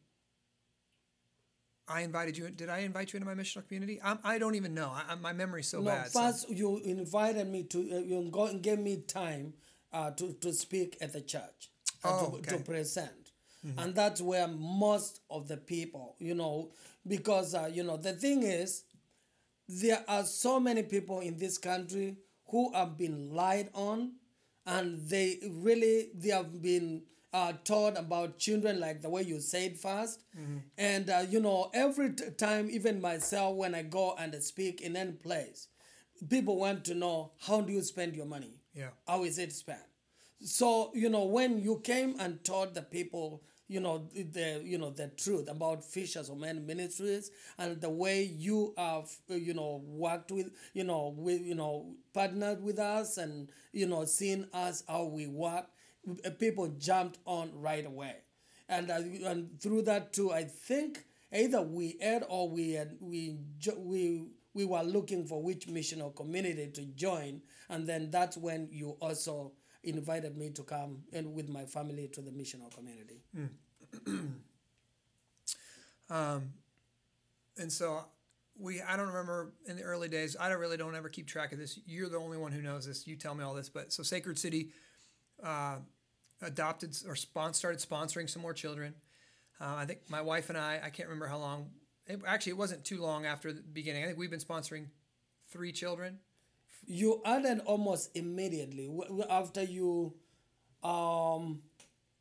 I 1.87 2.00
invited 2.00 2.37
you. 2.37 2.48
Did 2.50 2.68
I 2.70 2.78
invite 2.78 3.12
you 3.12 3.18
into 3.18 3.26
my 3.28 3.35
missional 3.35 3.66
community? 3.66 4.00
I'm, 4.02 4.18
I 4.24 4.38
don't 4.38 4.54
even 4.54 4.74
know. 4.74 4.90
I, 4.90 5.12
I, 5.12 5.14
my 5.16 5.33
memory's 5.33 5.68
so 5.68 5.78
no 5.80 5.90
bad. 5.90 6.11
so- 6.11 6.20
first 6.20 6.50
you 6.50 6.78
invited 6.78 7.46
me 7.48 7.62
to 7.64 7.78
uh, 7.78 7.98
you 7.98 8.28
go 8.33 8.46
and 8.46 8.62
gave 8.62 8.78
me 8.78 8.96
time 9.07 9.52
uh, 9.92 10.11
to, 10.12 10.33
to 10.40 10.52
speak 10.52 10.96
at 11.00 11.12
the 11.12 11.20
church 11.20 11.70
uh, 12.02 12.09
Oh, 12.09 12.30
to, 12.30 12.37
okay. 12.38 12.57
to 12.57 12.64
present 12.64 13.30
and 13.78 13.94
that's 13.94 14.20
where 14.20 14.46
most 14.46 15.20
of 15.30 15.48
the 15.48 15.57
people 15.57 16.16
you 16.18 16.35
know 16.35 16.70
because 17.07 17.54
uh, 17.54 17.66
you 17.72 17.83
know 17.83 17.96
the 17.96 18.12
thing 18.12 18.42
is 18.42 18.85
there 19.68 20.04
are 20.06 20.23
so 20.25 20.60
many 20.60 20.83
people 20.83 21.21
in 21.21 21.38
this 21.38 21.56
country 21.56 22.18
who 22.50 22.71
have 22.75 22.98
been 22.98 23.35
lied 23.35 23.71
on 23.73 24.12
and 24.67 25.08
they 25.08 25.38
really 25.50 26.08
they 26.15 26.31
have 26.31 26.62
been 26.62 27.02
uh, 27.33 27.52
taught 27.65 27.98
about 27.98 28.38
children 28.38 28.79
like 28.79 29.02
the 29.02 29.08
way 29.08 29.23
you 29.23 29.40
said 29.40 29.77
1st 29.77 30.19
and 30.79 31.10
uh, 31.10 31.25
you 31.29 31.40
know 31.40 31.71
every 31.75 32.12
t- 32.12 32.31
time 32.38 32.69
even 32.71 33.00
myself 33.00 33.56
when 33.56 33.75
i 33.75 33.83
go 33.83 34.15
and 34.19 34.35
speak 34.42 34.81
in 34.81 34.96
any 34.96 35.12
place 35.12 35.69
people 36.31 36.56
want 36.56 36.85
to 36.85 36.94
know 36.94 37.33
how 37.46 37.60
do 37.60 37.73
you 37.73 37.83
spend 37.83 38.15
your 38.15 38.27
money? 38.27 38.60
Yeah. 38.75 38.90
how 39.06 39.25
is 39.25 39.38
it 39.38 39.52
spent? 39.52 39.81
So 40.40 40.90
you 40.94 41.08
know 41.08 41.25
when 41.25 41.60
you 41.60 41.81
came 41.83 42.17
and 42.19 42.42
taught 42.44 42.75
the 42.75 42.83
people 42.83 43.42
you 43.75 43.81
know 43.81 43.96
the 44.38 44.62
you 44.64 44.79
know 44.79 44.90
the 44.90 45.08
truth 45.22 45.48
about 45.50 45.83
fishers 45.85 46.29
of 46.29 46.38
men 46.38 46.64
ministries 46.66 47.31
and 47.58 47.81
the 47.81 47.90
way 47.90 48.22
you 48.46 48.72
have 48.77 49.10
you 49.29 49.54
know 49.60 49.83
worked 49.87 50.31
with 50.31 50.48
you 50.75 50.85
know 50.85 51.02
with 51.16 51.40
you 51.42 51.54
know 51.54 51.75
partnered 52.12 52.62
with 52.62 52.79
us 52.79 53.18
and 53.18 53.50
you 53.72 53.87
know 53.87 54.04
seen 54.04 54.46
us 54.52 54.85
how 54.88 55.04
we 55.04 55.27
work 55.27 55.66
uh, 56.25 56.31
people 56.38 56.68
jumped 56.79 57.18
on 57.25 57.50
right 57.54 57.87
away. 57.87 58.16
And 58.68 58.90
uh, 58.90 59.00
and 59.31 59.60
through 59.60 59.83
that 59.83 60.12
too 60.14 60.33
i 60.33 60.44
think 60.44 61.04
either 61.33 61.60
we 61.60 61.96
had 62.00 62.25
or 62.29 62.48
we 62.48 62.72
had 62.72 62.96
we 63.00 63.37
we 63.77 64.25
we 64.54 64.64
were 64.64 64.83
looking 64.83 65.27
for 65.27 65.42
which 65.42 65.66
mission 65.68 66.00
or 66.00 66.12
community 66.12 66.68
to 66.72 66.83
join. 67.04 67.42
And 67.68 67.87
then 67.87 68.10
that's 68.10 68.37
when 68.37 68.68
you 68.70 68.96
also 69.00 69.52
invited 69.83 70.37
me 70.37 70.50
to 70.50 70.62
come 70.62 70.98
and 71.12 71.35
with 71.35 71.48
my 71.48 71.64
family 71.66 72.08
to 72.14 72.22
the 72.22 72.31
mission 72.33 72.60
or 72.62 72.70
community 72.70 73.20
and 77.58 77.72
so 77.72 78.04
we 78.58 78.80
I 78.82 78.96
don't 78.96 79.08
remember 79.08 79.52
in 79.66 79.76
the 79.76 79.82
early 79.82 80.08
days. 80.08 80.36
I 80.38 80.48
don't 80.48 80.60
really 80.60 80.76
don't 80.76 80.94
ever 80.94 81.08
keep 81.08 81.26
track 81.26 81.52
of 81.52 81.58
this. 81.58 81.78
You're 81.86 82.08
the 82.08 82.18
only 82.18 82.38
one 82.38 82.52
who 82.52 82.62
knows 82.62 82.86
this. 82.86 83.06
You 83.06 83.16
tell 83.16 83.34
me 83.34 83.44
all 83.44 83.54
this. 83.54 83.68
But 83.68 83.92
so 83.92 84.02
Sacred 84.02 84.38
City 84.38 84.70
uh, 85.42 85.76
adopted 86.42 86.96
or 87.06 87.16
started 87.16 87.80
sponsoring 87.80 88.28
some 88.28 88.42
more 88.42 88.54
children. 88.54 88.94
Uh, 89.60 89.74
I 89.76 89.86
think 89.86 90.00
my 90.08 90.20
wife 90.20 90.48
and 90.48 90.58
I. 90.58 90.80
I 90.82 90.90
can't 90.90 91.08
remember 91.08 91.26
how 91.26 91.38
long. 91.38 91.70
It, 92.06 92.20
actually, 92.26 92.50
it 92.50 92.58
wasn't 92.58 92.84
too 92.84 93.00
long 93.00 93.24
after 93.24 93.52
the 93.52 93.62
beginning. 93.62 94.02
I 94.02 94.06
think 94.06 94.18
we've 94.18 94.30
been 94.30 94.40
sponsoring 94.40 94.86
three 95.50 95.72
children. 95.72 96.18
You 96.86 97.22
added 97.24 97.60
almost 97.64 98.14
immediately 98.14 98.90
after 99.30 99.62
you, 99.62 100.12
um, 100.82 101.62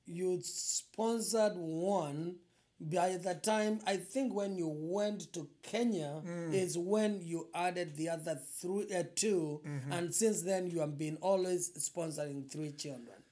you 0.05 0.39
sponsored 0.43 1.53
one. 1.55 2.37
By 2.79 3.15
the 3.15 3.35
time 3.35 3.79
I 3.87 3.95
think 3.95 4.33
when 4.33 4.57
you 4.57 4.67
went 4.67 5.31
to 5.33 5.47
Kenya 5.61 6.21
is 6.51 6.77
when 6.77 7.21
you 7.21 7.47
added 7.55 7.95
the 7.95 8.09
other 8.09 8.39
three, 8.59 8.87
uh, 8.93 9.03
2 9.15 9.61
and 9.91 10.13
since 10.13 10.41
then 10.41 10.69
you 10.69 10.79
have 10.81 10.97
been 10.97 11.17
always 11.21 11.71
sponsoring 11.77 12.51
three 12.51 12.71
children. 12.73 13.23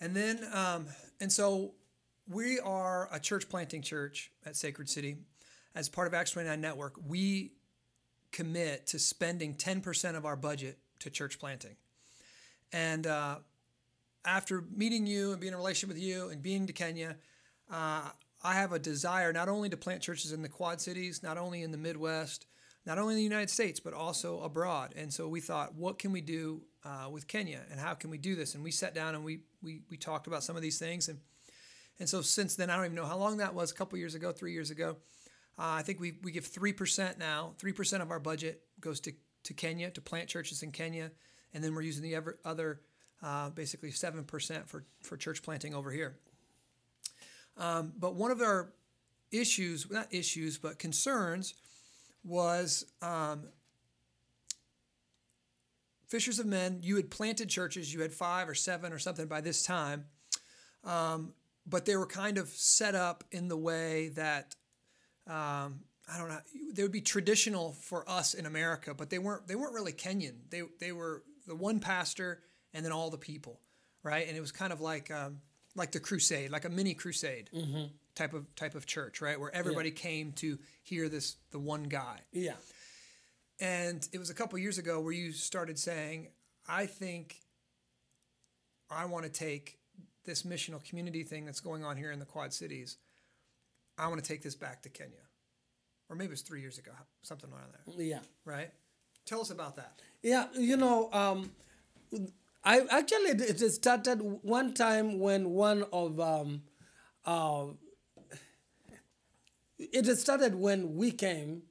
And 0.00 0.14
then, 0.14 0.46
um, 0.52 0.86
and 1.20 1.32
so 1.32 1.74
we 2.28 2.60
are 2.60 3.08
a 3.12 3.18
church 3.18 3.48
planting 3.48 3.82
church 3.82 4.30
at 4.46 4.54
Sacred 4.54 4.88
City. 4.88 5.16
As 5.74 5.88
part 5.88 6.06
of 6.06 6.14
Acts 6.14 6.30
29 6.32 6.60
Network, 6.60 6.94
we 7.04 7.52
commit 8.30 8.86
to 8.88 8.98
spending 8.98 9.54
10% 9.54 10.14
of 10.16 10.24
our 10.24 10.36
budget 10.36 10.78
to 11.00 11.10
church 11.10 11.38
planting. 11.38 11.76
And 12.72 13.06
uh, 13.06 13.38
after 14.24 14.64
meeting 14.74 15.06
you 15.06 15.32
and 15.32 15.40
being 15.40 15.52
in 15.52 15.54
a 15.54 15.58
relationship 15.58 15.94
with 15.94 16.02
you 16.02 16.28
and 16.28 16.42
being 16.42 16.66
to 16.66 16.72
Kenya, 16.72 17.16
uh, 17.70 18.10
I 18.42 18.54
have 18.54 18.72
a 18.72 18.78
desire 18.78 19.32
not 19.32 19.48
only 19.48 19.68
to 19.70 19.76
plant 19.76 20.02
churches 20.02 20.32
in 20.32 20.42
the 20.42 20.48
Quad 20.48 20.80
Cities, 20.80 21.22
not 21.22 21.38
only 21.38 21.62
in 21.62 21.72
the 21.72 21.78
Midwest, 21.78 22.46
not 22.86 22.98
only 22.98 23.14
in 23.14 23.18
the 23.18 23.24
United 23.24 23.48
States, 23.50 23.80
but 23.80 23.94
also 23.94 24.40
abroad. 24.40 24.92
And 24.96 25.12
so 25.12 25.26
we 25.28 25.40
thought, 25.40 25.74
what 25.74 25.98
can 25.98 26.12
we 26.12 26.20
do 26.20 26.62
uh, 26.84 27.08
with 27.10 27.26
Kenya 27.26 27.60
and 27.70 27.80
how 27.80 27.94
can 27.94 28.10
we 28.10 28.18
do 28.18 28.34
this? 28.34 28.54
And 28.54 28.62
we 28.62 28.70
sat 28.70 28.94
down 28.94 29.14
and 29.14 29.24
we, 29.24 29.40
we, 29.62 29.80
we 29.90 29.96
talked 29.96 30.26
about 30.26 30.42
some 30.42 30.56
of 30.56 30.62
these 30.62 30.78
things. 30.78 31.08
And, 31.08 31.20
and 31.98 32.08
so 32.08 32.20
since 32.20 32.56
then, 32.56 32.68
I 32.68 32.76
don't 32.76 32.84
even 32.84 32.96
know 32.96 33.06
how 33.06 33.16
long 33.16 33.38
that 33.38 33.54
was, 33.54 33.70
a 33.70 33.74
couple 33.74 33.98
years 33.98 34.14
ago, 34.14 34.32
three 34.32 34.52
years 34.52 34.70
ago. 34.70 34.96
Uh, 35.58 35.78
I 35.78 35.82
think 35.82 36.00
we, 36.00 36.18
we 36.22 36.32
give 36.32 36.46
3% 36.46 37.18
now. 37.18 37.54
3% 37.58 38.02
of 38.02 38.10
our 38.10 38.20
budget 38.20 38.62
goes 38.80 39.00
to, 39.00 39.12
to 39.44 39.54
Kenya, 39.54 39.90
to 39.90 40.00
plant 40.00 40.28
churches 40.28 40.62
in 40.62 40.72
Kenya. 40.72 41.12
And 41.54 41.64
then 41.64 41.74
we're 41.74 41.82
using 41.82 42.02
the 42.02 42.14
ever, 42.16 42.38
other, 42.44 42.80
uh, 43.24 43.48
basically 43.50 43.90
7% 43.90 44.68
for, 44.68 44.84
for 45.02 45.16
church 45.16 45.42
planting 45.42 45.74
over 45.74 45.90
here. 45.90 46.18
Um, 47.56 47.92
but 47.98 48.14
one 48.14 48.30
of 48.30 48.42
our 48.42 48.72
issues, 49.32 49.90
not 49.90 50.12
issues, 50.12 50.58
but 50.58 50.78
concerns 50.78 51.54
was 52.22 52.84
um, 53.00 53.48
Fishers 56.08 56.38
of 56.38 56.46
Men, 56.46 56.80
you 56.82 56.96
had 56.96 57.10
planted 57.10 57.48
churches, 57.48 57.94
you 57.94 58.02
had 58.02 58.12
five 58.12 58.46
or 58.48 58.54
seven 58.54 58.92
or 58.92 58.98
something 58.98 59.26
by 59.26 59.40
this 59.40 59.62
time, 59.62 60.04
um, 60.84 61.32
but 61.66 61.86
they 61.86 61.96
were 61.96 62.06
kind 62.06 62.36
of 62.36 62.48
set 62.48 62.94
up 62.94 63.24
in 63.32 63.48
the 63.48 63.56
way 63.56 64.08
that 64.10 64.54
um, 65.26 65.80
I 66.12 66.18
don't 66.18 66.28
know. 66.28 66.40
They 66.74 66.82
would 66.82 66.92
be 66.92 67.00
traditional 67.00 67.72
for 67.72 68.08
us 68.08 68.34
in 68.34 68.44
America, 68.44 68.92
but 68.92 69.08
they 69.08 69.18
weren't. 69.18 69.48
They 69.48 69.54
weren't 69.54 69.72
really 69.72 69.92
Kenyan. 69.92 70.34
They 70.50 70.60
they 70.78 70.92
were 70.92 71.22
the 71.46 71.54
one 71.54 71.80
pastor 71.80 72.42
and 72.74 72.84
then 72.84 72.92
all 72.92 73.08
the 73.08 73.16
people, 73.18 73.58
right? 74.02 74.26
And 74.28 74.36
it 74.36 74.40
was 74.40 74.52
kind 74.52 74.72
of 74.72 74.80
like 74.82 75.10
um, 75.10 75.40
like 75.74 75.92
the 75.92 76.00
crusade, 76.00 76.50
like 76.50 76.64
a 76.66 76.68
mini 76.68 76.92
crusade 76.94 77.48
type 78.14 78.34
of 78.34 78.54
type 78.56 78.74
of 78.74 78.84
church, 78.84 79.20
right? 79.22 79.40
Where 79.40 79.54
everybody 79.54 79.90
came 79.90 80.32
to 80.32 80.58
hear 80.82 81.08
this 81.08 81.36
the 81.52 81.58
one 81.58 81.84
guy. 81.84 82.18
Yeah. 82.32 82.54
And 83.60 84.06
it 84.12 84.18
was 84.18 84.30
a 84.30 84.34
couple 84.34 84.58
years 84.58 84.78
ago 84.78 85.00
where 85.00 85.12
you 85.12 85.32
started 85.32 85.78
saying, 85.78 86.28
I 86.68 86.86
think 86.86 87.36
I 88.90 89.04
want 89.06 89.24
to 89.24 89.30
take 89.30 89.78
this 90.24 90.42
missional 90.42 90.82
community 90.82 91.22
thing 91.22 91.44
that's 91.44 91.60
going 91.60 91.84
on 91.84 91.96
here 91.96 92.10
in 92.10 92.18
the 92.18 92.24
Quad 92.24 92.52
Cities. 92.52 92.96
I 93.96 94.08
want 94.08 94.22
to 94.22 94.26
take 94.28 94.42
this 94.42 94.56
back 94.56 94.82
to 94.82 94.88
Kenya. 94.88 95.18
Or 96.10 96.16
maybe 96.16 96.28
it 96.28 96.30
was 96.32 96.42
three 96.42 96.60
years 96.60 96.78
ago, 96.78 96.90
something 97.22 97.48
around 97.50 97.72
there, 97.96 98.04
Yeah. 98.04 98.18
right? 98.44 98.70
Tell 99.24 99.40
us 99.40 99.50
about 99.50 99.76
that. 99.76 100.00
Yeah, 100.22 100.46
you 100.54 100.76
know, 100.76 101.10
um, 101.12 101.50
I 102.64 102.80
actually 102.90 103.30
it 103.30 103.58
started 103.70 104.20
one 104.22 104.72
time 104.72 105.18
when 105.18 105.50
one 105.50 105.84
of 105.92 106.18
um, 106.18 106.62
uh, 107.24 107.66
it 109.78 110.06
started 110.16 110.54
when 110.54 110.94
we 110.96 111.10
came 111.10 111.62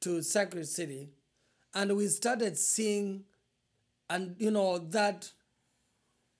to 0.00 0.22
Sacred 0.22 0.68
City, 0.68 1.10
and 1.74 1.96
we 1.96 2.06
started 2.08 2.56
seeing, 2.58 3.24
and 4.10 4.36
you 4.38 4.50
know 4.50 4.78
that 4.78 5.30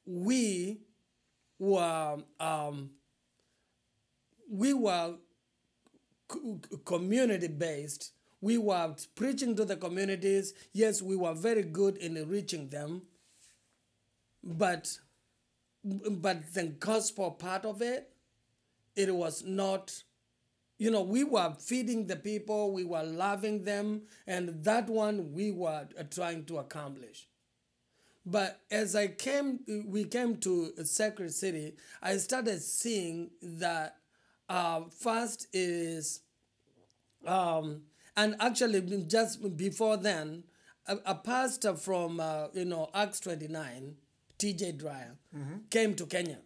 we 0.07 0.81
were 1.59 2.19
um, 2.41 2.91
we 4.51 4.73
were 4.75 5.15
community 6.85 7.49
based. 7.49 8.13
We 8.41 8.59
were 8.59 8.95
preaching 9.15 9.57
to 9.57 9.65
the 9.65 9.77
communities. 9.77 10.53
Yes, 10.73 11.01
we 11.01 11.17
were 11.17 11.35
very 11.35 11.63
good 11.63 11.97
in 11.97 12.29
reaching 12.29 12.69
them. 12.69 13.03
But 14.45 14.99
but 15.85 16.53
the 16.55 16.65
gospel 16.67 17.31
part 17.33 17.65
of 17.65 17.83
it, 17.83 18.11
it 18.97 19.15
was 19.15 19.45
not 19.45 20.03
you 20.79 20.91
know 20.91 21.03
we 21.03 21.25
were 21.25 21.55
feeding 21.59 22.07
the 22.07 22.17
people 22.17 22.73
we 22.73 22.85
were 22.85 23.03
loving 23.05 23.65
them 23.65 24.03
and 24.27 24.65
that 24.65 24.89
one 24.89 25.33
we 25.33 25.51
were 25.51 25.87
trying 26.11 26.45
to 26.47 26.59
accomplish. 26.59 27.29
But 28.27 28.61
as 28.71 28.97
i 28.97 29.09
came 29.09 29.61
we 29.87 30.05
came 30.05 30.37
to 30.39 30.73
sacred 30.85 31.33
city 31.35 31.75
i 32.03 32.17
started 32.17 32.63
seeing 32.63 33.31
that 33.43 33.97
uh, 34.49 34.83
first 34.99 35.47
is 35.53 36.23
um, 37.27 37.83
and 38.17 38.37
actually 38.41 38.81
just 39.09 39.57
before 39.57 39.97
then 39.97 40.45
a, 40.87 40.99
a 41.07 41.15
pastor 41.15 41.75
from 41.77 42.21
uh, 42.21 42.49
you 42.55 42.65
know 42.65 42.91
acts 42.95 43.21
29 43.21 43.97
TJ 44.39 44.79
Dryer 44.79 45.17
mm-hmm. 45.37 45.57
came 45.71 45.95
to 45.95 46.07
Kenya. 46.07 46.39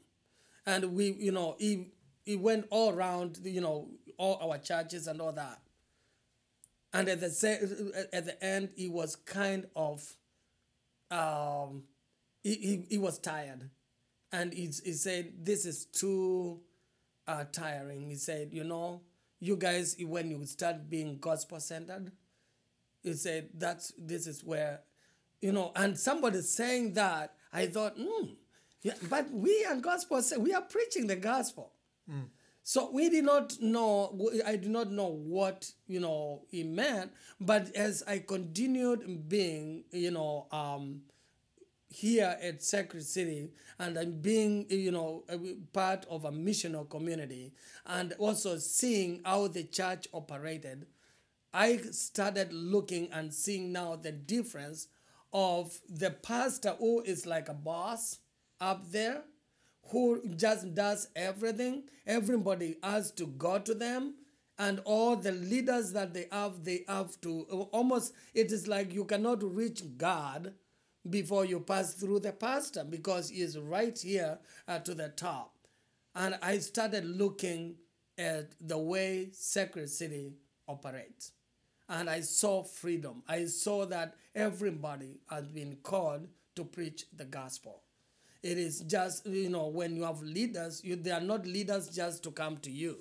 And 0.66 0.94
we, 0.94 1.12
you 1.12 1.32
know, 1.32 1.56
he, 1.58 1.92
he 2.24 2.36
went 2.36 2.66
all 2.70 2.92
around, 2.92 3.38
you 3.42 3.60
know, 3.60 3.88
all 4.18 4.38
our 4.42 4.58
churches 4.58 5.06
and 5.06 5.20
all 5.20 5.32
that. 5.32 5.60
And 6.92 7.08
at 7.08 7.20
the, 7.20 8.08
at 8.12 8.26
the 8.26 8.44
end, 8.44 8.70
he 8.76 8.88
was 8.88 9.16
kind 9.16 9.66
of, 9.76 10.16
um, 11.10 11.84
he, 12.42 12.54
he, 12.54 12.84
he 12.90 12.98
was 12.98 13.18
tired. 13.18 13.70
And 14.32 14.52
he, 14.52 14.70
he 14.84 14.92
said, 14.92 15.32
This 15.42 15.64
is 15.64 15.86
too 15.86 16.60
uh, 17.26 17.44
tiring. 17.50 18.08
He 18.08 18.16
said, 18.16 18.50
You 18.52 18.64
know, 18.64 19.02
you 19.40 19.56
guys, 19.56 19.96
when 20.00 20.30
you 20.30 20.44
start 20.46 20.88
being 20.88 21.18
gospel 21.18 21.60
centered, 21.60 22.12
he 23.02 23.14
said, 23.14 23.50
That's 23.54 23.92
this 23.98 24.26
is 24.26 24.42
where, 24.44 24.80
you 25.40 25.52
know, 25.52 25.72
and 25.76 25.98
somebody 25.98 26.40
saying 26.40 26.94
that 26.94 27.34
i 27.52 27.66
thought 27.66 27.94
hmm 27.96 28.26
yeah, 28.82 28.94
but 29.10 29.28
we 29.32 29.64
are 29.68 29.76
gospel 29.76 30.22
say 30.22 30.36
we 30.36 30.54
are 30.54 30.62
preaching 30.62 31.06
the 31.06 31.16
gospel 31.16 31.72
so 32.62 32.90
we 32.90 33.08
did 33.08 33.24
not 33.24 33.58
know, 33.62 34.30
I 34.44 34.56
did 34.56 34.70
not 34.70 34.90
know 34.90 35.06
what, 35.06 35.72
you 35.86 36.00
know, 36.00 36.42
he 36.50 36.64
meant. 36.64 37.12
But 37.40 37.74
as 37.74 38.02
I 38.06 38.18
continued 38.18 39.26
being, 39.26 39.84
you 39.90 40.10
know, 40.10 40.48
um, 40.52 41.00
here 41.88 42.36
at 42.42 42.62
Sacred 42.62 43.04
City 43.04 43.48
and 43.78 43.98
I'm 43.98 44.20
being, 44.20 44.66
you 44.68 44.90
know, 44.90 45.24
a 45.28 45.38
part 45.72 46.04
of 46.10 46.24
a 46.26 46.30
missional 46.30 46.88
community 46.88 47.52
and 47.86 48.12
also 48.18 48.58
seeing 48.58 49.22
how 49.24 49.48
the 49.48 49.64
church 49.64 50.06
operated, 50.12 50.86
I 51.54 51.78
started 51.78 52.52
looking 52.52 53.10
and 53.12 53.32
seeing 53.32 53.72
now 53.72 53.96
the 53.96 54.12
difference 54.12 54.88
of 55.32 55.78
the 55.88 56.10
pastor 56.10 56.74
who 56.78 57.00
is 57.02 57.26
like 57.26 57.48
a 57.48 57.54
boss 57.54 58.18
up 58.60 58.90
there 58.90 59.22
who 59.90 60.22
just 60.36 60.74
does 60.74 61.08
everything. 61.16 61.84
Everybody 62.06 62.76
has 62.82 63.10
to 63.12 63.26
go 63.26 63.58
to 63.58 63.74
them. 63.74 64.14
And 64.58 64.80
all 64.84 65.14
the 65.16 65.32
leaders 65.32 65.92
that 65.92 66.14
they 66.14 66.26
have, 66.32 66.64
they 66.64 66.84
have 66.88 67.20
to 67.20 67.42
almost, 67.72 68.12
it 68.34 68.50
is 68.50 68.66
like 68.66 68.92
you 68.92 69.04
cannot 69.04 69.42
reach 69.42 69.82
God 69.96 70.54
before 71.08 71.44
you 71.44 71.60
pass 71.60 71.94
through 71.94 72.20
the 72.20 72.32
pastor 72.32 72.84
because 72.84 73.30
he 73.30 73.40
is 73.40 73.56
right 73.58 73.96
here 73.98 74.38
uh, 74.66 74.80
to 74.80 74.94
the 74.94 75.10
top. 75.10 75.54
And 76.14 76.36
I 76.42 76.58
started 76.58 77.04
looking 77.04 77.76
at 78.18 78.50
the 78.60 78.78
way 78.78 79.28
Sacred 79.32 79.88
City 79.88 80.32
operates. 80.66 81.32
And 81.88 82.10
I 82.10 82.20
saw 82.20 82.64
freedom. 82.64 83.22
I 83.28 83.46
saw 83.46 83.86
that 83.86 84.16
everybody 84.38 85.18
has 85.28 85.48
been 85.48 85.76
called 85.82 86.28
to 86.54 86.64
preach 86.64 87.06
the 87.16 87.24
gospel. 87.24 87.82
It 88.42 88.56
is 88.56 88.80
just, 88.80 89.26
you 89.26 89.50
know, 89.50 89.66
when 89.66 89.96
you 89.96 90.04
have 90.04 90.22
leaders, 90.22 90.80
you, 90.84 90.94
they 90.94 91.10
are 91.10 91.20
not 91.20 91.44
leaders 91.44 91.88
just 91.88 92.22
to 92.22 92.30
come 92.30 92.56
to 92.58 92.70
you. 92.70 92.98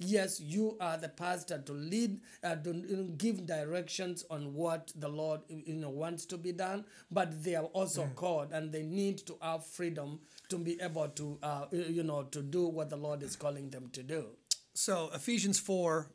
Yes, 0.00 0.40
you 0.40 0.76
are 0.80 0.96
the 0.96 1.08
pastor 1.08 1.58
to 1.64 1.72
lead, 1.72 2.20
uh, 2.42 2.56
to 2.56 2.72
give 3.16 3.46
directions 3.46 4.24
on 4.28 4.52
what 4.52 4.92
the 4.96 5.08
Lord 5.08 5.42
you 5.48 5.74
know 5.74 5.90
wants 5.90 6.26
to 6.26 6.36
be 6.36 6.50
done. 6.50 6.84
But 7.12 7.44
they 7.44 7.54
are 7.54 7.66
also 7.66 8.10
called, 8.16 8.50
and 8.50 8.72
they 8.72 8.82
need 8.82 9.18
to 9.26 9.36
have 9.40 9.64
freedom 9.64 10.18
to 10.48 10.58
be 10.58 10.80
able 10.82 11.08
to, 11.10 11.38
uh, 11.40 11.66
you 11.70 12.02
know, 12.02 12.24
to 12.24 12.42
do 12.42 12.66
what 12.66 12.90
the 12.90 12.96
Lord 12.96 13.22
is 13.22 13.36
calling 13.36 13.70
them 13.70 13.90
to 13.92 14.02
do. 14.02 14.30
So 14.74 15.10
Ephesians 15.14 15.60
4 15.60 16.10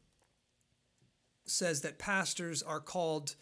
says 1.45 1.79
that 1.81 1.97
pastors 1.97 2.61
are 2.61 2.81
called 2.81 3.37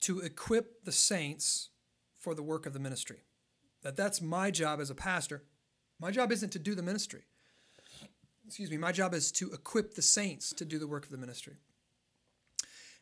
to 0.00 0.20
equip 0.20 0.84
the 0.84 0.92
saints 0.92 1.70
for 2.16 2.34
the 2.34 2.42
work 2.42 2.66
of 2.66 2.72
the 2.72 2.78
ministry. 2.78 3.24
That 3.82 3.96
that's 3.96 4.20
my 4.20 4.50
job 4.50 4.80
as 4.80 4.90
a 4.90 4.94
pastor. 4.94 5.44
My 6.00 6.10
job 6.10 6.32
isn't 6.32 6.50
to 6.50 6.58
do 6.58 6.74
the 6.74 6.82
ministry. 6.82 7.22
Excuse 8.46 8.70
me, 8.70 8.76
my 8.76 8.92
job 8.92 9.14
is 9.14 9.32
to 9.32 9.50
equip 9.52 9.94
the 9.94 10.02
saints 10.02 10.52
to 10.54 10.64
do 10.64 10.78
the 10.78 10.86
work 10.86 11.04
of 11.04 11.10
the 11.10 11.16
ministry. 11.16 11.54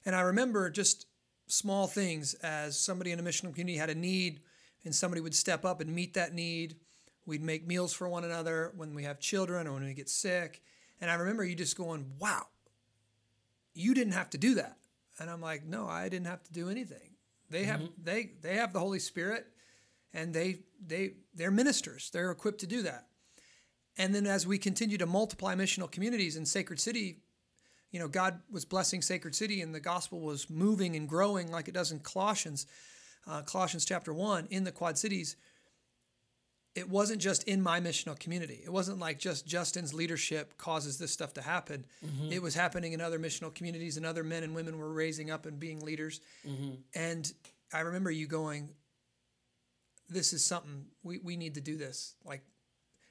And 0.06 0.14
I 0.14 0.20
remember 0.20 0.70
just 0.70 1.06
small 1.46 1.86
things 1.86 2.34
as 2.34 2.78
somebody 2.78 3.12
in 3.12 3.18
a 3.18 3.22
missional 3.22 3.52
community 3.52 3.76
had 3.76 3.90
a 3.90 3.94
need 3.94 4.40
and 4.84 4.94
somebody 4.94 5.20
would 5.20 5.34
step 5.34 5.64
up 5.64 5.80
and 5.80 5.94
meet 5.94 6.14
that 6.14 6.34
need. 6.34 6.76
We'd 7.26 7.42
make 7.42 7.66
meals 7.66 7.92
for 7.92 8.08
one 8.08 8.24
another 8.24 8.72
when 8.76 8.94
we 8.94 9.04
have 9.04 9.18
children 9.18 9.66
or 9.66 9.72
when 9.72 9.84
we 9.84 9.94
get 9.94 10.08
sick. 10.08 10.62
And 11.00 11.10
I 11.10 11.14
remember 11.14 11.44
you 11.44 11.54
just 11.54 11.76
going, 11.76 12.12
wow, 12.18 12.46
you 13.74 13.94
didn't 13.94 14.12
have 14.12 14.30
to 14.30 14.38
do 14.38 14.54
that. 14.54 14.76
And 15.18 15.30
I'm 15.30 15.40
like, 15.40 15.64
no, 15.64 15.86
I 15.86 16.08
didn't 16.08 16.26
have 16.26 16.42
to 16.44 16.52
do 16.52 16.68
anything. 16.68 17.10
They 17.50 17.64
have 17.64 17.82
they 18.02 18.32
they 18.40 18.56
have 18.56 18.72
the 18.72 18.80
Holy 18.80 18.98
Spirit 18.98 19.46
and 20.12 20.34
they 20.34 20.60
they 20.84 21.12
they're 21.34 21.50
ministers. 21.50 22.10
They're 22.10 22.30
equipped 22.30 22.60
to 22.60 22.66
do 22.66 22.82
that. 22.82 23.06
And 23.96 24.14
then 24.14 24.26
as 24.26 24.46
we 24.46 24.58
continue 24.58 24.98
to 24.98 25.06
multiply 25.06 25.54
missional 25.54 25.90
communities 25.90 26.36
in 26.36 26.46
Sacred 26.46 26.80
City, 26.80 27.18
you 27.92 28.00
know, 28.00 28.08
God 28.08 28.40
was 28.50 28.64
blessing 28.64 29.02
Sacred 29.02 29.36
City 29.36 29.60
and 29.60 29.72
the 29.72 29.80
gospel 29.80 30.20
was 30.20 30.50
moving 30.50 30.96
and 30.96 31.08
growing 31.08 31.52
like 31.52 31.68
it 31.68 31.74
does 31.74 31.92
in 31.92 32.00
Colossians, 32.00 32.66
uh, 33.26 33.42
Colossians 33.42 33.84
chapter 33.84 34.12
1 34.12 34.48
in 34.50 34.64
the 34.64 34.72
Quad 34.72 34.98
Cities. 34.98 35.36
It 36.74 36.88
wasn't 36.88 37.20
just 37.22 37.44
in 37.44 37.62
my 37.62 37.80
missional 37.80 38.18
community. 38.18 38.60
It 38.64 38.70
wasn't 38.72 38.98
like 38.98 39.18
just 39.20 39.46
Justin's 39.46 39.94
leadership 39.94 40.56
causes 40.58 40.98
this 40.98 41.12
stuff 41.12 41.32
to 41.34 41.42
happen. 41.42 41.86
It 42.30 42.42
was 42.42 42.54
happening 42.56 42.92
in 42.94 43.00
other 43.00 43.18
missional 43.18 43.54
communities, 43.54 43.96
and 43.96 44.04
other 44.04 44.24
men 44.24 44.42
and 44.42 44.54
women 44.56 44.78
were 44.78 44.92
raising 44.92 45.30
up 45.30 45.46
and 45.46 45.60
being 45.60 45.80
leaders. 45.80 46.20
And 46.94 47.32
I 47.72 47.80
remember 47.80 48.10
you 48.10 48.26
going, 48.26 48.70
"This 50.08 50.32
is 50.32 50.44
something 50.44 50.86
we, 51.02 51.18
we 51.18 51.36
need 51.36 51.54
to 51.54 51.60
do 51.60 51.76
this." 51.76 52.14
Like, 52.24 52.42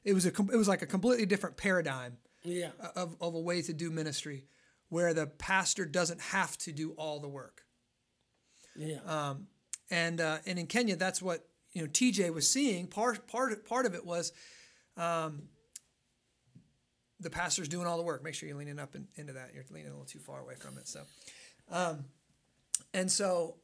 it 0.04 0.14
was 0.14 0.26
a 0.26 0.30
it 0.30 0.58
was 0.58 0.68
like 0.68 0.82
a 0.82 0.86
completely 0.88 1.26
different 1.26 1.56
paradigm 1.58 2.18
Yeah. 2.44 2.72
of, 2.96 3.16
of 3.22 3.34
a 3.34 3.40
way 3.40 3.62
to 3.62 3.74
do 3.74 3.90
ministry 3.90 4.46
where 4.90 5.14
the 5.14 5.26
pastor 5.26 5.86
doesn't 5.86 6.20
have 6.22 6.58
to 6.60 6.72
do 6.72 6.92
all 6.98 7.20
the 7.20 7.30
work. 7.30 7.64
Yeah. 8.76 9.00
Um, 9.06 9.48
and 9.90 10.20
uh, 10.20 10.40
and 10.46 10.60
in 10.60 10.68
Kenya, 10.68 10.96
that's 10.98 11.22
what 11.22 11.48
you 11.74 11.82
know. 11.82 11.88
TJ 11.88 12.34
was 12.34 12.50
seeing. 12.50 12.88
Part 12.88 13.28
part 13.28 13.66
part 13.66 13.86
of 13.86 13.96
it 13.96 14.06
was 14.06 14.32
um, 14.98 15.44
the 17.20 17.30
pastor's 17.30 17.68
doing 17.68 17.88
all 17.88 17.98
the 17.98 18.04
work. 18.04 18.24
Make 18.24 18.36
sure 18.36 18.48
you're 18.48 18.58
leaning 18.58 18.80
up 18.80 18.96
in, 18.96 19.08
into 19.16 19.34
that. 19.34 19.52
You're 19.54 19.64
leaning 19.70 19.88
a 19.88 19.92
little 19.92 20.06
too 20.06 20.20
far 20.20 20.40
away 20.40 20.56
from 20.56 20.78
it. 20.78 20.88
So, 20.88 21.02
um, 21.72 22.06
and 22.94 23.12
so 23.12 23.56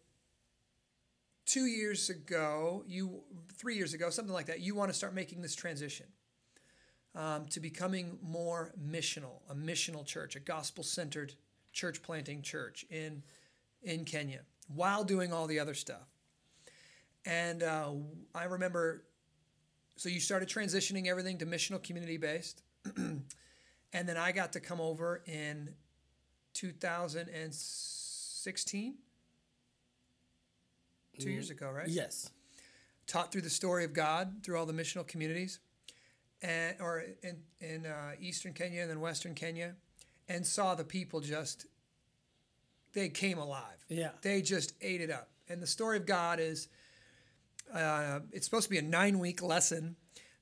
two 1.46 1.66
years 1.66 2.10
ago, 2.10 2.84
you 2.88 3.22
three 3.58 3.76
years 3.76 3.94
ago, 3.94 4.10
something 4.10 4.34
like 4.34 4.48
that. 4.48 4.60
You 4.60 4.76
want 4.76 4.92
to 4.92 4.98
start 4.98 5.14
making 5.14 5.42
this 5.42 5.56
transition 5.56 6.06
um, 7.16 7.46
to 7.48 7.60
becoming 7.60 8.20
more 8.22 8.72
missional, 8.80 9.42
a 9.50 9.56
missional 9.56 10.06
church, 10.06 10.36
a 10.36 10.40
gospel 10.40 10.84
centered 10.84 11.34
church 11.74 12.02
planting 12.02 12.42
church 12.42 12.86
in 12.90 13.24
in 13.82 14.06
Kenya 14.06 14.42
while 14.68 15.04
doing 15.04 15.34
all 15.34 15.48
the 15.48 15.60
other 15.60 15.74
stuff. 15.74 16.08
And 17.30 17.62
uh, 17.62 17.92
I 18.34 18.46
remember, 18.46 19.04
so 19.98 20.10
you 20.10 20.20
started 20.20 20.50
transitioning 20.50 21.06
everything 21.06 21.38
to 21.38 21.46
missional 21.46 21.80
community 21.82 22.18
based. 22.18 22.64
and 22.98 23.24
then 23.94 24.18
I 24.18 24.32
got 24.32 24.54
to 24.54 24.60
come 24.60 24.82
over 24.82 25.22
in 25.28 25.76
2016, 26.56 28.96
two 31.20 31.30
years 31.30 31.52
ago, 31.52 31.70
right? 31.70 31.88
Yes. 31.88 32.32
Taught 33.06 33.32
through 33.32 33.42
the 33.42 33.50
story 33.52 33.86
of 33.86 33.94
God 33.94 34.44
through 34.44 34.58
all 34.58 34.66
the 34.66 34.74
missional 34.74 35.08
communities, 35.08 35.60
and 36.42 36.78
or 36.80 37.04
in 37.22 37.44
in 37.60 37.86
uh, 37.86 38.14
eastern 38.20 38.54
Kenya 38.54 38.82
and 38.82 38.90
then 38.90 39.02
western 39.02 39.36
Kenya, 39.36 39.76
and 40.28 40.48
saw 40.48 40.74
the 40.74 40.84
people 40.84 41.20
just 41.20 41.68
they 42.94 43.10
came 43.10 43.38
alive. 43.38 43.86
Yeah. 43.88 44.10
They 44.22 44.42
just 44.42 44.74
ate 44.82 45.02
it 45.02 45.12
up. 45.12 45.30
And 45.48 45.62
the 45.62 45.68
story 45.68 45.98
of 45.98 46.06
God 46.06 46.40
is 46.40 46.68
uh, 47.74 48.20
it's 48.32 48.46
supposed 48.46 48.66
to 48.66 48.70
be 48.70 48.78
a 48.78 48.82
nine 48.84 49.20
week 49.20 49.42
lesson 49.42 49.96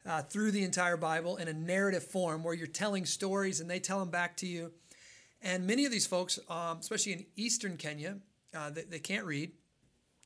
uh, 0.06 0.22
through 0.22 0.52
the 0.52 0.64
entire 0.64 0.98
Bible 0.98 1.38
in 1.38 1.48
a 1.48 1.54
narrative 1.54 2.04
form 2.04 2.44
where 2.44 2.54
you're 2.54 2.68
telling 2.68 3.06
stories 3.06 3.60
and 3.60 3.70
they 3.70 3.80
tell 3.80 4.00
them 4.00 4.10
back 4.10 4.38
to 4.38 4.48
you. 4.48 4.72
And 5.42 5.68
many 5.68 5.86
of 5.86 5.92
these 5.92 6.08
folks, 6.08 6.40
um, 6.50 6.78
especially 6.80 7.14
in 7.14 7.26
eastern 7.36 7.78
Kenya, 7.78 8.18
uh, 8.56 8.70
they, 8.70 8.84
they 8.84 9.00
can't 9.00 9.26
read. 9.26 9.52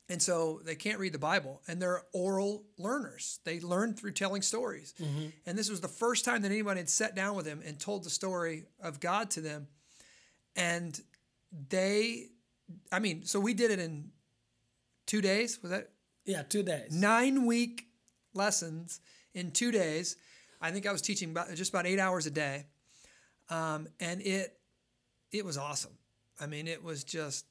And 0.09 0.21
so 0.21 0.59
they 0.65 0.75
can't 0.75 0.99
read 0.99 1.13
the 1.13 1.19
Bible, 1.19 1.61
and 1.69 1.81
they're 1.81 2.03
oral 2.11 2.65
learners. 2.77 3.39
They 3.45 3.61
learn 3.61 3.93
through 3.93 4.11
telling 4.11 4.41
stories. 4.41 4.93
And 5.45 5.57
this 5.57 5.69
was 5.69 5.79
the 5.79 5.87
first 5.87 6.25
time 6.25 6.41
that 6.41 6.51
anyone 6.51 6.75
had 6.75 6.89
sat 6.89 7.15
down 7.15 7.37
with 7.37 7.45
them 7.45 7.61
and 7.65 7.79
told 7.79 8.03
the 8.03 8.09
story 8.09 8.65
of 8.83 8.99
God 8.99 9.31
to 9.31 9.41
them. 9.41 9.67
And 10.57 10.99
they, 11.69 12.25
I 12.91 12.99
mean, 12.99 13.23
so 13.23 13.39
we 13.39 13.53
did 13.53 13.71
it 13.71 13.79
in 13.79 14.09
two 15.05 15.21
days. 15.21 15.61
Was 15.61 15.71
that 15.71 15.91
Yeah. 16.25 16.43
Two 16.43 16.63
days. 16.63 16.93
nine 16.93 17.45
week 17.45 17.87
lessons 18.33 18.99
in 19.33 19.51
two 19.51 19.71
days? 19.71 20.15
I 20.61 20.71
think 20.71 20.85
I 20.85 20.91
was 20.91 21.01
teaching 21.01 21.31
about 21.31 21.53
just 21.55 21.71
about 21.73 21.85
eight 21.87 21.99
hours 21.99 22.25
a 22.27 22.31
day, 22.31 22.65
um, 23.49 23.87
and 23.99 24.21
it 24.21 24.59
it 25.31 25.43
was 25.45 25.57
awesome. 25.57 25.97
I 26.39 26.45
mean, 26.47 26.67
it 26.67 26.83
was 26.83 27.03
just 27.03 27.45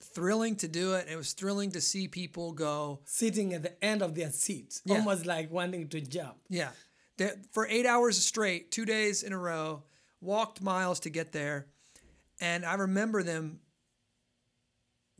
thrilling 0.00 0.56
to 0.56 0.68
do 0.68 0.94
it. 0.94 1.06
It 1.08 1.16
was 1.16 1.32
thrilling 1.32 1.72
to 1.72 1.80
see 1.80 2.06
people 2.08 2.52
go. 2.52 3.00
Sitting 3.04 3.52
at 3.52 3.62
the 3.62 3.84
end 3.84 4.00
of 4.02 4.14
their 4.14 4.30
seats, 4.30 4.80
Yeah. 4.84 4.96
almost 4.98 5.26
like 5.26 5.50
wanting 5.50 5.88
to 5.88 6.00
jump. 6.00 6.36
Yeah. 6.48 6.70
They- 7.16 7.34
For 7.52 7.66
eight 7.66 7.84
hours 7.84 8.16
straight, 8.24 8.70
two 8.70 8.84
days 8.84 9.22
in 9.24 9.32
a 9.32 9.38
row, 9.38 9.82
walked 10.20 10.62
miles 10.62 11.00
to 11.00 11.10
get 11.10 11.32
there. 11.32 11.66
And 12.40 12.64
I 12.64 12.74
remember 12.74 13.24
them 13.24 13.60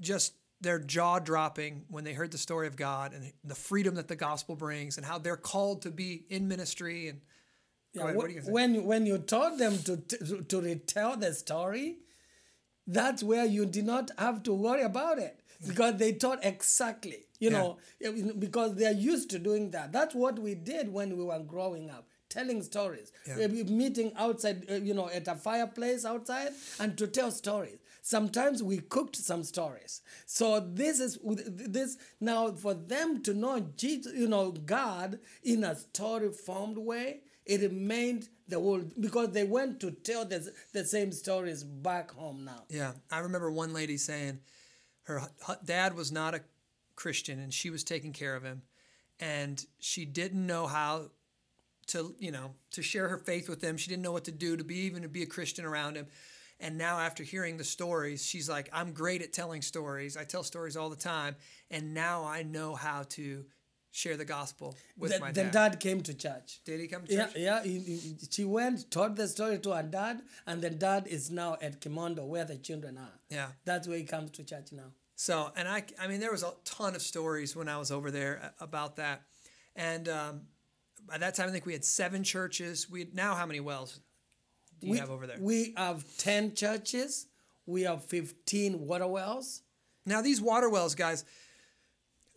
just 0.01 0.35
their 0.61 0.79
jaw 0.81 1.19
dropping 1.19 1.85
when 1.89 2.05
they 2.05 2.13
heard 2.13 2.31
the 2.33 2.39
story 2.39 2.67
of 2.67 2.77
God 2.77 3.13
and 3.13 3.33
the 3.45 3.55
freedom 3.55 3.95
that 3.97 4.09
the 4.09 4.17
gospel 4.17 4.57
brings 4.57 4.97
and 4.97 5.07
how 5.07 5.19
they're 5.19 5.37
called 5.37 5.83
to 5.83 5.91
be 5.91 6.25
in 6.29 6.49
ministry. 6.49 7.09
And 7.09 7.21
Yeah, 7.95 8.03
ahead, 8.05 8.15
wh- 8.15 8.19
what 8.19 8.35
gonna 8.35 8.53
when 8.53 8.85
when 8.85 9.07
you 9.07 9.19
told 9.19 9.59
them 9.59 9.79
to, 9.85 9.97
to 9.97 10.43
to 10.43 10.61
retell 10.61 11.17
the 11.17 11.33
story, 11.35 11.99
that's 12.87 13.23
where 13.23 13.45
you 13.45 13.67
did 13.67 13.85
not 13.87 14.11
have 14.19 14.43
to 14.45 14.53
worry 14.55 14.83
about 14.83 15.19
it 15.19 15.41
because 15.67 15.97
they 15.97 16.13
taught 16.13 16.45
exactly. 16.45 17.27
You 17.41 17.51
Yeah. 17.51 17.59
know, 17.59 17.79
because 18.39 18.75
they 18.75 18.87
are 18.87 18.93
used 19.13 19.31
to 19.31 19.39
doing 19.39 19.71
that. 19.71 19.93
That's 19.93 20.15
what 20.15 20.39
we 20.39 20.55
did 20.55 20.93
when 20.93 21.17
we 21.17 21.25
were 21.25 21.39
growing 21.41 21.89
up. 21.91 22.09
Telling 22.29 22.63
stories, 22.63 23.13
Yeah. 23.27 23.47
Meeting 23.47 24.13
outside, 24.17 24.67
uh, 24.71 24.75
you 24.75 24.95
know, 24.95 25.09
at 25.09 25.27
a 25.29 25.35
fireplace 25.35 26.05
outside, 26.05 26.53
and 26.79 26.97
to 26.99 27.07
tell 27.07 27.31
stories. 27.31 27.79
Sometimes 28.03 28.63
we 28.63 28.79
cooked 28.79 29.17
some 29.17 29.43
stories. 29.45 30.03
So 30.27 30.61
this 30.61 31.01
is 31.01 31.19
this 31.25 31.97
now 32.21 32.53
for 32.53 32.75
them 32.75 33.23
to 33.23 33.35
know 33.35 33.61
Jesus, 33.77 34.13
you 34.15 34.29
know, 34.29 34.53
God 34.53 35.19
in 35.43 35.65
a 35.65 35.75
story 35.77 36.31
formed 36.33 36.79
way 36.79 37.21
it 37.49 37.63
remained 37.63 38.29
the 38.47 38.61
whole 38.61 38.83
because 39.01 39.31
they 39.31 39.45
went 39.45 39.81
to 39.81 39.91
tell 39.91 40.25
the, 40.27 40.53
the 40.75 40.85
same 40.85 41.11
stories 41.11 41.65
back 41.65 42.11
home 42.13 42.45
now. 42.45 42.65
yeah, 42.69 42.93
I 43.11 43.21
remember 43.21 43.51
one 43.51 43.73
lady 43.73 43.97
saying 43.97 44.41
her 45.05 45.23
dad 45.65 45.97
was 45.97 46.13
not 46.13 46.35
a 46.35 46.43
Christian 46.95 47.41
and 47.41 47.53
she 47.53 47.71
was 47.71 47.83
taking 47.83 48.13
care 48.13 48.37
of 48.37 48.45
him. 48.45 48.63
And 49.19 49.65
she 49.81 50.05
didn't 50.05 50.47
know 50.47 50.67
how 50.67 51.11
to 51.89 52.15
you 52.19 52.31
know 52.31 52.55
to 52.73 52.83
share 52.83 53.09
her 53.09 53.19
faith 53.19 53.49
with 53.49 53.61
them. 53.61 53.77
She 53.77 53.89
didn't 53.91 54.03
know 54.03 54.13
what 54.13 54.25
to 54.25 54.33
do 54.33 54.57
to 54.57 54.65
be 54.65 54.77
even 54.81 55.03
to 55.03 55.09
be 55.09 55.23
a 55.23 55.27
Christian 55.27 55.65
around 55.65 55.97
him. 55.97 56.07
And 56.61 56.77
now 56.77 56.99
after 56.99 57.23
hearing 57.23 57.57
the 57.57 57.63
stories, 57.65 58.25
she's 58.27 58.49
like, 58.49 58.69
I'm 58.73 58.93
great 58.93 59.23
at 59.23 59.33
telling 59.33 59.63
stories. 59.63 60.17
I 60.17 60.25
tell 60.25 60.43
stories 60.43 60.77
all 60.77 60.91
the 60.91 60.97
time, 60.97 61.37
and 61.71 61.95
now 61.95 62.25
I 62.25 62.43
know 62.43 62.75
how 62.75 63.05
to 63.11 63.45
share 63.93 64.17
the 64.17 64.25
gospel 64.25 64.77
with 64.97 65.13
The- 65.13 65.21
my 65.21 65.31
then 65.33 65.47
dad. 65.47 65.71
dad 65.73 65.81
came 65.81 66.01
to 66.03 66.15
church. 66.15 66.61
Did 66.65 66.81
he 66.81 66.89
come 66.89 67.07
to 67.07 67.15
Yeah, 67.15 67.27
church? 67.27 67.37
yeah. 67.37 67.63
he- 67.63 67.79
he- 67.79 68.19
she 68.29 68.45
went, 68.45 68.91
told 68.91 69.15
the 69.17 69.29
story 69.29 69.59
to 69.61 69.71
her 69.71 69.83
dad, 69.85 70.21
and 70.47 70.61
then 70.61 70.79
dad 70.79 71.07
is 71.07 71.31
now 71.31 71.57
at 71.63 71.81
Kimondo 71.81 72.25
where 72.27 72.45
the 72.45 72.57
children 72.59 72.99
are. 72.99 73.19
Yeah. 73.31 73.53
That's 73.65 73.87
where 73.89 73.97
he 73.99 74.05
comes 74.05 74.33
to 74.33 74.43
church 74.45 74.73
now. 74.73 74.93
So, 75.15 75.53
and 75.57 75.69
I, 75.69 75.85
I 75.99 76.07
mean, 76.09 76.19
there 76.21 76.33
was 76.33 76.43
a 76.43 76.55
ton 76.65 76.95
of 76.97 77.03
stories 77.03 77.55
when 77.57 77.69
I 77.69 77.79
was 77.79 77.91
over 77.93 78.11
there 78.11 78.53
about 78.61 78.97
that. 78.97 79.23
And 79.77 80.09
um, 80.09 80.43
by 81.09 81.19
that 81.19 81.35
time, 81.35 81.49
I 81.49 81.53
think 81.53 81.67
we 81.67 81.73
had 81.73 81.85
seven 81.85 82.23
churches. 82.23 82.91
We 82.91 83.01
had 83.01 83.15
now 83.15 83.35
how 83.35 83.47
many 83.47 83.61
wells? 83.61 84.01
do 84.81 84.87
you 84.87 84.93
we, 84.93 84.99
have 84.99 85.11
over 85.11 85.27
there? 85.27 85.37
We 85.41 85.75
have 85.77 86.05
10 86.19 86.55
churches. 86.55 87.27
We 87.67 87.83
have 87.83 88.05
15 88.05 88.87
water 88.87 89.07
wells. 89.07 89.63
Now 90.07 90.23
these 90.23 90.41
water 90.41 90.69
wells, 90.71 90.95
guys, 90.95 91.25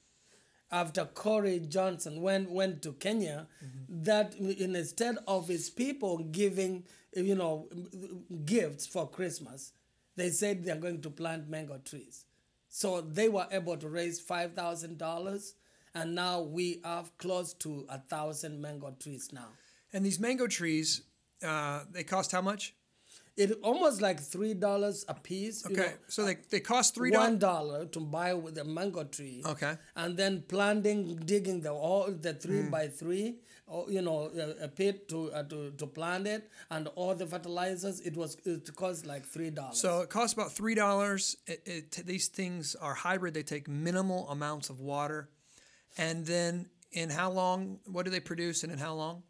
after 0.75 1.05
Corey 1.05 1.61
Johnson 1.61 2.21
went 2.21 2.51
went 2.51 2.83
to 2.83 2.93
Kenya, 2.95 3.47
that 3.89 4.35
instead 4.35 5.17
of 5.29 5.47
his 5.47 5.71
people 5.71 6.19
giving, 6.19 6.85
you 7.15 7.37
know, 7.37 7.69
gifts 8.45 8.85
for 8.85 9.09
Christmas, 9.09 9.73
they 10.17 10.31
said 10.31 10.65
they're 10.65 10.85
going 10.87 11.01
to 11.03 11.11
plant 11.11 11.49
mango 11.49 11.79
trees. 11.85 12.25
So 12.69 13.01
they 13.01 13.29
were 13.29 13.47
able 13.53 13.77
to 13.77 13.89
raise 13.89 14.21
five 14.21 14.55
thousand 14.55 14.99
dollars, 14.99 15.55
and 15.95 16.15
now 16.15 16.41
we 16.41 16.81
have 16.85 17.17
close 17.19 17.55
to 17.65 17.87
a 17.89 17.99
thousand 17.99 18.61
mango 18.61 18.91
trees 18.99 19.31
now. 19.33 19.51
And 19.93 20.05
these 20.05 20.19
mango 20.19 20.49
trees, 20.49 21.03
uh, 21.47 21.85
they 21.93 22.03
cost 22.03 22.33
how 22.33 22.43
much? 22.43 22.75
It 23.37 23.59
almost 23.63 24.01
like 24.01 24.21
three 24.21 24.55
dollars 24.55 25.05
a 25.09 25.15
piece. 25.15 25.65
you 25.69 25.75
Okay, 25.75 25.89
know, 25.91 25.97
so 26.07 26.25
they, 26.25 26.37
they 26.51 26.61
cost 26.61 26.95
three 26.95 27.11
one 27.11 27.39
dollars. 27.39 27.89
to 27.91 28.01
buy 28.01 28.33
with 28.35 28.57
a 28.59 28.65
mango 28.65 29.03
tree. 29.05 29.43
Okay. 29.45 29.75
And 29.97 30.17
then 30.17 30.43
planting, 30.47 31.17
digging 31.17 31.61
the 31.63 31.73
all 31.73 32.11
the 32.13 32.35
three 32.35 32.63
Mm. 32.63 32.71
by 32.71 32.87
three, 32.89 33.41
or, 33.67 33.87
you 33.91 34.03
know, 34.03 34.31
a, 34.37 34.65
a 34.67 34.69
pit 34.69 35.09
to, 35.09 35.33
uh, 35.33 35.43
to 35.51 35.73
to 35.73 35.87
plant 35.87 36.29
it, 36.29 36.49
and 36.71 36.87
all 36.95 37.15
the 37.17 37.27
fertilizers. 37.27 38.01
It 38.01 38.17
was 38.17 38.37
it 38.45 38.71
cost 38.77 39.05
like 39.05 39.25
three 39.27 39.51
dollars. 39.51 39.81
So 39.81 40.03
it 40.03 40.11
costs 40.11 40.35
about 40.35 40.53
three 40.53 40.77
dollars. 40.77 41.37
It, 41.49 41.63
it, 41.67 41.91
these 42.07 42.29
things 42.29 42.77
are 42.77 42.95
hybrid. 42.95 43.35
They 43.35 43.43
take 43.43 43.67
minimal 43.67 44.29
amounts 44.31 44.71
of 44.71 44.79
water, 44.81 45.29
and 45.99 46.25
then 46.25 46.69
in 46.93 47.11
how 47.11 47.31
long? 47.33 47.81
What 47.87 48.05
do 48.05 48.13
they 48.13 48.21
produce, 48.21 48.63
and 48.63 48.73
in 48.73 48.79
how 48.79 48.95
long? 48.95 49.25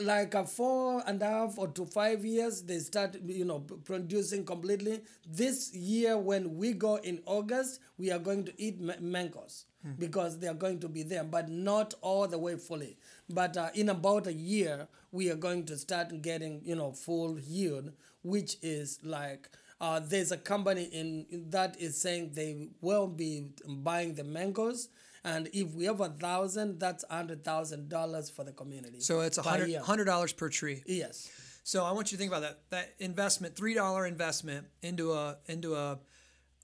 Like 0.00 0.32
a 0.34 0.46
four 0.46 1.02
and 1.06 1.22
a 1.22 1.26
half 1.26 1.58
or 1.58 1.68
to 1.68 1.84
five 1.84 2.24
years 2.24 2.62
they 2.62 2.78
start 2.78 3.16
you 3.26 3.44
know 3.44 3.58
producing 3.60 4.44
completely. 4.46 5.02
This 5.28 5.74
year 5.74 6.16
when 6.16 6.56
we 6.56 6.72
go 6.72 6.96
in 6.96 7.20
august 7.26 7.80
we 7.98 8.10
are 8.10 8.18
going 8.18 8.44
to 8.44 8.54
eat 8.56 8.80
ma- 8.80 8.94
mangoes 9.00 9.66
because 9.98 10.38
they 10.38 10.48
are 10.48 10.54
going 10.54 10.78
to 10.80 10.88
be 10.88 11.02
there 11.02 11.24
but 11.24 11.50
not 11.50 11.92
all 12.00 12.26
the 12.26 12.38
way 12.38 12.56
fully. 12.56 12.96
But 13.28 13.58
uh, 13.58 13.68
in 13.74 13.90
about 13.90 14.26
a 14.26 14.32
year 14.32 14.88
we 15.12 15.30
are 15.30 15.36
going 15.36 15.66
to 15.66 15.76
start 15.76 16.22
getting 16.22 16.62
you 16.64 16.76
know 16.76 16.92
full 16.92 17.38
yield 17.38 17.92
which 18.22 18.56
is 18.62 18.98
like 19.02 19.50
uh, 19.78 20.00
there's 20.00 20.32
a 20.32 20.38
company 20.38 20.84
in 20.84 21.26
that 21.50 21.78
is 21.78 22.00
saying 22.00 22.30
they 22.32 22.68
will 22.80 23.06
be 23.08 23.48
buying 23.68 24.14
the 24.14 24.24
mangoes 24.24 24.88
and 25.24 25.48
if 25.52 25.74
we 25.74 25.84
have 25.84 26.00
a 26.00 26.08
thousand 26.08 26.78
that's 26.80 27.04
a 27.10 27.16
hundred 27.16 27.44
thousand 27.44 27.88
dollars 27.88 28.30
for 28.30 28.44
the 28.44 28.52
community 28.52 29.00
So 29.00 29.20
it's 29.20 29.38
a 29.38 29.42
hundred 29.42 30.04
dollars 30.04 30.32
per 30.32 30.48
tree. 30.48 30.82
Yes. 30.86 31.30
So 31.62 31.84
I 31.84 31.92
want 31.92 32.10
you 32.10 32.16
to 32.16 32.20
think 32.20 32.32
about 32.32 32.42
that. 32.42 32.60
That 32.70 32.94
investment, 32.98 33.54
three 33.56 33.74
dollar 33.74 34.06
investment 34.06 34.66
into 34.82 35.12
a 35.12 35.38
into 35.46 35.74
a 35.74 35.98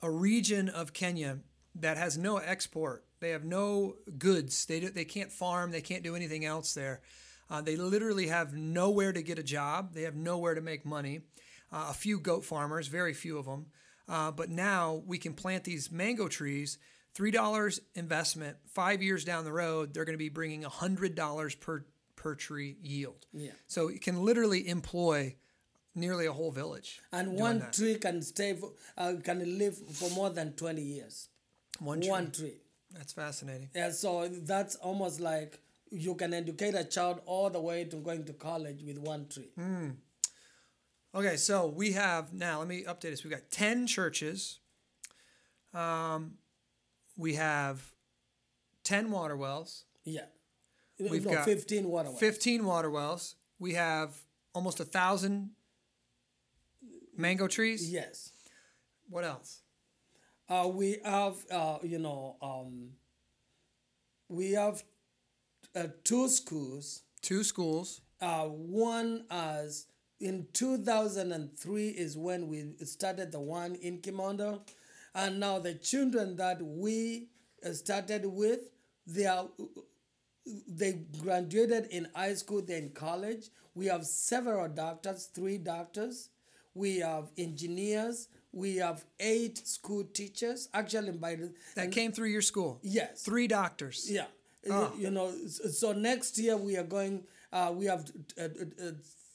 a 0.03 0.11
region 0.11 0.69
of 0.69 0.93
Kenya 0.93 1.39
that 1.77 1.97
has 1.97 2.17
no 2.17 2.39
export. 2.39 3.05
They 3.21 3.31
have 3.31 3.45
no 3.45 3.97
goods. 4.19 4.67
They 4.67 4.81
do, 4.81 4.91
they 4.91 5.05
can't 5.05 5.33
farm. 5.33 5.71
They 5.71 5.81
can't 5.81 6.03
do 6.03 6.17
anything 6.17 6.45
else 6.45 6.75
there. 6.75 7.01
Uh, 7.49 7.63
they 7.63 7.77
literally 7.77 8.27
have 8.27 8.55
nowhere 8.55 9.13
to 9.13 9.23
get 9.23 9.39
a 9.39 9.43
job. 9.43 9.95
They 9.95 10.03
have 10.03 10.17
nowhere 10.17 10.55
to 10.55 10.61
make 10.61 10.85
money. 10.85 11.21
Uh, 11.73 11.89
a 11.91 11.95
few 11.95 12.19
goat 12.19 12.45
farmers, 12.45 12.89
very 12.89 13.15
few 13.15 13.39
of 13.39 13.47
them. 13.47 13.67
Uh, 14.09 14.31
but 14.31 14.51
now 14.51 15.03
we 15.07 15.19
can 15.19 15.33
plant 15.33 15.65
these 15.65 15.91
mango 15.91 16.29
trees. 16.29 16.79
Three 17.17 17.31
dollars 17.31 17.81
investment. 17.95 18.59
Five 18.67 19.03
years 19.03 19.25
down 19.25 19.45
the 19.45 19.53
road, 19.53 19.95
they're 19.95 20.05
going 20.05 20.19
to 20.19 20.19
be 20.19 20.29
bringing 20.29 20.67
a 20.67 20.69
hundred 20.69 21.15
dollars 21.15 21.55
per 21.55 21.87
per 22.15 22.35
tree 22.35 22.77
yield. 22.83 23.25
Yeah. 23.33 23.53
So 23.69 23.89
it 23.89 24.03
can 24.03 24.23
literally 24.23 24.69
employ 24.69 25.37
nearly 25.95 26.27
a 26.27 26.33
whole 26.33 26.51
village. 26.51 27.01
And 27.11 27.33
one 27.33 27.61
that. 27.61 27.73
tree 27.73 27.95
can 27.95 28.21
stay, 28.21 28.53
for, 28.53 28.73
uh, 28.99 29.15
can 29.25 29.59
live 29.59 29.79
for 29.79 30.11
more 30.11 30.29
than 30.29 30.53
20 30.53 30.83
years. 30.83 31.29
One 31.79 32.03
tree. 32.03 32.11
One 32.11 32.31
tree. 32.31 32.57
That's 32.93 33.15
fascinating. 33.15 33.71
Yeah, 33.75 33.93
so 33.93 34.29
that's 34.29 34.77
almost 34.77 35.19
like 35.19 35.59
you 35.91 36.15
can 36.17 36.35
educate 36.35 36.75
a 36.75 36.85
child 36.85 37.23
all 37.25 37.49
the 37.49 37.61
way 37.61 37.85
to 37.85 37.97
going 37.97 38.25
to 38.25 38.35
college 38.35 38.83
with 38.83 38.99
one 38.99 39.27
tree. 39.29 39.49
Hmm. 39.55 39.91
Okay, 41.15 41.37
so 41.39 41.67
we 41.67 41.93
have 41.93 42.35
now. 42.35 42.59
Let 42.59 42.69
me 42.69 42.85
update 42.85 43.13
this. 43.13 43.25
We've 43.25 43.33
got 43.33 43.51
ten 43.51 43.87
churches. 43.87 44.59
Um, 45.73 46.33
we 47.17 47.35
have 47.35 47.83
ten 48.85 49.11
water 49.11 49.37
wells, 49.37 49.85
Yeah. 50.05 50.27
We've 50.99 51.27
no, 51.27 51.33
got 51.35 51.45
15 51.45 51.89
water 51.89 52.09
wells. 52.09 52.21
fifteen 52.21 52.65
water 52.65 52.91
wells. 52.91 53.35
We 53.59 53.75
have 53.75 54.17
almost 54.55 54.81
a 54.81 54.85
thousand 54.85 55.51
mango 57.17 57.49
trees. 57.49 57.91
Yes. 57.93 58.33
What 59.09 59.25
else? 59.25 59.61
Uh, 60.49 60.69
we 60.73 60.99
have, 61.05 61.35
uh, 61.51 61.79
you 61.83 61.99
know, 61.99 62.37
um, 62.41 62.91
we 64.29 64.53
have 64.53 64.83
uh, 65.75 65.89
two 66.05 66.29
schools. 66.29 67.03
Two 67.23 67.43
schools. 67.45 68.01
Uh, 68.21 68.45
one 68.47 69.25
as 69.31 69.87
in 70.21 70.47
2003 70.55 71.89
is 71.89 72.17
when 72.17 72.49
we 72.49 72.75
started 72.85 73.33
the 73.33 73.41
one 73.41 73.75
in 73.77 73.99
Kimondo. 73.99 74.63
And 75.17 75.41
now 75.41 75.59
the 75.59 75.73
children 75.75 76.37
that 76.37 76.61
we 76.63 77.29
uh, 77.65 77.73
started 77.73 78.27
with, 78.27 78.61
they 79.07 79.25
are 79.25 79.49
they 80.69 81.01
graduated 81.23 81.87
in 81.87 82.07
high 82.15 82.35
school, 82.35 82.63
they're 82.63 82.79
in 82.79 82.91
college. 82.91 83.49
We 83.75 83.87
have 83.87 84.07
several 84.07 84.69
doctors, 84.69 85.25
three 85.35 85.59
doctors. 85.59 86.29
We 86.75 86.99
have 86.99 87.31
engineers. 87.37 88.29
We 88.53 88.77
have 88.77 89.05
eight 89.19 89.67
school 89.67 90.05
teachers. 90.05 90.69
Actually, 90.73 91.13
by 91.13 91.35
the 91.35 91.53
That 91.75 91.91
came 91.93 92.13
through 92.13 92.29
your 92.29 92.43
school. 92.43 92.79
yes, 92.83 93.23
Three 93.23 93.49
doctors. 93.49 94.09
yeah. 94.11 94.27
Ah. 94.71 94.93
You, 94.97 95.05
you 95.05 95.11
know, 95.11 95.33
so 95.49 95.93
next 95.93 96.39
year 96.39 96.57
we 96.57 96.77
are 96.77 96.85
going, 96.85 97.25
uh, 97.53 97.73
we 97.75 97.87
have 97.87 98.11
uh, 98.39 98.43
uh, 98.43 98.47
uh, 98.87 98.91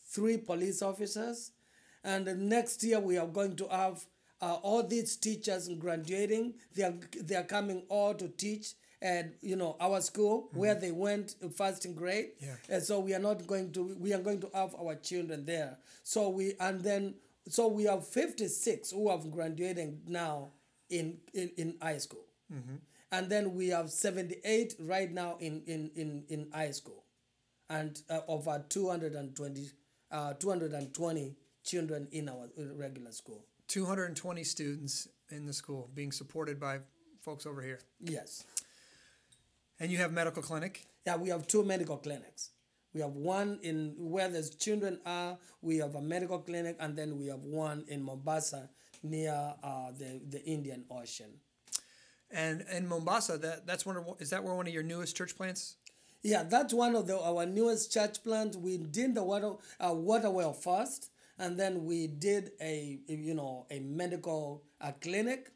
three 0.10 0.38
police 0.38 0.82
officers. 0.82 1.52
And 2.04 2.50
next 2.50 2.84
year 2.84 3.00
we 3.00 3.18
are 3.18 3.28
going 3.28 3.56
to 3.58 3.68
have 3.68 4.06
uh, 4.42 4.56
all 4.62 4.84
these 4.84 5.16
teachers 5.16 5.70
graduating. 5.80 6.56
They 6.76 6.84
are, 6.84 6.94
they 7.22 7.36
are 7.36 7.44
coming 7.44 7.84
all 7.89 8.14
to 8.16 8.28
teach 8.28 8.74
at, 9.02 9.34
you 9.42 9.56
know, 9.56 9.76
our 9.80 10.02
school 10.02 10.50
where 10.54 10.76
they 10.76 10.92
went 10.92 11.36
first 11.56 11.86
in 11.86 11.96
grade. 11.96 12.32
Mm-hmm. 12.38 12.46
Yeah. 12.46 12.76
And 12.76 12.84
so 12.84 13.00
we 13.00 13.14
are 13.14 13.20
not 13.20 13.46
going 13.48 13.72
to, 13.74 13.96
we 14.00 14.14
are 14.14 14.20
going 14.20 14.42
to 14.42 14.50
have 14.54 14.76
our 14.76 14.96
children 14.96 15.46
there. 15.46 15.78
So 16.04 16.30
we, 16.30 16.54
and 16.60 16.82
then, 16.82 17.16
so 17.50 17.68
we 17.68 17.84
have 17.86 18.08
56 18.08 18.92
who 18.92 19.10
have 19.10 19.32
graduated 19.32 20.08
now 20.08 20.50
in, 20.89 21.18
in, 21.34 21.52
in 21.58 21.76
high 21.82 21.98
school 21.98 22.26
and 23.12 23.30
then 23.30 23.54
we 23.56 23.70
have 23.70 23.89
78 23.89 24.76
right 24.80 25.12
now 25.12 25.38
in 25.39 25.62
in 25.68 25.92
in, 25.96 26.24
in 26.30 26.48
high 26.54 26.72
school 26.72 27.04
and 27.70 28.02
uh, 28.10 28.20
over 28.28 28.64
220 28.70 29.70
uh, 30.12 30.34
220 30.34 31.36
children 31.64 32.08
in 32.12 32.30
our 32.30 32.50
regular 32.76 33.12
school 33.12 33.46
220 33.72 34.44
students 34.44 35.08
in 35.30 35.46
the 35.46 35.54
school 35.54 35.90
being 35.96 36.12
supported 36.12 36.60
by 36.60 36.80
folks 37.22 37.46
over 37.46 37.62
here. 37.62 37.80
yes 38.02 38.44
And 39.80 39.90
you 39.92 39.98
have 40.00 40.12
medical 40.12 40.44
clinic. 40.44 40.86
yeah 41.08 41.16
we 41.16 41.30
have 41.30 41.48
two 41.48 41.64
medical 41.64 41.98
clinics 41.98 42.50
we 42.94 43.00
have 43.00 43.16
one 43.16 43.60
in 43.64 43.94
where 43.98 44.28
the 44.28 44.44
children 44.66 45.00
are 45.06 45.38
we 45.62 45.78
have 45.78 45.96
a 45.96 46.02
medical 46.02 46.40
clinic 46.40 46.76
and 46.82 46.98
then 46.98 47.18
we 47.18 47.28
have 47.28 47.44
one 47.46 47.86
in 47.88 48.04
mombasa 48.04 48.70
near 49.04 49.38
uh, 49.64 49.92
the, 49.98 50.20
the 50.30 50.42
indian 50.46 50.84
ocean 50.92 51.32
And 52.34 52.64
in 52.78 52.88
Mombasa, 52.88 53.38
that 53.40 53.68
that's 53.68 53.86
one 53.86 53.98
of 53.98 54.04
is 54.24 54.30
that 54.30 54.42
where 54.44 54.56
one 54.56 54.68
of 54.68 54.74
your 54.74 54.84
newest 54.94 55.18
church 55.20 55.34
plants? 55.40 55.62
Yeah, 56.24 56.44
that's 56.54 56.74
one 56.74 56.96
of 56.96 57.04
the 57.08 57.18
our 57.20 57.46
newest 57.46 57.92
church 57.96 58.24
plants. 58.24 58.56
We 58.68 58.78
did 58.78 59.16
the 59.16 59.24
water 59.32 59.52
uh, 59.86 59.94
water 60.10 60.30
well 60.40 60.54
first, 60.54 61.10
and 61.38 61.58
then 61.60 61.86
we 61.86 62.08
did 62.08 62.52
a 62.62 63.00
you 63.08 63.34
know 63.34 63.66
a 63.72 63.80
medical 63.80 64.64
a 64.80 64.94
clinic, 64.94 65.52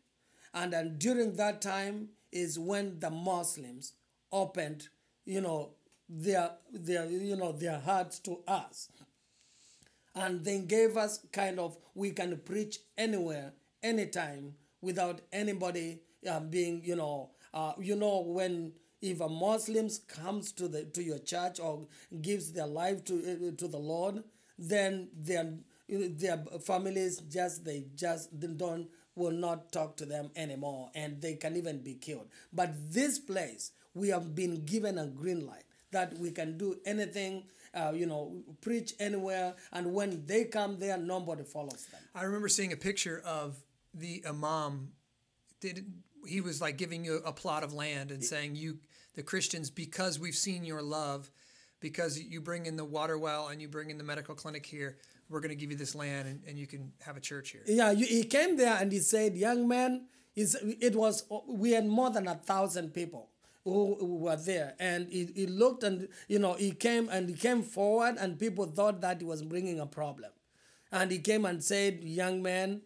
and 0.53 0.73
then 0.73 0.97
during 0.97 1.35
that 1.35 1.61
time 1.61 2.09
is 2.31 2.57
when 2.59 2.99
the 2.99 3.09
Muslims 3.09 3.93
opened 4.31 4.89
you 5.25 5.41
know 5.41 5.71
their 6.09 6.51
their 6.71 7.05
you 7.09 7.35
know 7.35 7.51
their 7.51 7.79
hearts 7.79 8.19
to 8.19 8.39
us. 8.47 8.89
And 10.15 10.45
they 10.45 10.59
gave 10.59 10.95
us 10.97 11.19
kind 11.31 11.59
of 11.59 11.77
we 11.93 12.11
can 12.11 12.37
preach 12.39 12.79
anywhere 12.97 13.53
anytime 13.83 14.55
without 14.81 15.21
anybody 15.33 15.99
uh, 16.29 16.39
being 16.39 16.81
you 16.85 16.95
know 16.95 17.31
uh, 17.53 17.73
you 17.79 17.95
know 17.95 18.21
when 18.21 18.71
if 19.01 19.19
a 19.19 19.27
muslims 19.29 19.99
comes 19.99 20.51
to 20.53 20.67
the 20.67 20.85
to 20.85 21.03
your 21.03 21.19
church 21.19 21.59
or 21.59 21.85
gives 22.21 22.51
their 22.53 22.65
life 22.65 23.03
to 23.03 23.15
uh, 23.19 23.55
to 23.57 23.67
the 23.67 23.77
lord 23.77 24.23
then 24.57 25.09
their 25.15 25.53
their 25.87 26.43
families 26.63 27.17
just 27.29 27.63
they 27.65 27.85
just 27.95 28.39
they 28.39 28.47
don't 28.47 28.87
will 29.15 29.31
not 29.31 29.71
talk 29.71 29.95
to 29.95 30.05
them 30.05 30.29
anymore 30.35 30.89
and 30.95 31.21
they 31.21 31.35
can 31.35 31.55
even 31.55 31.81
be 31.81 31.93
killed 31.93 32.27
but 32.51 32.71
this 32.91 33.19
place 33.19 33.71
we 33.93 34.09
have 34.09 34.35
been 34.35 34.65
given 34.65 34.97
a 34.97 35.07
green 35.07 35.45
light 35.45 35.63
that 35.91 36.17
we 36.17 36.31
can 36.31 36.57
do 36.57 36.75
anything 36.85 37.43
uh, 37.75 37.91
you 37.93 38.05
know, 38.05 38.31
preach 38.61 38.93
anywhere, 38.99 39.53
and 39.73 39.93
when 39.93 40.25
they 40.25 40.45
come 40.45 40.79
there, 40.79 40.97
nobody 40.97 41.43
follows 41.43 41.85
them. 41.91 41.99
I 42.13 42.23
remember 42.23 42.47
seeing 42.47 42.71
a 42.71 42.77
picture 42.77 43.21
of 43.25 43.57
the 43.93 44.23
imam. 44.25 44.93
Did 45.59 45.85
he 46.25 46.41
was 46.41 46.61
like 46.61 46.77
giving 46.77 47.03
you 47.03 47.21
a 47.25 47.33
plot 47.33 47.63
of 47.63 47.73
land 47.73 48.11
and 48.11 48.23
saying, 48.23 48.55
"You, 48.55 48.79
the 49.15 49.23
Christians, 49.23 49.69
because 49.69 50.19
we've 50.19 50.35
seen 50.35 50.63
your 50.63 50.81
love, 50.81 51.29
because 51.79 52.19
you 52.19 52.41
bring 52.41 52.65
in 52.65 52.77
the 52.77 52.85
water 52.85 53.17
well 53.17 53.47
and 53.47 53.61
you 53.61 53.67
bring 53.67 53.89
in 53.89 53.97
the 53.97 54.03
medical 54.03 54.35
clinic 54.35 54.65
here, 54.65 54.97
we're 55.29 55.39
going 55.39 55.49
to 55.49 55.55
give 55.55 55.71
you 55.71 55.77
this 55.77 55.95
land 55.95 56.27
and, 56.27 56.41
and 56.47 56.57
you 56.57 56.67
can 56.67 56.91
have 57.01 57.17
a 57.17 57.21
church 57.21 57.51
here." 57.51 57.63
Yeah, 57.65 57.93
he 57.93 58.23
came 58.23 58.57
there 58.57 58.77
and 58.79 58.91
he 58.91 58.99
said, 58.99 59.35
"Young 59.35 59.67
man." 59.67 60.07
It 60.37 60.97
was 60.97 61.23
we 61.47 61.71
had 61.71 61.87
more 61.87 62.09
than 62.09 62.27
a 62.27 62.35
thousand 62.35 62.93
people 62.93 63.29
who, 63.65 63.97
were 64.21 64.35
there. 64.35 64.75
And 64.79 65.09
he, 65.09 65.29
he 65.35 65.47
looked 65.47 65.83
and, 65.83 66.07
you 66.27 66.39
know, 66.39 66.53
he 66.53 66.71
came 66.71 67.09
and 67.09 67.27
he 67.27 67.35
came 67.35 67.63
forward 67.63 68.15
and 68.19 68.39
people 68.39 68.65
thought 68.67 69.01
that 69.01 69.19
he 69.19 69.25
was 69.25 69.41
bringing 69.41 69.79
a 69.79 69.87
problem. 69.87 70.31
And 70.91 71.11
he 71.11 71.19
came 71.19 71.45
and 71.45 71.63
said, 71.63 72.03
young 72.03 72.41
man, 72.41 72.81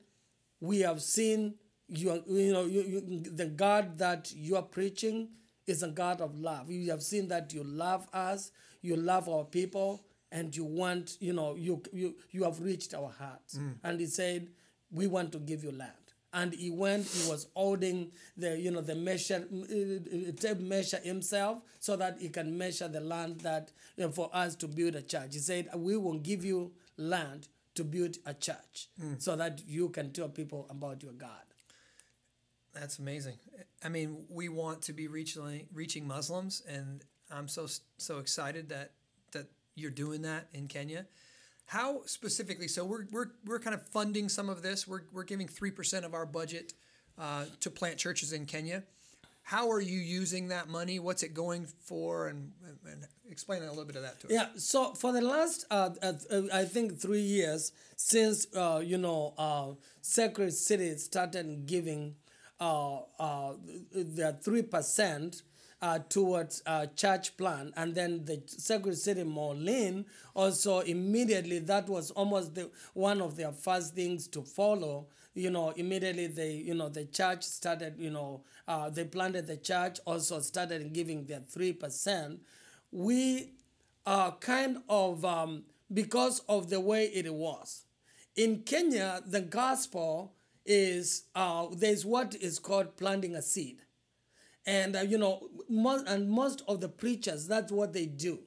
we 0.62 0.80
have 0.80 1.02
seen 1.02 1.56
you, 1.90 2.24
you 2.28 2.54
know, 2.54 2.66
you, 2.66 2.82
you, 2.82 3.20
the 3.22 3.48
God 3.48 3.98
that 3.98 4.32
you 4.34 4.56
are 4.56 4.62
preaching 4.64 5.30
is 5.70 5.84
a 5.84 5.88
God 5.90 6.22
of 6.22 6.38
love. 6.40 6.68
We 6.68 6.88
have 6.88 7.02
seen 7.04 7.28
that 7.30 7.54
you 7.54 7.64
love 7.64 8.08
us, 8.14 8.52
you 8.82 8.96
love 8.96 9.30
our 9.30 9.44
people, 9.46 10.04
and 10.32 10.56
you 10.56 10.66
want, 10.66 11.18
you 11.20 11.34
know, 11.34 11.56
you 11.56 11.82
you, 11.94 12.16
you 12.32 12.44
have 12.44 12.60
reached 12.60 12.94
our 12.94 13.10
hearts. 13.18 13.58
Mm. 13.58 13.76
And 13.84 14.00
he 14.00 14.06
said, 14.06 14.50
we 14.92 15.08
want 15.08 15.32
to 15.34 15.40
give 15.40 15.64
you 15.64 15.72
land 15.72 15.94
and 16.34 16.54
he 16.54 16.70
went 16.70 17.08
he 17.08 17.30
was 17.30 17.48
holding 17.56 18.12
the 18.38 18.58
you 18.60 18.72
know 18.72 18.82
the 18.82 18.96
measure 18.96 19.48
uh, 19.52 20.32
tape 20.40 20.60
measure 20.60 21.00
himself 21.04 21.62
so 21.80 21.96
that 21.96 22.18
he 22.20 22.30
can 22.30 22.56
measure 22.58 22.88
the 22.88 23.00
land 23.00 23.40
that 23.42 23.72
you 23.98 24.06
know, 24.06 24.12
for 24.12 24.30
us 24.34 24.56
to 24.56 24.68
build 24.68 24.96
a 24.96 25.02
church 25.02 25.34
he 25.34 25.40
said 25.40 25.68
we 25.76 25.98
will 25.98 26.20
give 26.20 26.46
you 26.46 26.72
land 26.98 27.48
to 27.76 27.84
build 27.84 28.18
a 28.26 28.34
church 28.34 28.90
mm. 29.02 29.20
so 29.22 29.36
that 29.36 29.62
you 29.68 29.90
can 29.90 30.12
tell 30.12 30.30
people 30.30 30.68
about 30.70 31.02
your 31.02 31.14
god 31.14 31.49
that's 32.74 33.00
amazing 33.00 33.38
i 33.84 33.90
mean 33.90 34.26
we 34.30 34.50
want 34.50 34.82
to 34.82 34.94
be 34.94 35.08
reaching 35.08 35.68
reaching 35.74 36.08
muslims 36.08 36.62
and 36.68 37.04
i'm 37.32 37.48
so 37.48 37.68
so 37.98 38.20
excited 38.20 38.70
that 38.70 38.92
that 39.32 39.48
you're 39.76 39.92
doing 39.92 40.22
that 40.22 40.48
in 40.54 40.68
kenya 40.68 41.06
how 41.70 42.02
specifically? 42.06 42.68
So 42.68 42.84
we're, 42.84 43.06
we're, 43.12 43.28
we're 43.46 43.60
kind 43.60 43.76
of 43.76 43.88
funding 43.90 44.28
some 44.28 44.50
of 44.50 44.64
this. 44.64 44.88
We're, 44.88 45.04
we're 45.14 45.24
giving 45.24 45.48
3% 45.48 46.04
of 46.04 46.16
our 46.16 46.26
budget 46.26 46.74
uh, 47.16 47.46
to 47.60 47.70
plant 47.70 47.98
churches 47.98 48.34
in 48.34 48.48
Kenya. 48.48 48.82
How 49.44 49.70
are 49.70 49.80
you 49.80 50.00
using 50.00 50.48
that 50.48 50.68
money? 50.68 50.98
What's 50.98 51.22
it 51.22 51.36
going 51.36 51.68
for? 51.84 52.28
And, 52.28 52.54
and 52.92 53.06
explain 53.30 53.62
a 53.62 53.70
little 53.70 53.86
bit 53.86 53.98
of 53.98 54.02
that 54.02 54.20
to 54.22 54.28
us. 54.28 54.34
Yeah. 54.34 54.48
So 54.56 54.96
for 54.96 55.14
the 55.14 55.22
last, 55.22 55.66
uh, 55.70 55.92
uh, 56.02 56.14
I 56.52 56.66
think, 56.66 57.00
three 57.00 57.22
years 57.22 57.72
since, 57.96 58.48
uh, 58.56 58.82
you 58.84 58.98
know, 58.98 59.36
uh, 59.38 59.74
Sacred 60.02 60.54
City 60.54 60.98
started 60.98 61.68
giving 61.68 62.16
uh, 62.60 63.00
uh, 63.20 63.54
the 63.92 64.38
3%, 64.44 65.42
uh, 65.82 66.00
towards 66.10 66.62
uh, 66.66 66.86
church 66.96 67.38
plan. 67.38 67.74
And 67.76 67.96
then 67.96 68.26
the 68.26 68.42
Sacred 68.46 68.98
City 68.98 69.24
Moline 69.24 70.06
also 70.34 70.80
immediately 70.80 71.60
that 71.60 71.88
was 71.88 72.12
almost 72.12 72.56
the 72.56 72.70
one 72.94 73.22
of 73.22 73.36
their 73.36 73.52
first 73.52 73.96
things 73.96 74.28
to 74.30 74.42
follow. 74.42 75.08
You 75.34 75.52
know 75.52 75.70
immediately 75.72 76.28
they 76.28 76.54
you 76.54 76.74
know 76.74 76.90
the 76.90 77.06
church 77.06 77.44
started 77.44 77.96
you 77.98 78.10
know 78.10 78.42
uh, 78.68 78.90
they 78.90 79.06
planted 79.06 79.48
the 79.48 79.58
church 79.58 80.00
also 80.06 80.40
started 80.42 80.92
giving 80.92 81.26
their 81.26 81.40
3% 81.40 82.40
we 82.92 83.54
are 84.06 84.32
kind 84.40 84.80
of 84.90 85.24
um, 85.24 85.64
because 85.94 86.40
of 86.50 86.70
the 86.70 86.80
way 86.80 87.06
it 87.06 87.32
was. 87.34 87.86
In 88.36 88.64
Kenya 88.64 89.22
the 89.26 89.42
gospel 89.42 90.34
is 90.70 91.24
uh, 91.36 91.68
there's 91.74 92.06
what 92.06 92.36
is 92.36 92.60
called 92.60 92.96
planting 92.96 93.36
a 93.36 93.42
seed. 93.42 93.82
And 94.66 94.96
uh, 94.96 95.00
you 95.02 95.18
know 95.18 95.50
most 95.68 96.08
and 96.08 96.30
most 96.30 96.64
of 96.68 96.80
the 96.80 96.90
preachers 96.90 97.48
that's 97.48 97.72
what 97.72 97.94
they 97.94 98.06
do. 98.06 98.40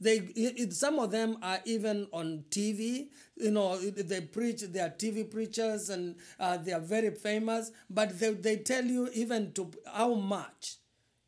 They 0.00 0.16
it, 0.34 0.72
some 0.72 0.98
of 0.98 1.10
them 1.10 1.38
are 1.42 1.60
even 1.66 2.06
on 2.12 2.44
tv 2.50 3.08
you 3.36 3.50
know 3.50 3.76
they 3.78 4.20
preach 4.22 4.62
they 4.62 4.80
are 4.80 4.88
tv 4.90 5.30
preachers 5.30 5.90
and 5.90 6.16
uh, 6.38 6.56
they 6.56 6.72
are 6.72 6.80
very 6.80 7.10
famous 7.10 7.70
but 7.90 8.18
they, 8.18 8.32
they 8.32 8.56
tell 8.56 8.84
you 8.84 9.10
even 9.12 9.52
to 9.52 9.70
how 9.92 10.14
much 10.14 10.76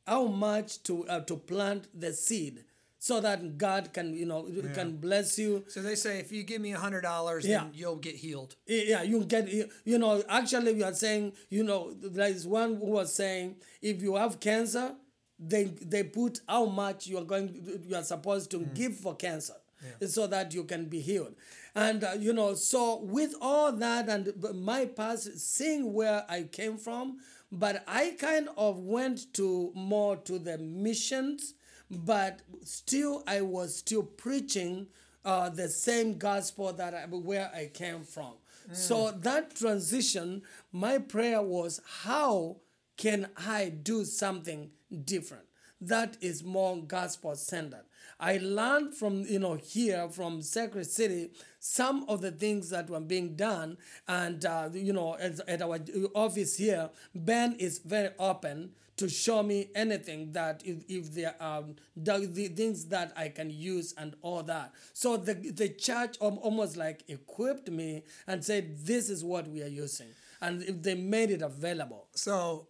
how 0.06 0.26
much 0.26 0.82
to 0.84 1.06
uh, 1.08 1.20
to 1.20 1.36
plant 1.36 1.86
the 1.98 2.12
seed 2.14 2.64
so 3.02 3.18
that 3.18 3.58
God 3.58 3.92
can, 3.92 4.14
you 4.14 4.26
know, 4.26 4.46
yeah. 4.48 4.70
can 4.74 4.96
bless 4.98 5.36
you. 5.36 5.64
So 5.66 5.82
they 5.82 5.96
say, 5.96 6.20
if 6.20 6.30
you 6.30 6.44
give 6.44 6.60
me 6.60 6.72
a 6.72 6.78
hundred 6.78 7.00
dollars, 7.00 7.44
yeah. 7.44 7.58
then 7.58 7.72
you'll 7.74 7.96
get 7.96 8.14
healed. 8.14 8.54
Yeah, 8.64 9.02
you'll 9.02 9.24
get, 9.24 9.48
you 9.48 9.98
know, 9.98 10.22
actually 10.28 10.72
we 10.74 10.84
are 10.84 10.94
saying, 10.94 11.32
you 11.50 11.64
know, 11.64 11.94
there 11.94 12.28
is 12.28 12.46
one 12.46 12.76
who 12.76 12.86
was 12.86 13.12
saying, 13.12 13.56
if 13.80 14.02
you 14.02 14.14
have 14.14 14.38
cancer, 14.38 14.94
they 15.36 15.64
they 15.64 16.04
put 16.04 16.42
how 16.48 16.66
much 16.66 17.08
you 17.08 17.18
are 17.18 17.24
going, 17.24 17.82
you 17.88 17.96
are 17.96 18.04
supposed 18.04 18.52
to 18.52 18.60
mm. 18.60 18.72
give 18.72 18.94
for 18.96 19.16
cancer. 19.16 19.54
Yeah. 20.00 20.06
so 20.06 20.28
that 20.28 20.54
you 20.54 20.62
can 20.62 20.84
be 20.84 21.00
healed. 21.00 21.34
And, 21.74 22.04
uh, 22.04 22.12
you 22.16 22.32
know, 22.32 22.54
so 22.54 23.00
with 23.00 23.34
all 23.40 23.72
that 23.72 24.08
and 24.08 24.32
my 24.54 24.84
past, 24.84 25.40
seeing 25.40 25.92
where 25.92 26.24
I 26.28 26.44
came 26.44 26.76
from, 26.76 27.18
but 27.50 27.82
I 27.88 28.14
kind 28.16 28.48
of 28.56 28.78
went 28.78 29.34
to 29.34 29.72
more 29.74 30.18
to 30.18 30.38
the 30.38 30.56
missions 30.58 31.54
but 31.92 32.40
still 32.64 33.22
I 33.26 33.42
was 33.42 33.76
still 33.76 34.02
preaching 34.02 34.86
uh, 35.24 35.50
the 35.50 35.68
same 35.68 36.18
gospel 36.18 36.72
that 36.72 36.94
I, 36.94 37.04
where 37.06 37.50
I 37.54 37.70
came 37.72 38.02
from. 38.02 38.32
Mm. 38.70 38.76
So 38.76 39.10
that 39.10 39.54
transition, 39.54 40.42
my 40.72 40.98
prayer 40.98 41.42
was, 41.42 41.80
how 42.02 42.56
can 42.96 43.28
I 43.36 43.68
do 43.68 44.04
something 44.04 44.70
different? 45.04 45.44
That 45.80 46.16
is 46.20 46.44
more 46.44 46.76
gospel 46.76 47.34
centered. 47.34 47.84
I 48.20 48.38
learned 48.40 48.94
from 48.94 49.22
you 49.22 49.40
know 49.40 49.54
here 49.54 50.08
from 50.08 50.42
Sacred 50.42 50.86
City 50.86 51.30
some 51.58 52.04
of 52.08 52.20
the 52.20 52.30
things 52.30 52.70
that 52.70 52.88
were 52.88 53.00
being 53.00 53.34
done, 53.34 53.78
and 54.06 54.44
uh, 54.44 54.68
you 54.72 54.92
know 54.92 55.16
at, 55.18 55.40
at 55.48 55.60
our 55.60 55.80
office 56.14 56.56
here, 56.56 56.90
Ben 57.16 57.56
is 57.58 57.80
very 57.80 58.10
open 58.20 58.70
to 59.02 59.08
show 59.08 59.42
me 59.42 59.68
anything 59.74 60.30
that 60.30 60.62
if, 60.64 60.84
if 60.88 61.12
there 61.12 61.34
are 61.40 61.64
the 61.96 62.48
things 62.48 62.84
that 62.86 63.12
I 63.16 63.30
can 63.30 63.50
use 63.50 63.94
and 63.98 64.14
all 64.22 64.44
that. 64.44 64.72
So 64.92 65.16
the, 65.16 65.34
the 65.34 65.70
church 65.70 66.16
almost 66.20 66.76
like 66.76 67.02
equipped 67.08 67.68
me 67.68 68.04
and 68.28 68.44
said, 68.44 68.86
this 68.86 69.10
is 69.10 69.24
what 69.24 69.48
we 69.48 69.60
are 69.60 69.74
using. 69.84 70.06
And 70.40 70.62
if 70.62 70.82
they 70.82 70.94
made 70.94 71.32
it 71.32 71.42
available. 71.42 72.06
So 72.14 72.68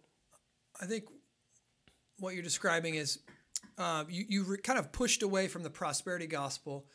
I 0.81 0.85
think 0.87 1.03
what 2.17 2.33
you're 2.33 2.41
describing 2.41 2.95
is 2.95 3.19
uh, 3.77 4.05
you, 4.09 4.25
you 4.27 4.43
re- 4.43 4.57
kind 4.57 4.79
of 4.79 4.91
pushed 4.91 5.21
away 5.21 5.47
from 5.47 5.61
the 5.61 5.69
prosperity 5.69 6.25
gospel 6.25 6.87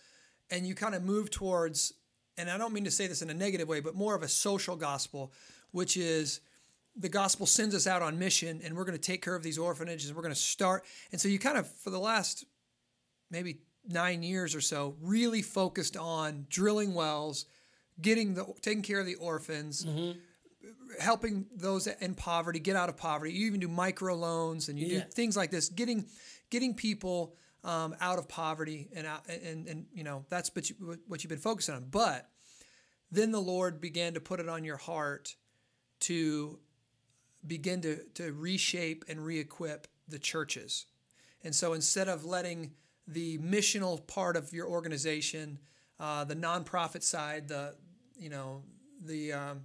and 0.50 0.66
you 0.66 0.74
kind 0.74 0.96
of 0.96 1.04
moved 1.04 1.32
towards, 1.32 1.92
and 2.36 2.50
I 2.50 2.58
don't 2.58 2.72
mean 2.72 2.84
to 2.86 2.90
say 2.90 3.06
this 3.06 3.22
in 3.22 3.30
a 3.30 3.34
negative 3.34 3.68
way, 3.68 3.78
but 3.78 3.94
more 3.94 4.16
of 4.16 4.22
a 4.24 4.28
social 4.28 4.74
gospel, 4.74 5.32
which 5.70 5.96
is 5.96 6.40
the 6.98 7.08
gospel 7.08 7.46
sends 7.46 7.74
us 7.74 7.86
out 7.86 8.02
on 8.02 8.18
mission 8.18 8.60
and 8.64 8.76
we're 8.76 8.84
going 8.84 8.98
to 8.98 9.00
take 9.00 9.22
care 9.22 9.36
of 9.36 9.42
these 9.42 9.56
orphanages. 9.56 10.12
We're 10.12 10.22
going 10.22 10.34
to 10.34 10.40
start. 10.40 10.84
And 11.12 11.20
so 11.20 11.28
you 11.28 11.38
kind 11.38 11.56
of, 11.56 11.70
for 11.78 11.90
the 11.90 11.98
last 11.98 12.44
maybe 13.30 13.60
nine 13.86 14.22
years 14.22 14.54
or 14.54 14.60
so, 14.60 14.96
really 15.00 15.40
focused 15.40 15.96
on 15.96 16.46
drilling 16.50 16.94
wells, 16.94 17.46
getting 18.00 18.34
the, 18.34 18.44
taking 18.62 18.82
care 18.82 18.98
of 18.98 19.06
the 19.06 19.14
orphans, 19.14 19.84
mm-hmm. 19.84 20.18
helping 21.00 21.46
those 21.54 21.86
in 21.86 22.14
poverty 22.14 22.58
get 22.58 22.74
out 22.74 22.88
of 22.88 22.96
poverty. 22.96 23.32
You 23.32 23.46
even 23.46 23.60
do 23.60 23.68
micro 23.68 24.14
loans 24.14 24.68
and 24.68 24.78
you 24.78 24.86
yeah. 24.86 25.04
do 25.04 25.10
things 25.10 25.36
like 25.36 25.50
this, 25.50 25.68
getting, 25.68 26.06
getting 26.50 26.74
people 26.74 27.36
um, 27.64 27.94
out 28.00 28.18
of 28.18 28.28
poverty 28.28 28.88
and 28.94 29.06
out, 29.06 29.28
and, 29.28 29.68
and, 29.68 29.86
you 29.92 30.04
know, 30.04 30.24
that's 30.30 30.50
what, 30.54 30.68
you, 30.68 30.98
what 31.06 31.22
you've 31.22 31.30
been 31.30 31.38
focusing 31.38 31.74
on. 31.74 31.86
But 31.90 32.28
then 33.10 33.30
the 33.30 33.40
Lord 33.40 33.80
began 33.80 34.14
to 34.14 34.20
put 34.20 34.40
it 34.40 34.48
on 34.48 34.64
your 34.64 34.76
heart 34.76 35.36
to 36.00 36.58
begin 37.46 37.80
to, 37.82 38.00
to 38.14 38.32
reshape 38.32 39.04
and 39.08 39.24
re 39.24 39.38
equip 39.38 39.86
the 40.08 40.18
churches. 40.18 40.86
And 41.42 41.54
so 41.54 41.72
instead 41.72 42.08
of 42.08 42.24
letting 42.24 42.72
the 43.06 43.38
missional 43.38 44.06
part 44.06 44.36
of 44.36 44.52
your 44.52 44.68
organization, 44.68 45.58
uh, 46.00 46.24
the 46.24 46.36
nonprofit 46.36 47.02
side, 47.02 47.48
the, 47.48 47.74
you 48.18 48.28
know, 48.28 48.62
the, 49.04 49.32
um, 49.32 49.60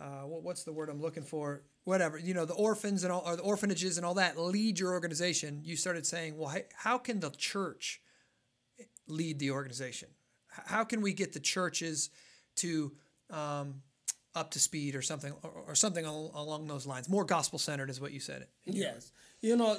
uh, 0.00 0.22
what's 0.22 0.64
the 0.64 0.72
word 0.72 0.88
I'm 0.88 1.00
looking 1.00 1.22
for? 1.22 1.62
Whatever, 1.84 2.18
you 2.18 2.34
know, 2.34 2.44
the 2.44 2.54
orphans 2.54 3.04
and 3.04 3.12
all, 3.12 3.22
or 3.24 3.36
the 3.36 3.42
orphanages 3.42 3.96
and 3.96 4.06
all 4.06 4.14
that 4.14 4.38
lead 4.38 4.78
your 4.78 4.92
organization. 4.92 5.60
You 5.64 5.76
started 5.76 6.06
saying, 6.06 6.36
well, 6.36 6.54
how 6.74 6.98
can 6.98 7.20
the 7.20 7.30
church 7.30 8.00
lead 9.06 9.38
the 9.38 9.50
organization? 9.52 10.08
How 10.48 10.84
can 10.84 11.00
we 11.00 11.12
get 11.12 11.32
the 11.32 11.40
churches 11.40 12.10
to 12.56 12.92
um, 13.30 13.82
up 14.36 14.50
to 14.52 14.60
speed 14.60 14.94
or 14.94 15.02
something 15.02 15.32
or, 15.42 15.50
or 15.68 15.74
something 15.74 16.04
along 16.04 16.68
those 16.68 16.86
lines. 16.86 17.08
More 17.08 17.24
gospel 17.24 17.58
centered 17.58 17.90
is 17.90 18.00
what 18.00 18.12
you 18.12 18.20
said 18.20 18.46
yes. 18.64 19.10
you 19.40 19.56
know 19.56 19.76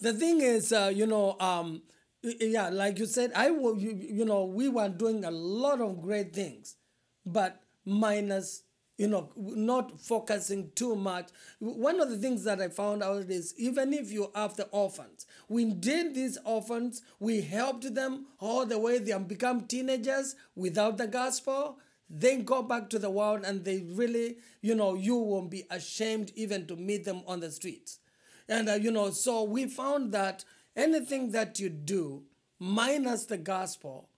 the 0.00 0.12
thing 0.12 0.40
is 0.40 0.72
uh, 0.72 0.90
you 0.92 1.06
know 1.06 1.36
um, 1.38 1.82
yeah 2.22 2.70
like 2.70 2.98
you 2.98 3.06
said 3.06 3.30
i 3.36 3.50
will 3.50 3.78
you, 3.78 3.92
you 3.92 4.24
know 4.24 4.44
we 4.44 4.68
were 4.68 4.88
doing 4.88 5.24
a 5.24 5.30
lot 5.30 5.80
of 5.80 6.00
great 6.00 6.32
things 6.34 6.76
but 7.26 7.60
minus 7.84 8.62
you 8.96 9.08
know 9.08 9.30
not 9.36 10.00
focusing 10.00 10.70
too 10.74 10.94
much. 10.94 11.28
One 11.58 12.00
of 12.00 12.10
the 12.10 12.16
things 12.16 12.44
that 12.44 12.60
i 12.60 12.68
found 12.68 13.02
out 13.02 13.28
is 13.28 13.54
even 13.58 13.92
if 13.92 14.12
you 14.12 14.30
have 14.34 14.56
the 14.56 14.66
orphans 14.66 15.26
we 15.48 15.64
did 15.64 16.14
these 16.14 16.38
orphans 16.44 17.02
we 17.18 17.40
helped 17.40 17.94
them 17.94 18.26
all 18.38 18.64
the 18.64 18.78
way 18.78 18.98
they 18.98 19.16
become 19.18 19.62
teenagers 19.62 20.36
without 20.54 20.96
the 20.96 21.06
gospel 21.06 21.78
then 22.08 22.44
go 22.44 22.62
back 22.62 22.90
to 22.90 22.98
the 22.98 23.10
world 23.10 23.42
and 23.44 23.64
they 23.64 23.80
really 23.94 24.36
you 24.60 24.74
know 24.74 24.94
you 24.94 25.16
won't 25.16 25.50
be 25.50 25.64
ashamed 25.70 26.32
even 26.34 26.66
to 26.66 26.76
meet 26.76 27.04
them 27.04 27.22
on 27.26 27.40
the 27.40 27.50
streets. 27.50 27.98
And 28.48 28.68
uh, 28.68 28.74
you 28.74 28.90
know 28.90 29.10
so 29.10 29.42
we 29.44 29.66
found 29.66 30.12
that 30.12 30.44
anything 30.76 31.30
that 31.32 31.58
you 31.60 31.68
do 31.68 32.22
minus 32.58 33.26
the 33.26 33.38
gospel 33.38 34.08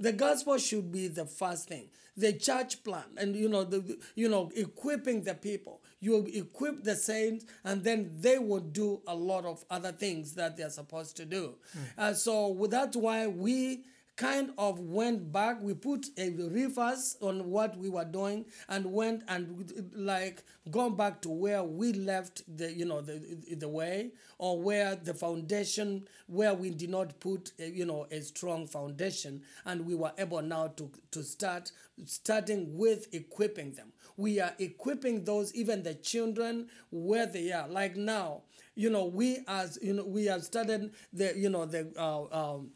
the 0.00 0.12
gospel 0.12 0.58
should 0.58 0.92
be 0.92 1.08
the 1.08 1.24
first 1.24 1.68
thing. 1.68 1.88
The 2.16 2.32
church 2.32 2.82
plan 2.84 3.04
and 3.16 3.34
you 3.36 3.48
know 3.48 3.64
the 3.64 3.98
you 4.14 4.28
know 4.28 4.50
equipping 4.54 5.22
the 5.22 5.34
people. 5.34 5.80
You 6.00 6.26
equip 6.32 6.84
the 6.84 6.94
saints 6.96 7.44
and 7.64 7.82
then 7.82 8.10
they 8.20 8.38
will 8.38 8.60
do 8.60 9.00
a 9.06 9.14
lot 9.14 9.44
of 9.44 9.64
other 9.70 9.92
things 9.92 10.34
that 10.34 10.56
they're 10.56 10.70
supposed 10.70 11.16
to 11.18 11.24
do. 11.24 11.54
Mm. 11.76 11.82
uh, 11.98 12.14
so 12.14 12.66
that's 12.70 12.96
why 12.96 13.26
we 13.26 13.82
kind 14.18 14.50
of 14.58 14.80
went 14.80 15.32
back. 15.32 15.62
We 15.62 15.74
put 15.74 16.06
a 16.18 16.30
reverse 16.30 17.16
on 17.22 17.48
what 17.50 17.78
we 17.78 17.88
were 17.88 18.04
doing 18.04 18.46
and 18.68 18.92
went 18.92 19.22
and 19.28 19.72
like 19.94 20.42
gone 20.72 20.96
back 20.96 21.22
to 21.22 21.28
where 21.30 21.62
we 21.62 21.92
left 21.92 22.42
the 22.58 22.72
you 22.72 22.84
know 22.84 23.00
the 23.00 23.20
the 23.56 23.68
way 23.68 24.10
or 24.38 24.60
where 24.60 24.96
the 24.96 25.14
foundation 25.14 26.04
where 26.26 26.52
we 26.52 26.70
did 26.70 26.90
not 26.90 27.18
put 27.20 27.52
a, 27.60 27.68
you 27.70 27.86
know 27.86 28.06
a 28.10 28.20
strong 28.20 28.66
foundation 28.66 29.40
and 29.64 29.86
we 29.86 29.94
were 29.94 30.12
able 30.18 30.42
now 30.42 30.66
to 30.66 30.90
to 31.12 31.22
start 31.22 31.70
starting 32.04 32.76
with 32.76 33.08
equipping 33.14 33.72
them. 33.72 33.92
We 34.16 34.40
are 34.40 34.52
equipping 34.58 35.24
those 35.24 35.54
even 35.54 35.84
the 35.84 35.94
children 35.94 36.66
where 36.90 37.26
they 37.26 37.52
are 37.52 37.68
like 37.68 37.94
now 37.96 38.42
you 38.74 38.90
know 38.90 39.04
we 39.04 39.38
as 39.46 39.78
you 39.82 39.92
know 39.92 40.04
we 40.04 40.26
have 40.26 40.42
started 40.42 40.92
the 41.12 41.32
you 41.36 41.50
know 41.50 41.66
the 41.66 41.92
uh, 41.96 42.24
um, 42.54 42.70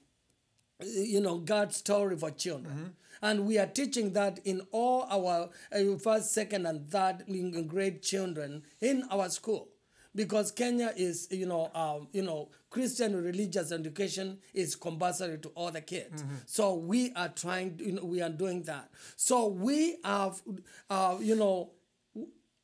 you 0.85 1.21
know 1.21 1.39
God's 1.39 1.77
story 1.77 2.17
for 2.17 2.31
children. 2.31 2.75
Mm-hmm. 2.75 2.87
And 3.25 3.47
we 3.47 3.57
are 3.59 3.67
teaching 3.67 4.13
that 4.15 4.41
in 4.45 4.63
all 4.73 5.07
our 5.09 5.49
uh, 5.73 5.97
first, 5.99 6.33
second, 6.33 6.67
and 6.67 6.91
third 6.91 7.25
grade 7.69 8.03
children 8.03 8.65
in 8.81 9.05
our 9.13 9.29
school, 9.29 9.69
because 10.13 10.51
Kenya 10.51 10.93
is, 10.97 11.29
you 11.31 11.47
know, 11.47 11.71
um, 11.73 12.09
you 12.13 12.23
know, 12.23 12.49
Christian 12.69 13.15
religious 13.15 13.71
education 13.71 14.39
is 14.55 14.75
compulsory 14.75 15.39
to 15.39 15.49
all 15.51 15.71
the 15.71 15.81
kids. 15.81 16.23
Mm-hmm. 16.23 16.35
So 16.47 16.75
we 16.75 17.13
are 17.15 17.29
trying, 17.29 17.79
you 17.79 17.93
know, 17.93 18.05
we 18.05 18.23
are 18.23 18.31
doing 18.31 18.65
that. 18.65 18.91
So 19.15 19.47
we 19.47 19.99
have, 20.03 20.43
uh, 20.91 21.19
you 21.21 21.37
know, 21.37 21.71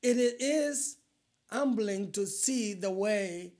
it 0.03 0.17
is 0.41 0.97
humbling 1.53 2.11
to 2.13 2.27
see 2.27 2.75
the 2.75 2.91
way 2.91 3.53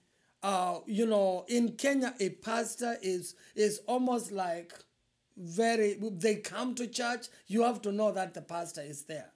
uh, 0.43 0.79
you 0.87 1.07
know, 1.07 1.45
in 1.49 1.73
Kenya, 1.73 2.15
a 2.21 2.31
pastor 2.31 2.97
is 3.03 3.35
is 3.55 3.81
almost 3.87 4.31
like 4.33 4.73
very. 5.37 5.95
They 6.01 6.37
come 6.37 6.75
to 6.77 6.87
church. 6.87 7.27
You 7.47 7.63
have 7.63 7.83
to 7.83 7.93
know 7.93 8.13
that 8.13 8.35
the 8.35 8.43
pastor 8.43 8.83
is 8.83 9.05
there. 9.05 9.33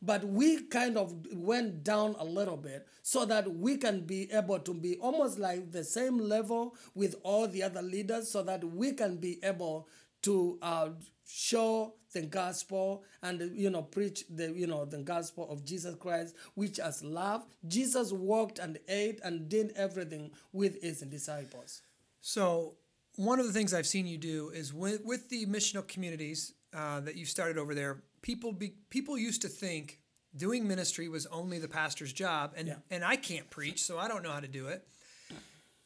But 0.00 0.24
we 0.24 0.62
kind 0.62 0.96
of 0.96 1.12
went 1.34 1.82
down 1.82 2.14
a 2.20 2.24
little 2.24 2.56
bit 2.56 2.86
so 3.02 3.24
that 3.24 3.52
we 3.52 3.76
can 3.76 4.02
be 4.02 4.30
able 4.32 4.60
to 4.60 4.72
be 4.72 4.96
almost 4.98 5.40
like 5.40 5.72
the 5.72 5.82
same 5.82 6.18
level 6.18 6.76
with 6.94 7.16
all 7.24 7.48
the 7.48 7.64
other 7.64 7.82
leaders, 7.82 8.30
so 8.30 8.42
that 8.44 8.62
we 8.62 8.92
can 8.92 9.16
be 9.16 9.38
able 9.42 9.88
to 10.22 10.58
uh, 10.62 10.90
show 11.26 11.94
the 12.12 12.22
gospel 12.22 13.04
and 13.22 13.50
you 13.54 13.70
know 13.70 13.82
preach 13.82 14.24
the 14.30 14.52
you 14.52 14.66
know 14.66 14.84
the 14.84 14.98
gospel 14.98 15.48
of 15.50 15.64
Jesus 15.64 15.94
Christ 15.94 16.34
which 16.54 16.78
has 16.78 17.02
love 17.02 17.44
Jesus 17.66 18.12
walked 18.12 18.58
and 18.58 18.78
ate 18.88 19.20
and 19.22 19.48
did 19.48 19.72
everything 19.76 20.30
with 20.52 20.80
his 20.82 21.00
disciples 21.00 21.82
so 22.20 22.74
one 23.16 23.40
of 23.40 23.46
the 23.46 23.52
things 23.52 23.74
I've 23.74 23.86
seen 23.86 24.06
you 24.06 24.18
do 24.18 24.50
is 24.50 24.72
with, 24.72 25.04
with 25.04 25.28
the 25.28 25.44
missional 25.46 25.86
communities 25.86 26.54
uh, 26.72 27.00
that 27.00 27.16
you 27.16 27.24
started 27.24 27.58
over 27.58 27.74
there 27.74 28.02
people 28.22 28.52
be, 28.52 28.74
people 28.90 29.18
used 29.18 29.42
to 29.42 29.48
think 29.48 30.00
doing 30.36 30.66
ministry 30.66 31.08
was 31.08 31.26
only 31.26 31.58
the 31.58 31.68
pastor's 31.68 32.12
job 32.12 32.54
and 32.56 32.68
yeah. 32.68 32.74
and 32.90 33.04
I 33.04 33.16
can't 33.16 33.48
preach 33.50 33.82
so 33.82 33.98
I 33.98 34.08
don't 34.08 34.22
know 34.22 34.32
how 34.32 34.40
to 34.40 34.48
do 34.48 34.68
it 34.68 34.86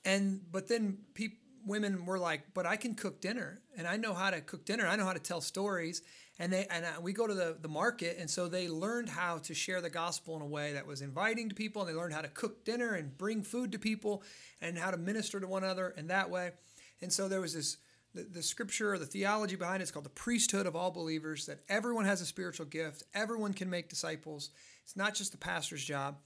and 0.05 0.41
but 0.51 0.69
then 0.69 0.99
people 1.15 1.39
women 1.67 2.07
were 2.07 2.19
like, 2.19 2.43
but 2.55 2.67
I 2.67 2.77
can 2.77 2.95
cook 2.95 3.21
dinner 3.21 3.61
and 3.77 3.87
I 3.87 3.97
know 3.97 4.15
how 4.15 4.31
to 4.31 4.41
cook 4.41 4.65
dinner. 4.65 4.87
I 4.87 4.97
know 4.97 5.05
how 5.05 5.13
to 5.13 5.21
tell 5.21 5.41
stories. 5.41 6.03
And 6.39 6.53
they 6.53 6.67
and 6.71 6.85
uh, 6.85 7.01
we 7.01 7.13
go 7.13 7.27
to 7.27 7.35
the, 7.35 7.57
the 7.61 7.69
market. 7.69 8.17
And 8.19 8.29
so 8.29 8.49
they 8.49 8.69
learned 8.69 9.09
how 9.09 9.39
to 9.39 9.55
share 9.55 9.81
the 9.81 9.91
gospel 9.91 10.37
in 10.37 10.43
a 10.43 10.47
way 10.47 10.73
that 10.73 10.87
was 10.87 11.03
inviting 11.03 11.49
to 11.49 11.55
people. 11.55 11.83
And 11.83 11.91
they 11.91 11.95
learned 11.95 12.15
how 12.15 12.23
to 12.23 12.29
cook 12.29 12.65
dinner 12.65 12.95
and 12.95 13.17
bring 13.17 13.43
food 13.43 13.73
to 13.73 13.79
people 13.79 14.23
and 14.61 14.79
how 14.79 14.91
to 14.91 14.97
minister 14.97 15.41
to 15.41 15.47
one 15.47 15.65
another 15.65 15.95
in 15.97 16.09
that 16.09 16.31
way. 16.31 16.53
And 17.01 17.13
so 17.13 17.29
there 17.29 17.41
was 17.41 17.55
this 17.55 17.77
the, 18.15 18.23
the 18.25 18.43
scripture 18.43 18.93
or 18.93 18.99
the 18.99 19.07
theology 19.07 19.57
behind 19.57 19.81
it 19.81 19.85
is 19.85 19.91
called 19.91 20.05
the 20.05 20.11
priesthood 20.11 20.67
of 20.67 20.77
all 20.77 20.91
believers 20.91 21.47
that 21.47 21.61
everyone 21.69 22.05
has 22.05 22.21
a 22.21 22.27
spiritual 22.27 22.67
gift, 22.67 23.03
everyone 23.15 23.55
can 23.55 23.71
make 23.71 23.89
disciples. 23.89 24.51
It's 24.85 24.97
not 24.97 25.15
just 25.15 25.33
the 25.33 25.39
pastor's 25.39 25.85
job. 25.85 26.17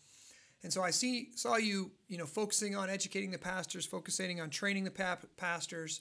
And 0.66 0.72
so 0.72 0.82
I 0.82 0.90
see 0.90 1.28
saw 1.36 1.58
you, 1.58 1.92
you 2.08 2.18
know, 2.18 2.26
focusing 2.26 2.74
on 2.74 2.90
educating 2.90 3.30
the 3.30 3.38
pastors, 3.38 3.86
focusing 3.86 4.40
on 4.40 4.50
training 4.50 4.82
the 4.82 4.90
pa- 4.90 5.18
pastors. 5.36 6.00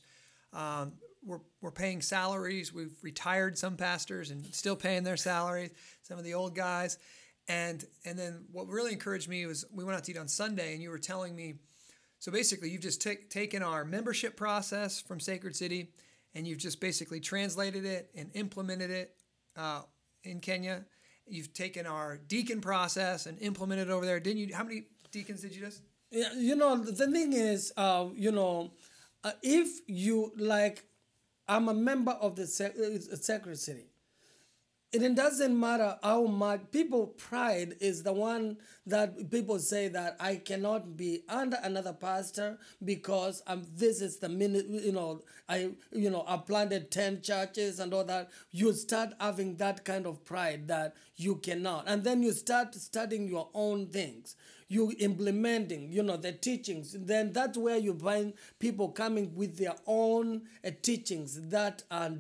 Um, 0.54 0.94
we're, 1.24 1.42
we're 1.62 1.70
paying 1.70 2.02
salaries. 2.02 2.74
We've 2.74 2.96
retired 3.04 3.60
some 3.60 3.78
pastors 3.78 4.32
and 4.32 4.44
still 4.56 4.76
paying 4.76 5.04
their 5.04 5.18
salaries. 5.18 5.70
Some 6.02 6.18
of 6.18 6.24
the 6.24 6.34
old 6.34 6.56
guys, 6.56 6.98
and 7.48 7.86
and 8.06 8.18
then 8.18 8.46
what 8.52 8.68
really 8.68 8.92
encouraged 8.92 9.30
me 9.30 9.46
was 9.46 9.66
we 9.72 9.84
went 9.84 9.98
out 9.98 10.04
to 10.06 10.12
eat 10.14 10.18
on 10.18 10.28
Sunday, 10.28 10.74
and 10.74 10.82
you 10.82 10.90
were 10.90 10.98
telling 10.98 11.36
me. 11.36 11.60
So 12.18 12.32
basically, 12.32 12.72
you've 12.72 12.82
just 12.82 13.04
t- 13.04 13.18
taken 13.30 13.62
our 13.62 13.86
membership 13.86 14.36
process 14.36 15.00
from 15.00 15.20
Sacred 15.20 15.56
City, 15.56 15.92
and 16.34 16.48
you've 16.48 16.58
just 16.58 16.82
basically 16.82 17.20
translated 17.20 17.86
it 17.86 18.10
and 18.16 18.32
implemented 18.34 18.90
it 18.90 19.14
uh, 19.56 19.82
in 20.24 20.40
Kenya 20.40 20.86
You've 21.28 21.54
taken 21.54 21.86
our 21.88 22.18
deacon 22.18 22.62
process 22.62 23.26
and 23.26 23.40
implemented 23.42 23.88
it 23.88 23.92
over 23.92 24.06
there. 24.06 24.20
Didn't 24.20 24.38
you? 24.40 24.56
How 24.56 24.64
many 24.64 24.84
deacons 25.12 25.42
did 25.42 25.56
you 25.56 25.62
just? 25.62 25.82
Yeah, 26.12 26.34
you 26.34 26.56
know 26.56 26.78
the 26.78 27.08
thing 27.08 27.34
is, 27.34 27.74
uh, 27.76 28.08
you 28.16 28.32
know, 28.32 28.72
uh, 29.24 29.32
if 29.42 29.80
you 29.88 30.32
like, 30.38 30.86
I'm 31.48 31.68
a 31.68 31.74
member 31.74 32.12
of 32.12 32.36
the 32.36 32.46
sec- 32.46 32.76
uh, 32.78 33.16
Sacred 33.16 33.58
City 33.58 33.86
it 34.94 35.16
doesn't 35.16 35.60
matter 35.60 35.98
how 36.02 36.26
much 36.26 36.62
people 36.72 37.08
pride 37.08 37.76
is 37.82 38.04
the 38.04 38.14
one 38.14 38.58
that 38.88 39.30
people 39.30 39.60
say 39.60 39.90
that 39.90 40.16
I 40.20 40.38
cannot 40.38 40.96
be 40.96 41.24
under 41.28 41.58
another 41.64 41.92
pastor 41.92 42.58
because 42.84 43.44
I'm 43.46 43.64
this 43.76 44.00
is 44.02 44.18
the 44.18 44.30
minute 44.30 44.68
you 44.70 44.94
know 44.94 45.22
I 45.50 45.72
you 45.92 46.10
know 46.10 46.24
I 46.28 46.38
planted 46.38 46.92
10 46.92 47.22
churches 47.22 47.80
and 47.80 47.94
all 47.94 48.06
that. 48.06 48.30
You 48.52 48.72
start 48.74 49.10
having 49.20 49.58
that 49.58 49.84
kind 49.84 50.06
of 50.06 50.24
pride 50.24 50.68
that 50.70 50.96
you 51.18 51.36
cannot. 51.38 51.86
And 51.88 52.04
then 52.04 52.24
you 52.24 52.32
start 52.32 52.74
studying 52.76 53.28
your 53.28 53.50
own 53.54 53.88
things. 53.88 54.36
You 54.68 54.94
implementing 55.00 55.92
you 55.92 56.04
know 56.04 56.18
the 56.18 56.32
teachings. 56.32 56.96
Then 56.98 57.34
that's 57.34 57.58
where 57.58 57.78
you 57.78 57.94
find 57.94 58.34
people 58.60 58.90
coming 58.90 59.36
with 59.36 59.58
their 59.58 59.76
own 59.86 60.44
uh, 60.66 60.72
teachings 60.82 61.50
that 61.50 61.84
are 61.92 62.12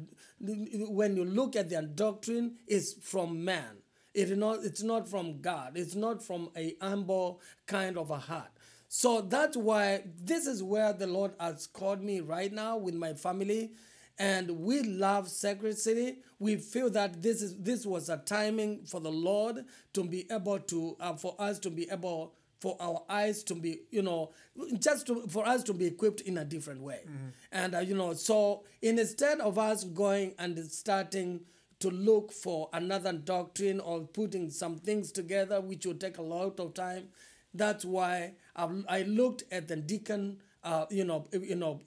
when 0.89 1.15
you 1.15 1.25
look 1.25 1.55
at 1.55 1.69
their 1.69 1.81
doctrine 1.81 2.55
is 2.67 2.95
from 3.01 3.43
man. 3.43 3.77
It 4.13 4.37
not 4.37 4.63
it's 4.63 4.81
not 4.83 5.09
from 5.09 5.41
god. 5.41 5.73
It's 5.75 5.95
not 5.95 6.23
from 6.23 6.49
a 6.55 6.75
humble 6.81 7.41
kind 7.67 7.97
of 7.97 8.11
a 8.11 8.17
heart. 8.17 8.51
So 8.87 9.21
that's 9.21 9.57
why 9.57 10.03
this 10.23 10.47
is 10.47 10.63
where 10.63 10.93
the 10.93 11.07
lord 11.07 11.33
has 11.39 11.67
called 11.67 12.01
me 12.01 12.21
right 12.21 12.51
now 12.51 12.77
with 12.77 12.95
my 12.95 13.13
family. 13.13 13.71
And 14.17 14.49
we 14.61 14.81
love 14.81 15.27
Sacred 15.27 15.77
City. 15.77 16.19
We 16.39 16.55
feel 16.55 16.89
that 16.91 17.21
this 17.21 17.41
is 17.41 17.57
this 17.57 17.85
was 17.85 18.07
a 18.07 18.17
timing 18.17 18.85
for 18.85 19.01
the 19.01 19.11
Lord 19.11 19.65
to 19.93 20.03
be 20.05 20.25
able 20.31 20.59
to 20.59 20.95
uh, 21.01 21.15
for 21.15 21.35
us 21.37 21.59
to 21.59 21.69
be 21.69 21.89
able 21.91 22.33
for 22.65 22.75
our 22.79 23.03
eyes 23.07 23.43
to 23.43 23.53
be 23.53 23.81
you 23.91 24.01
know 24.01 24.31
just 24.79 25.05
to, 25.05 25.27
for 25.27 25.47
us 25.47 25.61
to 25.61 25.71
be 25.71 25.85
equipped 25.85 26.21
in 26.21 26.39
a 26.39 26.43
different 26.43 26.81
way. 26.81 27.01
And 27.51 27.75
uh, 27.75 27.79
you 27.79 27.95
know 27.95 28.13
so 28.13 28.63
instead 28.81 29.39
of 29.39 29.59
us 29.59 29.83
going 29.83 30.33
and 30.39 30.57
starting 30.71 31.41
to 31.81 31.91
look 31.91 32.31
for 32.31 32.69
another 32.73 33.13
doctrine 33.13 33.79
or 33.79 33.99
putting 34.01 34.49
some 34.49 34.77
things 34.77 35.11
together 35.11 35.61
which 35.61 35.85
will 35.85 35.93
take 35.93 36.17
a 36.17 36.23
lot 36.23 36.59
of 36.59 36.73
time 36.73 37.09
that's 37.53 37.85
why 37.85 38.31
i, 38.55 38.67
I 38.89 39.01
looked 39.03 39.43
at 39.51 39.67
the 39.67 39.75
deacon 39.75 40.37
uh, 40.65 40.85
you 40.89 41.05
know, 41.05 41.25
you 41.31 41.55
know, 41.55 41.79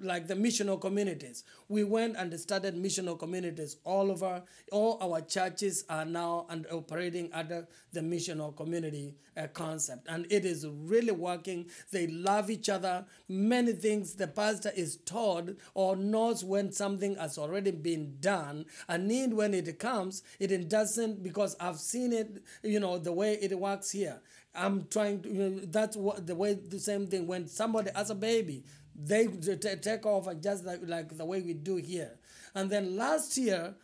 like 0.00 0.26
the 0.28 0.34
missional 0.34 0.80
communities. 0.80 1.44
We 1.68 1.82
went 1.82 2.16
and 2.16 2.38
started 2.38 2.76
missional 2.76 3.18
communities 3.18 3.76
all 3.84 4.10
over. 4.10 4.42
All 4.70 4.98
our 5.00 5.20
churches 5.22 5.84
are 5.88 6.04
now 6.04 6.46
and 6.50 6.66
operating 6.70 7.30
under 7.32 7.66
the 7.92 8.00
missional 8.00 8.54
community 8.54 9.14
uh, 9.36 9.46
concept, 9.48 10.06
and 10.08 10.26
it 10.30 10.44
is 10.44 10.66
really 10.68 11.12
working. 11.12 11.66
They 11.90 12.06
love 12.06 12.50
each 12.50 12.68
other. 12.68 13.06
Many 13.28 13.72
things 13.72 14.14
the 14.14 14.28
pastor 14.28 14.72
is 14.76 14.96
told 14.98 15.56
or 15.74 15.96
knows 15.96 16.44
when 16.44 16.70
something 16.72 17.16
has 17.16 17.38
already 17.38 17.70
been 17.70 18.16
done. 18.20 18.66
A 18.88 18.98
need 18.98 19.32
when 19.32 19.54
it 19.54 19.78
comes, 19.78 20.22
it 20.38 20.68
doesn't 20.68 21.22
because 21.22 21.56
I've 21.60 21.78
seen 21.78 22.12
it. 22.12 22.42
You 22.62 22.80
know 22.80 22.98
the 22.98 23.12
way 23.12 23.34
it 23.40 23.58
works 23.58 23.90
here. 23.90 24.20
I'm 24.58 24.86
trying 24.90 25.22
to, 25.22 25.28
you 25.28 25.50
know, 25.50 25.60
that's 25.66 25.96
what 25.96 26.26
the 26.26 26.34
way 26.34 26.54
the 26.54 26.78
same 26.80 27.06
thing 27.06 27.26
when 27.26 27.46
somebody 27.46 27.90
has 27.94 28.10
a 28.10 28.14
baby, 28.14 28.64
they 28.94 29.26
t- 29.28 29.56
take 29.56 30.04
off 30.06 30.28
just 30.40 30.64
like, 30.64 30.80
like 30.86 31.16
the 31.16 31.24
way 31.24 31.40
we 31.40 31.54
do 31.54 31.76
here. 31.76 32.18
And 32.54 32.68
then 32.70 32.96
last 32.96 33.36
year, 33.38 33.74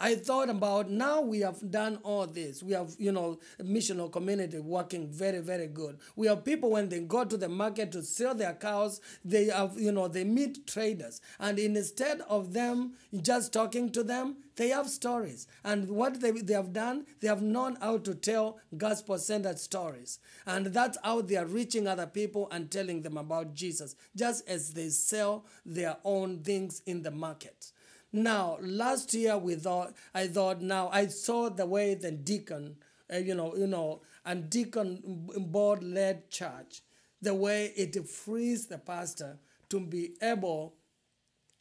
I 0.00 0.16
thought 0.16 0.50
about 0.50 0.90
now 0.90 1.20
we 1.20 1.40
have 1.40 1.70
done 1.70 1.98
all 2.02 2.26
this. 2.26 2.60
We 2.60 2.72
have, 2.72 2.96
you 2.98 3.12
know, 3.12 3.38
missional 3.60 4.10
community 4.10 4.58
working 4.58 5.06
very, 5.08 5.38
very 5.38 5.68
good. 5.68 5.98
We 6.16 6.26
have 6.26 6.44
people 6.44 6.70
when 6.70 6.88
they 6.88 6.98
go 7.00 7.24
to 7.24 7.36
the 7.36 7.48
market 7.48 7.92
to 7.92 8.02
sell 8.02 8.34
their 8.34 8.54
cows, 8.54 9.00
they 9.24 9.44
have, 9.46 9.78
you 9.78 9.92
know, 9.92 10.08
they 10.08 10.24
meet 10.24 10.66
traders. 10.66 11.20
And 11.38 11.58
instead 11.58 12.20
of 12.22 12.52
them 12.52 12.94
just 13.20 13.52
talking 13.52 13.90
to 13.92 14.02
them, 14.02 14.38
they 14.56 14.70
have 14.70 14.88
stories. 14.88 15.46
And 15.64 15.88
what 15.88 16.20
they, 16.20 16.32
they 16.32 16.54
have 16.54 16.72
done, 16.72 17.06
they 17.20 17.28
have 17.28 17.42
known 17.42 17.76
how 17.80 17.98
to 17.98 18.14
tell 18.14 18.58
gospel 18.76 19.18
centered 19.18 19.58
stories. 19.60 20.18
And 20.46 20.66
that's 20.66 20.98
how 21.04 21.22
they 21.22 21.36
are 21.36 21.46
reaching 21.46 21.86
other 21.86 22.06
people 22.06 22.48
and 22.50 22.70
telling 22.70 23.02
them 23.02 23.16
about 23.16 23.54
Jesus, 23.54 23.94
just 24.16 24.48
as 24.48 24.74
they 24.74 24.88
sell 24.88 25.44
their 25.64 25.96
own 26.04 26.40
things 26.40 26.82
in 26.86 27.02
the 27.02 27.10
market. 27.12 27.72
Now, 28.12 28.58
last 28.60 29.14
year 29.14 29.38
we 29.38 29.54
thought 29.54 29.94
I 30.14 30.28
thought 30.28 30.60
now 30.60 30.88
I 30.92 31.06
saw 31.06 31.48
the 31.48 31.66
way 31.66 31.94
the 31.94 32.10
deacon, 32.10 32.76
uh, 33.12 33.16
you 33.16 33.34
know, 33.34 33.54
you 33.56 33.66
know, 33.66 34.02
and 34.24 34.50
deacon 34.50 35.00
board 35.36 35.82
led 35.82 36.30
church, 36.30 36.82
the 37.22 37.34
way 37.34 37.72
it 37.76 38.06
frees 38.08 38.66
the 38.66 38.78
pastor 38.78 39.38
to 39.70 39.80
be 39.80 40.12
able 40.20 40.74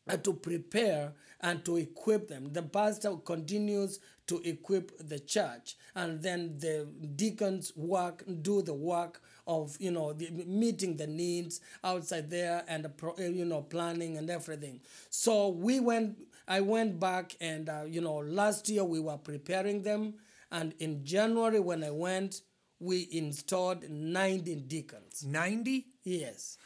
uh, 0.10 0.18
to 0.18 0.34
prepare 0.34 1.14
and 1.42 1.64
to 1.66 1.78
equip 1.78 2.28
them. 2.28 2.52
The 2.54 2.62
pastor 2.64 3.16
continues 3.18 4.00
to 4.28 4.42
equip 4.44 4.92
the 5.08 5.20
church, 5.20 5.76
and 5.96 6.22
then 6.22 6.58
the 6.60 6.88
deacons 7.16 7.74
work, 7.76 8.24
do 8.42 8.62
the 8.62 8.74
work 8.74 9.22
of 9.48 9.76
you 9.80 9.92
know 9.92 10.14
the, 10.14 10.30
meeting 10.32 10.98
the 10.98 11.08
needs 11.08 11.62
outside 11.84 12.30
there 12.30 12.64
and 12.68 12.88
you 13.18 13.46
know 13.46 13.62
planning 13.62 14.18
and 14.18 14.30
everything. 14.30 14.82
So 15.10 15.50
we 15.50 15.80
went. 15.80 16.18
I 16.52 16.60
went 16.60 17.00
back 17.00 17.38
and 17.40 17.70
uh, 17.70 17.84
you 17.88 18.02
know 18.02 18.18
last 18.18 18.68
year 18.68 18.84
we 18.84 19.00
were 19.00 19.18
preparing 19.18 19.84
them, 19.84 20.16
and 20.52 20.74
in 20.80 21.06
January 21.06 21.62
when 21.62 21.82
I 21.82 21.92
went, 21.92 22.42
we 22.78 23.08
installed 23.10 23.90
90 23.90 24.56
deacons. 24.68 25.24
90? 25.26 25.86
Yes. 26.04 26.58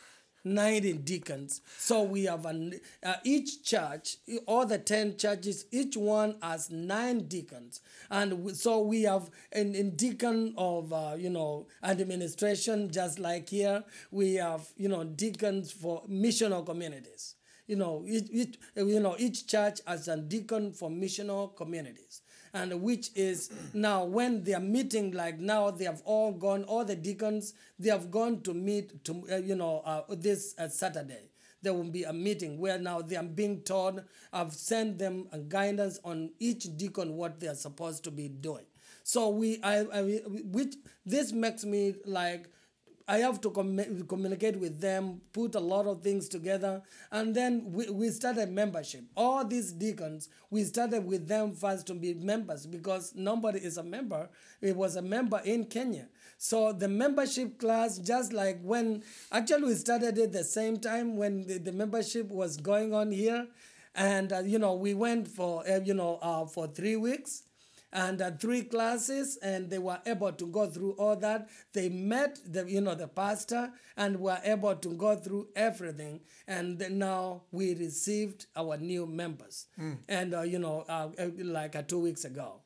90 0.44 0.94
deacons. 0.94 1.62
So 1.78 2.02
we 2.02 2.24
have 2.24 2.48
an, 2.48 2.80
uh, 3.04 3.16
each 3.24 3.64
church, 3.64 4.18
all 4.48 4.66
the 4.66 4.80
10 4.80 5.18
churches, 5.18 5.66
each 5.72 5.96
one 5.96 6.38
has 6.42 6.72
nine 6.72 7.28
deacons. 7.28 7.82
And 8.10 8.44
we, 8.44 8.54
so 8.54 8.80
we 8.80 9.04
have 9.04 9.30
in, 9.52 9.76
in 9.76 9.96
deacon 9.96 10.56
of, 10.58 10.94
uh, 10.94 11.14
you 11.16 11.30
know, 11.30 11.68
administration, 11.84 12.92
just 12.92 13.20
like 13.20 13.50
here, 13.50 13.84
we 14.10 14.36
have, 14.36 14.68
you 14.78 14.90
know, 14.90 15.04
deacons 15.04 15.72
for 15.72 16.04
missional 16.10 16.66
communities. 16.66 17.35
You 17.68 17.76
know, 17.78 18.04
each, 18.08 18.28
each, 18.32 18.60
you 18.76 19.00
know, 19.00 19.16
each 19.18 19.48
church 19.48 19.80
has 19.88 20.08
a 20.08 20.18
deacon 20.18 20.72
for 20.74 20.90
missional 20.90 21.56
communities. 21.56 22.22
And 22.54 22.82
which 22.82 23.10
is 23.16 23.50
now 23.74 24.06
when 24.06 24.44
they 24.44 24.54
are 24.54 24.62
meeting 24.62 25.12
like 25.12 25.40
now 25.40 25.72
they 25.72 25.84
have 25.86 26.02
all 26.06 26.32
gone 26.32 26.64
all 26.64 26.86
the 26.86 26.96
deacons 26.96 27.54
they 27.78 27.90
have 27.90 28.10
gone 28.10 28.40
to 28.44 28.54
meet 28.54 29.04
to 29.04 29.24
uh, 29.30 29.36
you 29.38 29.56
know 29.56 29.82
uh, 29.86 30.04
this 30.10 30.56
uh, 30.58 30.70
saturday. 30.70 31.30
There 31.62 31.74
will 31.74 31.90
be 31.90 32.04
a 32.04 32.14
meeting 32.14 32.58
where 32.60 32.78
now 32.78 33.02
they 33.02 33.16
are 33.18 33.24
being 33.24 33.62
told 33.62 34.02
i've 34.32 34.54
sent 34.54 34.98
them 35.00 35.28
a 35.34 35.40
guidance 35.40 36.00
on 36.06 36.30
each 36.40 36.78
deacon 36.78 37.16
what 37.18 37.40
they 37.42 37.48
are 37.48 37.56
supposed 37.56 38.04
to 38.06 38.12
be 38.12 38.30
doing. 38.30 38.66
So 39.04 39.30
we 39.30 39.60
i, 39.62 39.80
I 39.82 40.02
which 40.58 40.76
this 41.06 41.32
makes 41.34 41.66
me 41.66 41.96
like 42.06 42.48
I 43.08 43.20
have 43.20 43.40
to 43.42 43.52
com- 43.52 44.06
communicate 44.08 44.60
with 44.60 44.82
them, 44.82 45.22
put 45.32 45.54
a 45.54 45.60
lot 45.60 45.86
of 45.86 46.02
things 46.02 46.28
together, 46.28 46.82
and 47.12 47.36
then 47.36 47.72
we, 47.72 47.88
we 47.90 48.10
started 48.10 48.50
membership. 48.50 49.04
All 49.16 49.46
these 49.46 49.72
deacons, 49.72 50.30
we 50.50 50.64
started 50.64 51.06
with 51.06 51.28
them 51.28 51.54
first 51.54 51.86
to 51.88 51.94
be 51.94 52.16
members 52.16 52.66
because 52.66 53.14
nobody 53.16 53.60
is 53.60 53.78
a 53.78 53.84
member. 53.84 54.28
It 54.60 54.76
was 54.76 54.96
a 54.96 55.04
member 55.04 55.40
in 55.46 55.66
Kenya. 55.66 56.08
So 56.40 56.74
the 56.74 56.88
membership 56.88 57.60
class, 57.60 58.00
just 58.00 58.34
like 58.34 58.60
when 58.62 59.04
actually 59.32 59.66
we 59.66 59.76
started 59.76 60.18
it 60.18 60.32
the 60.32 60.44
same 60.44 60.78
time 60.78 61.16
when 61.16 61.46
the, 61.46 61.60
the 61.60 61.72
membership 61.72 62.28
was 62.30 62.58
going 62.58 62.94
on 62.94 63.12
here, 63.12 63.48
and 63.94 64.34
uh, 64.34 64.40
you 64.40 64.60
know 64.60 64.74
we 64.74 64.94
went 64.94 65.28
for 65.28 65.64
uh, 65.70 65.80
you 65.80 65.94
know 65.94 66.20
uh, 66.22 66.46
for 66.46 66.68
three 66.68 66.96
weeks 66.96 67.44
and 67.96 68.22
uh, 68.22 68.30
three 68.32 68.62
classes 68.62 69.38
and 69.42 69.70
they 69.70 69.80
were 69.80 69.98
able 70.06 70.32
to 70.34 70.46
go 70.48 70.68
through 70.70 70.92
all 71.00 71.16
that. 71.16 71.48
They 71.74 71.88
met 71.90 72.38
the 72.46 72.70
you 72.70 72.82
know 72.82 72.94
the 72.94 73.08
pastor 73.08 73.72
and 73.96 74.20
were 74.20 74.40
able 74.44 74.76
to 74.76 74.90
go 74.90 75.16
through 75.16 75.48
everything 75.56 76.20
and 76.48 76.78
now 76.92 77.44
we 77.52 77.74
received 77.74 78.48
our 78.56 78.78
new 78.78 79.06
members. 79.08 79.68
Mm. 79.80 79.98
and 80.10 80.34
uh, 80.36 80.42
you 80.42 80.60
know 80.60 80.84
uh, 80.90 81.10
uh 81.18 81.30
like 81.38 81.76
uh, 81.76 81.82
two 81.82 82.00
weeks 82.00 82.26
ago. 82.26 82.62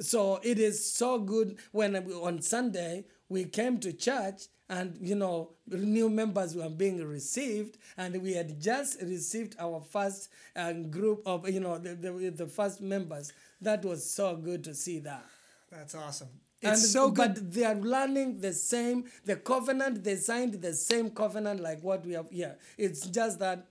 So 0.00 0.40
it 0.42 0.58
is 0.58 0.84
so 0.92 1.18
good 1.18 1.58
when 1.70 1.94
on 1.96 2.40
sunday 2.40 3.04
we 3.32 3.44
came 3.44 3.78
to 3.80 3.92
church 3.92 4.42
and 4.68 4.96
you 5.00 5.14
know 5.14 5.50
new 5.66 6.08
members 6.08 6.54
were 6.54 6.68
being 6.68 7.02
received 7.04 7.78
and 7.96 8.22
we 8.22 8.34
had 8.34 8.60
just 8.60 9.00
received 9.02 9.56
our 9.58 9.80
first 9.80 10.28
uh, 10.54 10.72
group 10.72 11.22
of 11.26 11.48
you 11.48 11.60
know 11.60 11.78
the, 11.78 11.94
the, 11.94 12.30
the 12.30 12.46
first 12.46 12.80
members 12.80 13.32
that 13.60 13.84
was 13.84 14.08
so 14.08 14.36
good 14.36 14.62
to 14.62 14.74
see 14.74 14.98
that 14.98 15.24
that's 15.70 15.94
awesome 15.94 16.28
it's 16.62 16.82
and, 16.82 16.90
so 16.92 17.10
good. 17.10 17.34
But 17.34 17.52
they 17.52 17.64
are 17.64 17.74
learning 17.74 18.38
the 18.38 18.52
same, 18.52 19.06
the 19.24 19.34
covenant, 19.34 20.04
they 20.04 20.14
signed 20.14 20.54
the 20.54 20.74
same 20.74 21.10
covenant 21.10 21.58
like 21.58 21.82
what 21.82 22.06
we 22.06 22.12
have 22.12 22.30
here. 22.30 22.56
It's 22.78 23.08
just 23.08 23.40
that 23.40 23.66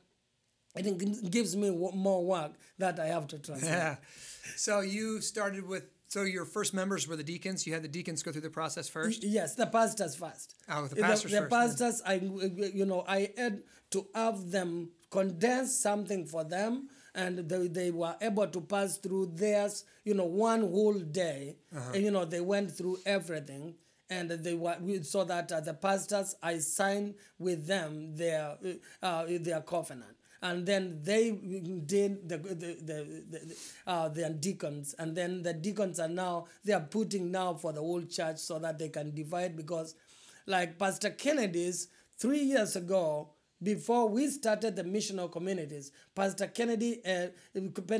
it 0.75 1.31
gives 1.31 1.55
me 1.55 1.69
more 1.69 2.25
work 2.25 2.51
that 2.79 2.99
I 2.99 3.05
have 3.07 3.27
to 3.27 3.39
translate. 3.39 3.71
Yeah. 3.71 3.95
So 4.57 4.81
you 4.81 5.21
started 5.21 5.65
with 5.65 5.89
so 6.11 6.23
your 6.23 6.43
first 6.43 6.73
members 6.73 7.07
were 7.07 7.15
the 7.15 7.23
deacons. 7.23 7.65
You 7.65 7.71
had 7.71 7.83
the 7.83 7.87
deacons 7.87 8.21
go 8.21 8.33
through 8.33 8.41
the 8.41 8.49
process 8.49 8.89
first. 8.89 9.23
Yes, 9.23 9.55
the 9.55 9.65
pastors 9.65 10.13
first. 10.13 10.55
Oh, 10.67 10.85
the 10.85 10.97
pastors 10.97 11.31
the, 11.31 11.39
the 11.39 11.49
first. 11.49 11.79
pastors, 11.79 12.01
I 12.05 12.15
you 12.73 12.85
know, 12.85 13.05
I 13.07 13.31
had 13.37 13.63
to 13.91 14.05
have 14.13 14.51
them 14.51 14.89
condense 15.09 15.73
something 15.73 16.25
for 16.25 16.43
them, 16.43 16.89
and 17.15 17.37
they, 17.37 17.67
they 17.67 17.91
were 17.91 18.13
able 18.19 18.45
to 18.45 18.59
pass 18.59 18.97
through 18.97 19.27
theirs. 19.35 19.85
You 20.03 20.15
know, 20.15 20.25
one 20.25 20.59
whole 20.59 20.99
day. 20.99 21.55
Uh-huh. 21.73 21.91
And, 21.93 22.03
you 22.03 22.11
know, 22.11 22.25
they 22.25 22.41
went 22.41 22.71
through 22.71 22.99
everything 23.05 23.75
and 24.09 24.29
they 24.29 24.53
were 24.53 24.75
so 25.03 25.23
that 25.23 25.49
uh, 25.49 25.61
the 25.61 25.73
pastors 25.73 26.35
I 26.43 26.57
signed 26.57 27.15
with 27.39 27.65
them 27.65 28.17
their 28.17 28.57
uh, 29.01 29.25
their 29.39 29.61
covenant 29.61 30.17
and 30.41 30.65
then 30.65 30.99
they 31.03 31.31
did 31.31 32.27
the 32.27 32.37
the 32.37 32.55
the, 32.55 33.23
the 33.29 33.55
uh, 33.85 34.09
their 34.09 34.29
deacons, 34.29 34.95
and 34.97 35.15
then 35.15 35.43
the 35.43 35.53
deacons 35.53 35.99
are 35.99 36.07
now 36.07 36.45
they 36.65 36.73
are 36.73 36.79
putting 36.81 37.31
now 37.31 37.53
for 37.53 37.71
the 37.71 37.79
whole 37.79 38.03
church 38.03 38.37
so 38.37 38.59
that 38.59 38.79
they 38.79 38.89
can 38.89 39.13
divide 39.13 39.55
because, 39.55 39.95
like 40.47 40.77
Pastor 40.79 41.11
Kennedy's 41.11 41.87
three 42.17 42.41
years 42.41 42.75
ago. 42.75 43.29
Before 43.63 44.09
we 44.09 44.27
started 44.27 44.75
the 44.75 44.83
missional 44.83 45.31
communities, 45.31 45.91
Pastor 46.15 46.47
Kennedy, 46.47 46.99
uh, 47.05 47.27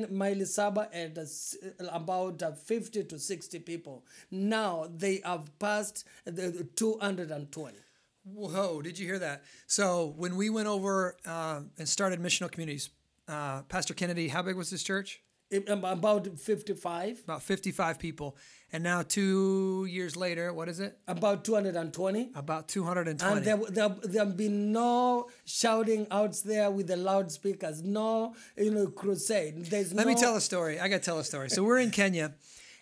Miley 0.09 0.45
Saba 0.45 0.89
had 0.91 1.15
uh, 1.19 1.85
about 1.91 2.41
uh, 2.41 2.53
50 2.53 3.03
to 3.03 3.19
60 3.19 3.59
people. 3.59 4.03
Now 4.31 4.89
they 4.97 5.21
have 5.23 5.51
passed 5.59 6.05
the 6.25 6.67
220. 6.75 7.77
Whoa, 8.23 8.81
did 8.81 8.99
you 8.99 9.05
hear 9.07 9.19
that? 9.19 9.43
So 9.67 10.13
when 10.17 10.35
we 10.35 10.49
went 10.49 10.67
over 10.67 11.15
uh, 11.25 11.61
and 11.77 11.89
started 11.89 12.19
missional 12.21 12.51
communities, 12.51 12.89
uh, 13.27 13.63
Pastor 13.63 13.93
Kennedy, 13.93 14.27
how 14.27 14.41
big 14.41 14.55
was 14.55 14.69
this 14.69 14.83
church? 14.83 15.21
It- 15.49 15.69
um, 15.69 15.83
about 15.83 16.27
55, 16.39 17.21
About 17.25 17.41
55 17.43 17.99
people. 17.99 18.37
And 18.73 18.85
now, 18.85 19.01
two 19.01 19.85
years 19.89 20.15
later, 20.15 20.53
what 20.53 20.69
is 20.69 20.79
it? 20.79 20.97
about 21.05 21.43
220. 21.43 22.31
About 22.35 22.69
220. 22.69 23.35
And 23.35 23.45
there, 23.45 23.57
there, 23.69 23.89
there 24.01 24.23
have 24.25 24.37
been 24.37 24.71
no 24.71 25.27
shouting 25.43 26.07
out 26.09 26.33
there 26.45 26.71
with 26.71 26.87
the 26.87 26.95
loudspeakers, 26.95 27.83
no, 27.83 28.33
you 28.55 28.71
know, 28.71 28.87
crusade. 28.87 29.65
There's 29.65 29.93
Let 29.93 30.05
no, 30.07 30.13
me 30.13 30.17
tell 30.17 30.37
a 30.37 30.41
story. 30.41 30.79
I 30.79 30.87
got 30.87 30.97
to 30.97 31.03
tell 31.03 31.19
a 31.19 31.23
story. 31.25 31.49
So 31.49 31.63
we're 31.65 31.79
in 31.79 31.91
Kenya, 31.91 32.33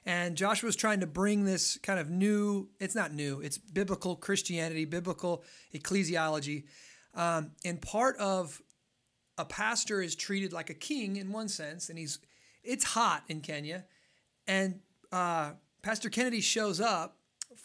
and 0.06 0.36
Joshua's 0.36 0.76
trying 0.76 1.02
to 1.02 1.08
bring 1.08 1.46
this 1.46 1.78
kind 1.78 2.00
of 2.00 2.10
new, 2.10 2.70
it's 2.80 2.96
not 2.96 3.14
new, 3.14 3.42
it's 3.42 3.58
biblical 3.58 4.16
Christianity, 4.16 4.86
biblical 4.86 5.44
ecclesiology. 5.74 6.64
Um, 7.14 7.52
and 7.66 7.82
part 7.82 8.18
of 8.18 8.62
a 9.38 9.46
pastor 9.46 10.02
is 10.02 10.16
treated 10.16 10.54
like 10.54 10.70
a 10.70 10.74
king 10.74 11.18
in 11.18 11.32
one 11.32 11.48
sense, 11.48 11.90
and 11.90 11.98
he's, 11.98 12.20
it's 12.64 12.84
hot 12.84 13.24
in 13.28 13.42
Kenya. 13.42 13.86
And 14.48 14.80
uh, 15.12 15.52
Pastor 15.82 16.10
Kennedy 16.10 16.42
shows 16.42 16.80
up. 16.82 17.18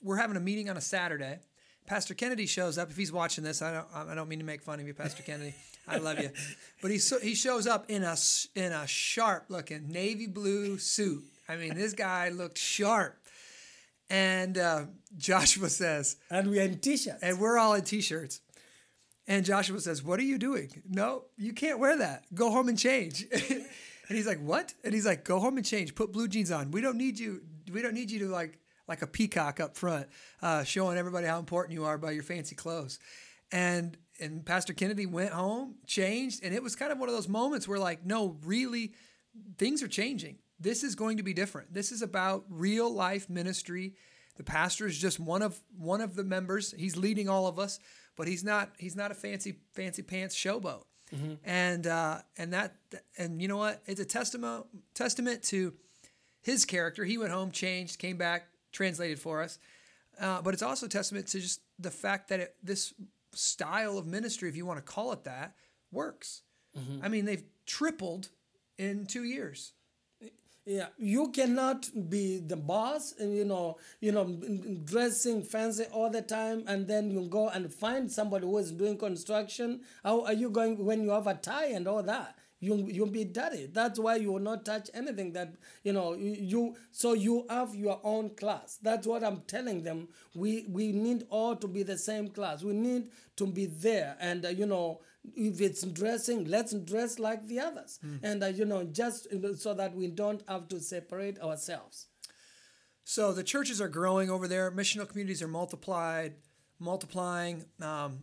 We're 0.02 0.16
having 0.16 0.36
a 0.36 0.40
meeting 0.40 0.68
on 0.68 0.76
a 0.76 0.80
Saturday. 0.80 1.38
Pastor 1.86 2.14
Kennedy 2.14 2.46
shows 2.46 2.78
up. 2.78 2.90
If 2.90 2.96
he's 2.96 3.12
watching 3.12 3.44
this, 3.44 3.60
I 3.60 3.72
don't, 3.72 4.10
I 4.10 4.14
don't 4.14 4.28
mean 4.28 4.38
to 4.38 4.44
make 4.44 4.62
fun 4.62 4.80
of 4.80 4.86
you, 4.86 4.94
Pastor 4.94 5.22
Kennedy. 5.22 5.54
I 5.86 5.98
love 5.98 6.18
you, 6.18 6.30
but 6.82 6.90
he 6.90 6.98
so, 6.98 7.18
he 7.20 7.34
shows 7.34 7.66
up 7.66 7.90
in 7.90 8.02
a 8.02 8.16
in 8.54 8.72
a 8.72 8.86
sharp 8.86 9.46
looking 9.48 9.88
navy 9.88 10.26
blue 10.26 10.78
suit. 10.78 11.24
I 11.48 11.56
mean, 11.56 11.74
this 11.74 11.92
guy 11.92 12.30
looked 12.30 12.58
sharp. 12.58 13.18
And 14.10 14.58
uh, 14.58 14.84
Joshua 15.16 15.68
says, 15.70 16.16
And 16.30 16.50
we 16.50 16.58
are 16.60 16.62
in 16.62 16.78
t 16.78 16.96
shirts. 16.96 17.22
and 17.22 17.38
we're 17.38 17.58
all 17.58 17.74
in 17.74 17.82
t-shirts. 17.82 18.40
And 19.26 19.44
Joshua 19.44 19.80
says, 19.80 20.02
"What 20.02 20.20
are 20.20 20.24
you 20.24 20.36
doing? 20.38 20.82
No, 20.86 21.24
you 21.38 21.54
can't 21.54 21.78
wear 21.78 21.96
that. 21.98 22.26
Go 22.34 22.50
home 22.50 22.68
and 22.68 22.78
change." 22.78 23.24
and 23.32 23.64
he's 24.08 24.26
like, 24.26 24.40
"What?" 24.40 24.74
And 24.84 24.92
he's 24.92 25.06
like, 25.06 25.24
"Go 25.24 25.40
home 25.40 25.56
and 25.56 25.64
change. 25.64 25.94
Put 25.94 26.12
blue 26.12 26.28
jeans 26.28 26.50
on. 26.50 26.70
We 26.70 26.82
don't 26.82 26.98
need 26.98 27.18
you. 27.18 27.40
We 27.72 27.80
don't 27.80 27.94
need 27.94 28.10
you 28.10 28.18
to 28.20 28.28
like 28.28 28.58
like 28.86 29.00
a 29.00 29.06
peacock 29.06 29.60
up 29.60 29.76
front, 29.78 30.08
uh, 30.42 30.62
showing 30.64 30.98
everybody 30.98 31.26
how 31.26 31.38
important 31.38 31.72
you 31.72 31.84
are 31.84 31.96
by 31.96 32.10
your 32.10 32.22
fancy 32.22 32.54
clothes." 32.54 32.98
And 33.50 33.96
and 34.20 34.44
Pastor 34.44 34.74
Kennedy 34.74 35.06
went 35.06 35.30
home, 35.30 35.76
changed, 35.86 36.44
and 36.44 36.54
it 36.54 36.62
was 36.62 36.76
kind 36.76 36.92
of 36.92 36.98
one 36.98 37.08
of 37.08 37.14
those 37.14 37.28
moments 37.28 37.66
where 37.66 37.78
like, 37.78 38.04
no, 38.04 38.36
really, 38.44 38.92
things 39.58 39.82
are 39.82 39.88
changing. 39.88 40.36
This 40.64 40.82
is 40.82 40.94
going 40.94 41.18
to 41.18 41.22
be 41.22 41.34
different. 41.34 41.74
This 41.74 41.92
is 41.92 42.00
about 42.00 42.46
real 42.48 42.92
life 42.92 43.28
ministry. 43.28 43.94
The 44.36 44.44
pastor 44.44 44.86
is 44.86 44.98
just 44.98 45.20
one 45.20 45.42
of 45.42 45.60
one 45.78 46.00
of 46.00 46.16
the 46.16 46.24
members. 46.24 46.74
He's 46.76 46.96
leading 46.96 47.28
all 47.28 47.46
of 47.46 47.58
us, 47.58 47.78
but 48.16 48.26
he's 48.26 48.42
not 48.42 48.72
he's 48.78 48.96
not 48.96 49.10
a 49.10 49.14
fancy 49.14 49.58
fancy 49.74 50.02
pants 50.02 50.34
showboat. 50.34 50.84
And 51.44 51.86
uh, 51.86 52.22
and 52.38 52.52
that 52.54 52.76
and 53.18 53.40
you 53.42 53.46
know 53.46 53.58
what? 53.58 53.82
It's 53.86 54.00
a 54.00 54.04
testament 54.06 54.64
testament 54.94 55.42
to 55.44 55.74
his 56.42 56.64
character. 56.64 57.04
He 57.04 57.18
went 57.18 57.30
home, 57.30 57.50
changed, 57.50 57.98
came 57.98 58.16
back, 58.16 58.48
translated 58.72 59.18
for 59.20 59.42
us. 59.42 59.58
Uh, 60.18 60.40
but 60.42 60.54
it's 60.54 60.62
also 60.62 60.86
a 60.86 60.88
testament 60.88 61.26
to 61.28 61.40
just 61.40 61.60
the 61.78 61.90
fact 61.90 62.28
that 62.28 62.40
it, 62.40 62.56
this 62.62 62.94
style 63.32 63.98
of 63.98 64.06
ministry, 64.06 64.48
if 64.48 64.56
you 64.56 64.64
want 64.64 64.78
to 64.78 64.82
call 64.82 65.12
it 65.12 65.24
that, 65.24 65.54
works. 65.92 66.42
I 67.04 67.08
mean, 67.08 67.24
they've 67.26 67.44
tripled 67.66 68.30
in 68.78 69.06
two 69.06 69.24
years. 69.24 69.72
Yeah, 70.66 70.86
you 70.96 71.30
cannot 71.30 71.90
be 72.08 72.38
the 72.38 72.56
boss 72.56 73.12
and 73.18 73.36
you 73.36 73.44
know, 73.44 73.76
you 74.00 74.12
know, 74.12 74.24
dressing 74.84 75.42
fancy 75.42 75.84
all 75.92 76.08
the 76.10 76.22
time, 76.22 76.64
and 76.66 76.88
then 76.88 77.10
you 77.10 77.26
go 77.28 77.48
and 77.50 77.72
find 77.72 78.10
somebody 78.10 78.46
who 78.46 78.56
is 78.58 78.72
doing 78.72 78.96
construction. 78.96 79.80
How 80.02 80.24
are 80.24 80.32
you 80.32 80.48
going 80.48 80.82
when 80.84 81.02
you 81.02 81.10
have 81.10 81.26
a 81.26 81.34
tie 81.34 81.66
and 81.66 81.86
all 81.86 82.02
that? 82.04 82.38
You 82.64 82.74
you'll 82.96 83.16
be 83.20 83.24
dirty. 83.24 83.66
That's 83.72 83.98
why 83.98 84.16
you 84.16 84.32
will 84.32 84.46
not 84.50 84.64
touch 84.64 84.90
anything 84.94 85.32
that 85.32 85.54
you 85.82 85.92
know 85.92 86.14
you. 86.14 86.76
So 86.92 87.12
you 87.12 87.46
have 87.50 87.74
your 87.74 88.00
own 88.02 88.30
class. 88.30 88.78
That's 88.82 89.06
what 89.06 89.22
I'm 89.22 89.42
telling 89.46 89.82
them. 89.82 90.08
We 90.34 90.66
we 90.68 90.92
need 90.92 91.26
all 91.30 91.56
to 91.56 91.68
be 91.68 91.82
the 91.82 91.98
same 91.98 92.28
class. 92.28 92.62
We 92.62 92.72
need 92.72 93.10
to 93.36 93.46
be 93.46 93.66
there, 93.66 94.16
and 94.20 94.44
uh, 94.46 94.48
you 94.48 94.66
know 94.66 95.00
if 95.34 95.60
it's 95.60 95.82
dressing, 95.82 96.44
let's 96.44 96.72
dress 96.72 97.18
like 97.18 97.46
the 97.46 97.60
others, 97.60 97.98
and 98.22 98.42
uh, 98.42 98.46
you 98.46 98.64
know 98.64 98.84
just 98.84 99.28
so 99.58 99.74
that 99.74 99.94
we 99.94 100.08
don't 100.08 100.42
have 100.48 100.68
to 100.68 100.80
separate 100.80 101.40
ourselves. 101.40 102.06
So 103.04 103.32
the 103.32 103.44
churches 103.44 103.80
are 103.80 103.88
growing 103.88 104.30
over 104.30 104.48
there. 104.48 104.70
Missional 104.70 105.08
communities 105.08 105.42
are 105.42 105.48
multiplied, 105.48 106.34
multiplying. 106.78 107.66
Um, 107.80 108.20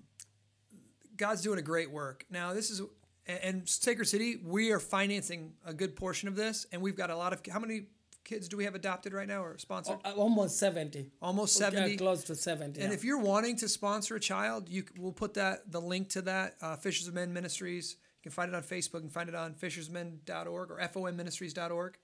God's 1.15 1.41
doing 1.41 1.59
a 1.59 1.61
great 1.61 1.91
work. 1.91 2.25
Now 2.29 2.53
this 2.53 2.71
is 2.71 2.81
and 3.27 3.67
Sacred 3.67 4.05
City, 4.07 4.37
we 4.43 4.71
are 4.71 4.79
financing 4.79 5.53
a 5.65 5.73
good 5.73 5.95
portion 5.95 6.27
of 6.27 6.35
this, 6.35 6.65
and 6.71 6.81
we've 6.81 6.95
got 6.97 7.09
a 7.09 7.15
lot 7.15 7.33
of. 7.33 7.41
How 7.51 7.59
many 7.59 7.87
kids 8.23 8.47
do 8.47 8.55
we 8.57 8.65
have 8.65 8.75
adopted 8.75 9.13
right 9.13 9.27
now 9.27 9.43
or 9.43 9.57
sponsored? 9.57 9.97
Uh, 10.05 10.11
Almost 10.11 10.57
seventy. 10.57 11.11
Almost 11.21 11.55
Uh, 11.61 11.69
seventy. 11.71 11.97
close 11.97 12.23
to 12.25 12.35
seventy. 12.35 12.81
And 12.81 12.89
yeah. 12.91 12.95
if 12.97 13.03
you're 13.03 13.19
wanting 13.19 13.55
to 13.57 13.67
sponsor 13.69 14.15
a 14.15 14.19
child, 14.19 14.69
you 14.69 14.83
we'll 14.97 15.11
put 15.11 15.33
that 15.35 15.71
the 15.71 15.81
link 15.81 16.09
to 16.09 16.21
that 16.23 16.55
uh, 16.61 16.75
Fishers 16.75 17.07
of 17.07 17.13
Men 17.13 17.31
Ministries. 17.33 17.95
You 18.19 18.23
can 18.29 18.31
find 18.31 18.49
it 18.49 18.55
on 18.55 18.63
Facebook. 18.63 18.95
You 18.95 19.01
can 19.01 19.09
find 19.09 19.29
it 19.29 19.35
on 19.35 19.55
fishersmen.org 19.55 20.69
or 20.71 20.77
fomministries.org. 20.93 21.97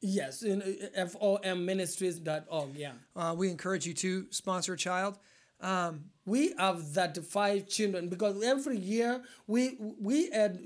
yes, 0.00 0.42
in 0.42 0.62
uh, 0.62 1.06
fomministries.org. 1.06 2.74
Yeah. 2.76 2.92
Uh, 3.14 3.34
we 3.36 3.50
encourage 3.50 3.86
you 3.86 3.94
to 3.94 4.26
sponsor 4.30 4.74
a 4.74 4.76
child. 4.76 5.18
We 6.26 6.52
have 6.58 6.82
35 6.88 7.68
children 7.68 8.08
because 8.08 8.42
every 8.42 8.78
year 8.78 9.22
we 9.46 9.76
we 10.00 10.30
had 10.30 10.60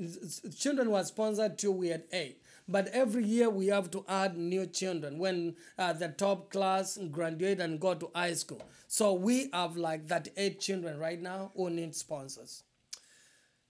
children 0.57 0.91
were 0.91 1.05
sponsored 1.05 1.59
till 1.59 1.73
we 1.75 1.89
had 1.89 2.05
eight 2.13 2.41
but 2.69 2.89
every 2.89 3.25
year 3.25 3.51
we 3.51 3.67
have 3.69 3.91
to 3.91 4.05
add 4.09 4.37
new 4.37 4.67
children 4.67 5.19
when 5.19 5.55
uh, 5.79 5.93
the 5.93 6.09
top 6.09 6.51
class 6.51 6.99
graduate 7.11 7.61
and 7.61 7.81
go 7.81 7.95
to 7.95 8.11
high 8.15 8.35
school 8.35 8.63
so 8.89 9.13
we 9.13 9.49
have 9.53 9.77
like 9.77 10.09
that 10.09 10.29
eight 10.37 10.61
children 10.61 10.99
right 10.99 11.21
now 11.21 11.51
who 11.57 11.71
need 11.71 11.95
sponsors 11.95 12.63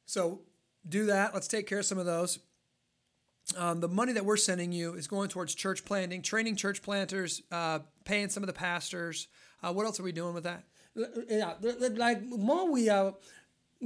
So 0.06 0.40
do 0.88 1.06
that. 1.06 1.34
Let's 1.34 1.48
take 1.48 1.66
care 1.66 1.80
of 1.80 1.86
some 1.86 1.98
of 1.98 2.06
those. 2.06 2.38
Um, 3.56 3.80
the 3.80 3.88
money 3.88 4.12
that 4.14 4.24
we're 4.24 4.38
sending 4.38 4.72
you 4.72 4.94
is 4.94 5.06
going 5.06 5.28
towards 5.28 5.54
church 5.54 5.84
planting, 5.84 6.22
training 6.22 6.56
church 6.56 6.82
planters, 6.82 7.42
uh, 7.52 7.80
paying 8.04 8.30
some 8.30 8.42
of 8.42 8.46
the 8.46 8.54
pastors. 8.54 9.28
Uh, 9.62 9.72
what 9.72 9.84
else 9.84 10.00
are 10.00 10.02
we 10.02 10.12
doing 10.12 10.34
with 10.34 10.44
that? 10.44 10.64
Yeah 11.28 11.54
like 11.96 12.22
more 12.24 12.70
we 12.70 12.88
are 12.88 13.14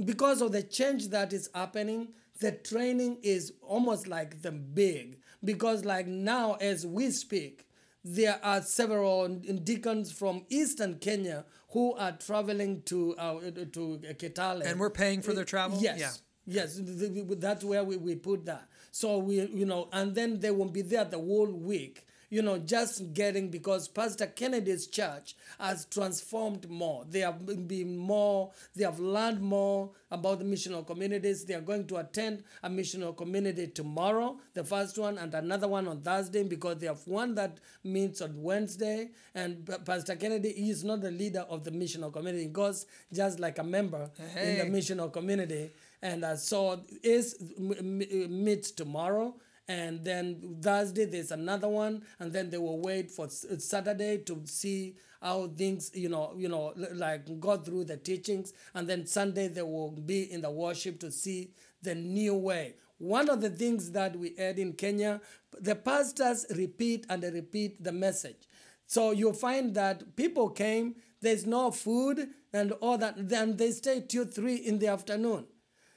because 0.05 0.41
of 0.41 0.51
the 0.51 0.63
change 0.63 1.09
that 1.09 1.33
is 1.33 1.49
happening 1.53 2.09
the 2.39 2.51
training 2.53 3.17
is 3.21 3.53
almost 3.61 4.07
like 4.07 4.41
the 4.41 4.51
big. 4.51 5.19
Because 5.43 5.85
like 5.85 6.07
now 6.07 6.53
as 6.55 6.85
we 6.85 7.11
speak 7.11 7.65
there 8.03 8.39
are 8.43 8.61
several 8.61 9.27
deacons 9.27 10.09
from 10.09 10.45
eastern 10.49 10.95
kenya 10.99 11.43
who 11.71 11.93
are 11.95 12.13
traveling 12.13 12.81
to 12.83 13.15
uh, 13.17 13.39
to 13.41 13.99
kitale. 14.17 14.61
And 14.65 14.79
we're 14.79 14.89
paying 14.89 15.21
for 15.21 15.33
their 15.33 15.45
travel? 15.45 15.77
yes. 15.81 16.21
Yeah. 16.45 16.61
yes. 16.61 16.75
Th- 16.77 17.13
th- 17.13 17.39
that's 17.39 17.63
where 17.63 17.83
we, 17.83 17.97
we 17.97 18.15
put 18.15 18.45
that. 18.45 18.67
So 18.91 19.17
we 19.19 19.41
you 19.41 19.65
know 19.65 19.89
and 19.91 20.15
then 20.15 20.39
they 20.39 20.51
will 20.51 20.69
be 20.69 20.81
there 20.81 21.05
the 21.05 21.17
whole 21.17 21.51
week 21.51 22.05
you 22.29 22.41
know 22.41 22.57
just 22.59 23.13
getting 23.13 23.49
because 23.49 23.87
pastor 23.87 24.27
kennedy's 24.27 24.87
church 24.87 25.35
has 25.59 25.85
transformed 25.85 26.69
more. 26.69 27.05
They 27.09 27.19
have 27.21 27.45
been 27.67 27.97
more 27.97 28.51
they 28.75 28.83
have 28.83 28.99
learned 28.99 29.41
more 29.41 29.89
about 30.11 30.39
the 30.39 30.45
missional 30.45 30.85
communities. 30.85 31.45
They 31.45 31.53
are 31.53 31.61
going 31.61 31.87
to 31.87 31.97
attend 31.97 32.43
a 32.63 32.69
missional 32.69 33.15
community 33.15 33.67
tomorrow 33.67 34.37
the 34.53 34.63
first 34.63 34.97
one 34.97 35.17
and 35.17 35.33
another 35.33 35.67
one 35.67 35.87
on 35.87 36.01
thursday 36.01 36.43
because 36.43 36.77
they 36.77 36.87
have 36.87 37.05
one 37.07 37.35
that 37.35 37.59
meets 37.83 38.21
on 38.21 38.41
wednesday. 38.41 39.09
And 39.35 39.67
pastor 39.85 40.15
kennedy 40.15 40.49
is 40.49 40.83
not 40.83 41.01
the 41.01 41.11
leader 41.11 41.45
of 41.49 41.63
the 41.63 41.71
missional 41.71 42.11
community. 42.11 42.43
He 42.43 42.49
goes 42.49 42.85
just 43.13 43.39
like 43.39 43.57
a 43.59 43.63
member 43.63 44.09
in 44.41 44.57
the 44.57 44.77
missional 44.77 45.11
community. 45.11 45.71
And 46.01 46.23
uh, 46.23 46.35
so 46.37 46.81
is 47.03 47.35
meets 47.59 48.71
tomorrow 48.71 49.35
and 49.69 50.03
then 50.03 50.57
thursday 50.63 51.05
there's 51.05 51.31
another 51.31 51.69
one. 51.69 52.01
And 52.19 52.33
then 52.33 52.49
they 52.49 52.57
will 52.57 52.81
wait 52.81 53.11
for 53.11 53.29
saturday 53.29 54.17
to 54.25 54.41
see 54.45 54.95
how 55.21 55.47
things 55.55 55.91
you 55.93 56.09
know 56.09 56.33
you 56.35 56.49
know 56.49 56.73
like 56.75 57.39
go 57.39 57.55
through 57.55 57.85
the 57.85 57.95
teachings. 57.97 58.51
And 58.73 58.87
then 58.89 59.05
sunday 59.05 59.47
they 59.47 59.61
will 59.61 59.91
be 59.91 60.23
in 60.31 60.41
the 60.41 60.49
worship 60.51 60.99
to 61.01 61.11
see 61.11 61.51
the 61.83 61.93
new 61.95 62.33
way. 62.33 62.75
One 62.97 63.29
of 63.29 63.39
the 63.41 63.49
things 63.49 63.91
that 63.91 64.17
we 64.17 64.33
had 64.37 64.57
in 64.59 64.73
kenya 64.73 65.21
the 65.61 65.75
pastors 65.75 66.45
repeat 66.55 67.05
and 67.09 67.23
repeat 67.23 67.83
the 67.83 67.91
message. 67.91 68.47
So 68.87 69.11
you 69.11 69.33
find 69.33 69.75
that 69.75 70.15
people 70.15 70.49
came 70.49 70.95
there's 71.21 71.45
no 71.45 71.69
food 71.69 72.29
and 72.53 72.71
all 72.81 72.97
that 72.97 73.29
then 73.29 73.57
they 73.57 73.69
stay 73.71 74.01
till 74.01 74.25
three 74.25 74.55
in 74.55 74.79
the 74.79 74.87
afternoon. 74.87 75.45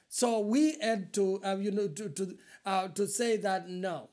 So 0.09 0.41
we 0.41 0.77
had 0.79 1.11
to, 1.13 1.41
uh, 1.43 1.55
you 1.59 1.71
know, 1.71 1.87
to 1.87 2.09
to 2.09 2.37
uh, 2.65 2.87
to 2.89 3.07
say 3.07 3.37
that 3.37 3.69
no, 3.69 4.09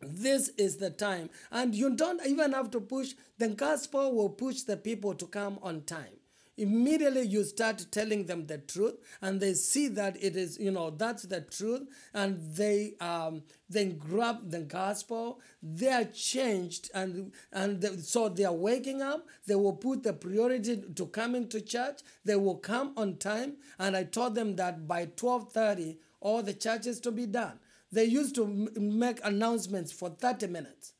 this 0.00 0.48
is 0.56 0.78
the 0.78 0.90
time, 0.90 1.30
and 1.50 1.74
you 1.74 1.94
don't 1.94 2.24
even 2.26 2.52
have 2.52 2.70
to 2.72 2.80
push. 2.80 3.14
The 3.38 3.48
gospel 3.48 4.14
will 4.14 4.30
push 4.30 4.62
the 4.62 4.76
people 4.76 5.14
to 5.14 5.26
come 5.26 5.58
on 5.62 5.82
time. 5.82 6.20
immediately 6.60 7.22
you 7.22 7.42
start 7.42 7.86
telling 7.90 8.26
them 8.26 8.46
the 8.46 8.58
truth 8.58 8.96
and 9.22 9.40
they 9.40 9.54
see 9.54 9.88
that 9.88 10.22
it 10.22 10.36
is 10.36 10.58
you 10.58 10.70
know 10.70 10.90
that's 10.90 11.22
the 11.24 11.40
truth 11.40 11.88
and 12.12 12.38
they 12.54 12.94
um, 13.00 13.42
then 13.68 13.96
grab 13.96 14.50
the 14.50 14.60
gospel. 14.60 15.40
They 15.62 15.88
are 15.88 16.04
changed 16.04 16.90
and 16.92 17.32
and 17.52 17.80
the, 17.80 17.98
so 17.98 18.28
they 18.28 18.44
are 18.44 18.52
waking 18.52 19.00
up. 19.00 19.26
They 19.46 19.54
will 19.54 19.74
put 19.74 20.02
the 20.02 20.12
priority 20.12 20.82
to 20.96 21.06
coming 21.06 21.48
to 21.48 21.60
church. 21.60 22.00
They 22.24 22.36
will 22.36 22.56
come 22.56 22.92
on 22.96 23.16
time. 23.16 23.54
And 23.78 23.96
i 23.96 24.04
told 24.04 24.34
them 24.34 24.56
that 24.56 24.86
by 24.86 25.06
12.30 25.06 25.96
all 26.20 26.42
the 26.42 26.52
churches 26.54 27.00
to 27.00 27.10
be 27.10 27.26
done. 27.26 27.58
They 27.92 28.04
used 28.04 28.34
to 28.36 28.44
m- 28.44 28.98
make 28.98 29.20
announcements 29.24 29.92
for 29.92 30.10
30 30.10 30.46
minutes. 30.48 30.92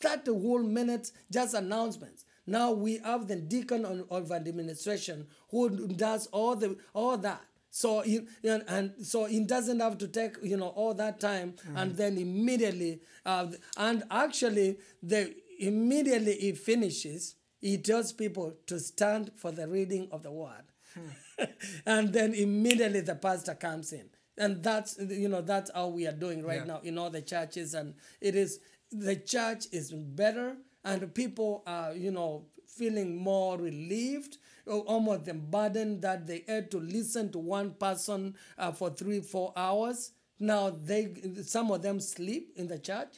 30 0.00 0.32
whole 0.32 0.62
minutes 0.62 1.12
just 1.30 1.54
announcements. 1.54 2.24
Now 2.46 2.72
we 2.72 2.98
have 2.98 3.26
the 3.26 3.36
deacon 3.36 3.84
on, 3.86 4.04
of 4.10 4.30
administration 4.32 5.26
who 5.50 5.88
does 5.88 6.26
all 6.26 6.56
the 6.56 6.76
all 6.92 7.16
that. 7.18 7.42
So 7.70 8.02
he, 8.02 8.20
and, 8.44 8.62
and 8.68 8.92
so 9.04 9.24
it 9.24 9.46
doesn't 9.48 9.80
have 9.80 9.98
to 9.98 10.08
take 10.08 10.36
you 10.42 10.56
know 10.56 10.68
all 10.68 10.94
that 10.94 11.20
time 11.20 11.54
and 11.74 11.96
then 11.96 12.18
immediately 12.18 13.00
uh, 13.24 13.46
and 13.76 14.04
actually 14.10 14.78
the 15.02 15.34
immediately 15.58 16.34
he 16.34 16.52
finishes 16.52 17.36
he 17.60 17.78
tells 17.78 18.12
people 18.12 18.54
to 18.66 18.78
stand 18.78 19.30
for 19.36 19.50
the 19.50 19.66
reading 19.66 20.08
of 20.12 20.22
the 20.22 20.30
word. 20.30 20.64
And 21.86 22.12
then 22.12 22.34
immediately 22.34 23.00
the 23.00 23.14
pastor 23.14 23.54
comes 23.54 23.92
in 23.92 24.08
and 24.38 24.62
that's 24.62 24.98
you 24.98 25.28
know 25.28 25.40
that's 25.40 25.70
how 25.74 25.88
we 25.88 26.06
are 26.06 26.12
doing 26.12 26.42
right 26.44 26.60
Yeah. 26.60 26.74
now 26.74 26.80
in 26.82 26.98
all 26.98 27.10
the 27.10 27.22
churches 27.22 27.74
and 27.74 27.94
it 28.20 28.34
is 28.34 28.60
the 28.90 29.16
church 29.16 29.66
is 29.72 29.92
better 29.92 30.56
and 30.84 31.14
people 31.14 31.62
are 31.66 31.92
you 31.94 32.10
know 32.10 32.46
feeling 32.66 33.16
more 33.16 33.56
relieved 33.58 34.38
almost 34.66 35.24
the 35.26 35.34
burden 35.34 36.00
that 36.00 36.26
they 36.26 36.44
had 36.48 36.70
to 36.70 36.78
listen 36.78 37.30
to 37.30 37.38
one 37.38 37.70
person 37.74 38.34
uh, 38.58 38.72
for 38.72 38.90
three 38.90 39.20
four 39.20 39.52
hours 39.56 40.12
now 40.40 40.70
they 40.70 41.14
some 41.42 41.70
of 41.70 41.82
them 41.82 42.00
sleep 42.00 42.52
in 42.56 42.66
the 42.66 42.78
church 42.78 43.08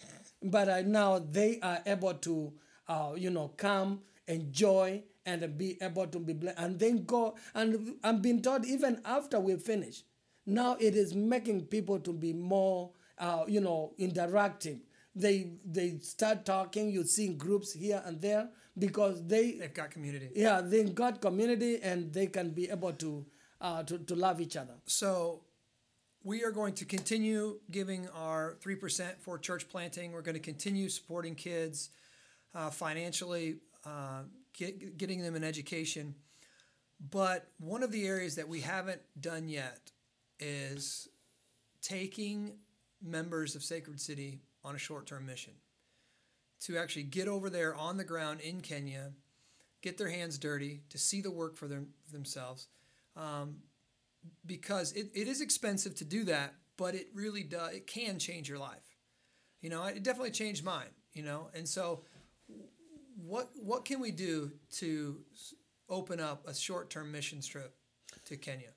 but 0.43 0.69
uh, 0.69 0.83
now 0.83 1.19
they 1.19 1.59
are 1.61 1.81
able 1.87 2.15
to 2.15 2.53
uh, 2.89 3.13
you 3.17 3.31
know 3.31 3.49
come 3.57 4.01
enjoy 4.29 5.03
and 5.25 5.57
be 5.59 5.77
able 5.81 6.07
to 6.07 6.19
be 6.19 6.33
blessed 6.33 6.59
and 6.59 6.79
then 6.79 7.05
go 7.05 7.35
and 7.55 7.95
i'm 8.05 8.21
being 8.21 8.43
told 8.43 8.65
even 8.67 9.01
after 9.05 9.41
we 9.41 9.57
finish 9.57 10.03
now 10.47 10.77
it 10.81 10.95
is 10.95 11.15
making 11.15 11.63
people 11.67 11.99
to 11.99 12.13
be 12.13 12.33
more 12.33 12.91
uh, 13.19 13.45
you 13.49 13.61
know 13.61 13.93
interactive 13.99 14.79
they 15.15 15.53
they 15.65 15.99
start 16.01 16.45
talking 16.45 16.91
you 16.91 17.05
see 17.05 17.29
groups 17.29 17.73
here 17.73 18.03
and 18.07 18.21
there 18.21 18.49
because 18.79 19.27
they 19.27 19.53
They've 19.53 19.73
got 19.75 19.91
community. 19.91 20.31
yeah 20.35 20.61
they've 20.61 20.95
got 20.95 21.21
community 21.21 21.81
and 21.83 22.13
they 22.13 22.27
can 22.27 22.51
be 22.51 22.71
able 22.71 22.93
to 22.95 23.25
uh, 23.61 23.83
to, 23.85 23.99
to 23.99 24.15
love 24.15 24.41
each 24.41 24.57
other 24.57 24.75
So 24.87 25.43
we 26.23 26.43
are 26.45 26.51
going 26.51 26.75
to 26.75 26.85
continue 26.85 27.61
giving 27.71 28.09
our 28.09 28.57
3% 28.65 29.21
for 29.21 29.39
church 29.39 29.69
planting. 29.69 30.11
We're 30.13 30.23
going 30.23 30.35
to 30.35 30.41
continue 30.41 30.89
supporting 30.89 31.35
kids 31.37 31.91
uh, 32.55 32.71
financially, 32.71 33.59
uh, 33.85 34.23
get, 34.53 34.99
getting 34.99 35.23
them 35.23 35.37
an 35.37 35.45
education. 35.45 36.17
But 37.11 37.49
one 37.59 37.83
of 37.83 37.93
the 37.93 38.07
areas 38.07 38.35
that 38.37 38.49
we 38.49 38.61
haven't 38.61 39.03
done 39.21 39.49
yet 39.49 39.93
is 40.39 41.09
taking 41.83 42.59
members 43.03 43.55
of 43.55 43.63
Sacred 43.63 44.01
City 44.01 44.41
on 44.65 44.75
a 44.75 44.79
short 44.79 45.07
term 45.07 45.27
mission 45.27 45.53
to 46.61 46.79
actually 46.79 47.05
get 47.05 47.29
over 47.29 47.51
there 47.51 47.75
on 47.75 47.97
the 47.97 48.05
ground 48.05 48.41
in 48.41 48.61
Kenya, 48.61 49.13
get 49.83 49.99
their 49.99 50.09
hands 50.09 50.39
dirty, 50.39 50.81
to 50.89 50.99
see 50.99 51.21
the 51.21 51.31
work 51.31 51.57
for 51.57 51.69
them, 51.69 51.89
themselves. 52.11 52.69
Um, 53.17 53.59
because 54.45 54.93
it, 54.93 55.11
it 55.15 55.29
is 55.29 55.41
expensive 55.41 55.95
to 55.97 56.05
do 56.05 56.25
that, 56.25 56.55
but 56.77 56.95
it 56.95 57.09
really 57.15 57.43
does, 57.43 57.73
it 57.75 57.87
can 57.87 58.19
change 58.19 58.49
your 58.49 58.59
life. 58.59 58.97
You 59.61 59.71
know, 59.71 59.85
it 59.85 60.03
definitely 60.03 60.33
changed 60.33 60.65
mine, 60.65 60.91
you 61.13 61.23
know, 61.23 61.49
and 61.55 61.69
so 61.69 62.03
what, 63.17 63.51
what 63.55 63.85
can 63.85 64.01
we 64.01 64.11
do 64.11 64.53
to 64.77 65.21
open 65.89 66.21
up 66.21 66.47
a 66.47 66.55
short 66.55 66.91
term 66.91 67.13
mission 67.13 67.41
trip 67.41 67.75
to 68.27 68.37
Kenya? 68.37 68.76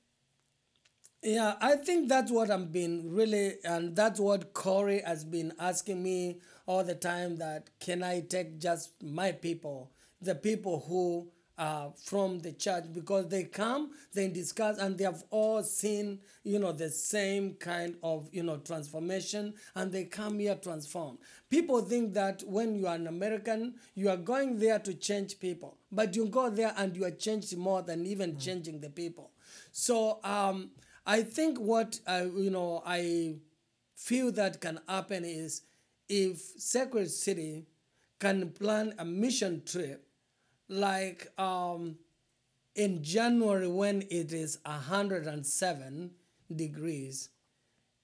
Yeah, 1.22 1.56
I 1.60 1.76
think 1.76 2.08
that's 2.08 2.32
what 2.32 2.50
I'm 2.50 2.68
been 2.68 3.12
really, 3.14 3.56
and 3.66 3.94
that's 3.96 4.20
what 4.22 4.54
Corey 4.54 5.02
has 5.06 5.26
been 5.26 5.52
asking 5.60 6.02
me 6.02 6.40
all 6.66 6.84
the 6.84 6.96
time. 6.96 7.36
That 7.38 7.70
can 7.82 8.04
I 8.04 8.22
take 8.22 8.58
just 8.60 9.04
my 9.04 9.34
people, 9.34 9.92
the 10.22 10.36
people 10.36 10.86
who 10.88 11.28
are 11.58 11.92
from 12.02 12.40
the 12.40 12.54
church, 12.54 12.86
because 12.94 13.28
they 13.28 13.44
come, 13.44 13.92
they 14.14 14.30
discuss, 14.30 14.78
and 14.78 14.98
they 14.98 15.04
have 15.04 15.26
all 15.30 15.62
seen, 15.62 16.20
you 16.46 16.58
know, 16.58 16.72
the 16.72 16.90
same 16.90 17.54
kind 17.56 17.98
of, 18.02 18.30
you 18.32 18.44
know, 18.44 18.56
transformation, 18.56 19.54
and 19.76 19.92
they 19.92 20.06
come 20.06 20.40
here 20.40 20.56
transformed. 20.56 21.18
People 21.50 21.82
think 21.82 22.14
that 22.14 22.44
when 22.48 22.76
you 22.76 22.88
are 22.88 22.96
an 22.96 23.08
American, 23.08 23.74
you 23.94 24.08
are 24.10 24.16
going 24.16 24.58
there 24.58 24.80
to 24.80 24.94
change 24.94 25.38
people, 25.42 25.76
but 25.92 26.16
you 26.16 26.28
go 26.28 26.50
there 26.50 26.74
and 26.78 26.96
you 26.96 27.04
are 27.04 27.12
changed 27.12 27.58
more 27.58 27.82
than 27.82 28.06
even 28.06 28.38
changing 28.38 28.80
the 28.80 28.90
people. 28.90 29.32
So 29.72 30.20
um, 30.24 30.70
I 31.10 31.24
think 31.24 31.58
what 31.58 32.00
I, 32.06 32.26
you 32.26 32.52
know 32.52 32.84
I 32.86 33.38
feel 33.96 34.32
that 34.34 34.62
can 34.62 34.80
happen 34.88 35.26
is 35.26 35.64
if 36.08 36.38
Sacred 36.38 37.10
City 37.10 37.66
can 38.20 38.52
plan 38.52 38.94
a 39.00 39.06
mission 39.06 39.64
trip, 39.66 40.06
like 40.68 41.32
um, 41.40 41.96
in 42.76 43.02
January 43.02 43.68
when 43.68 44.04
it 44.12 44.34
is 44.34 44.60
107 44.66 46.12
degrees, 46.56 47.30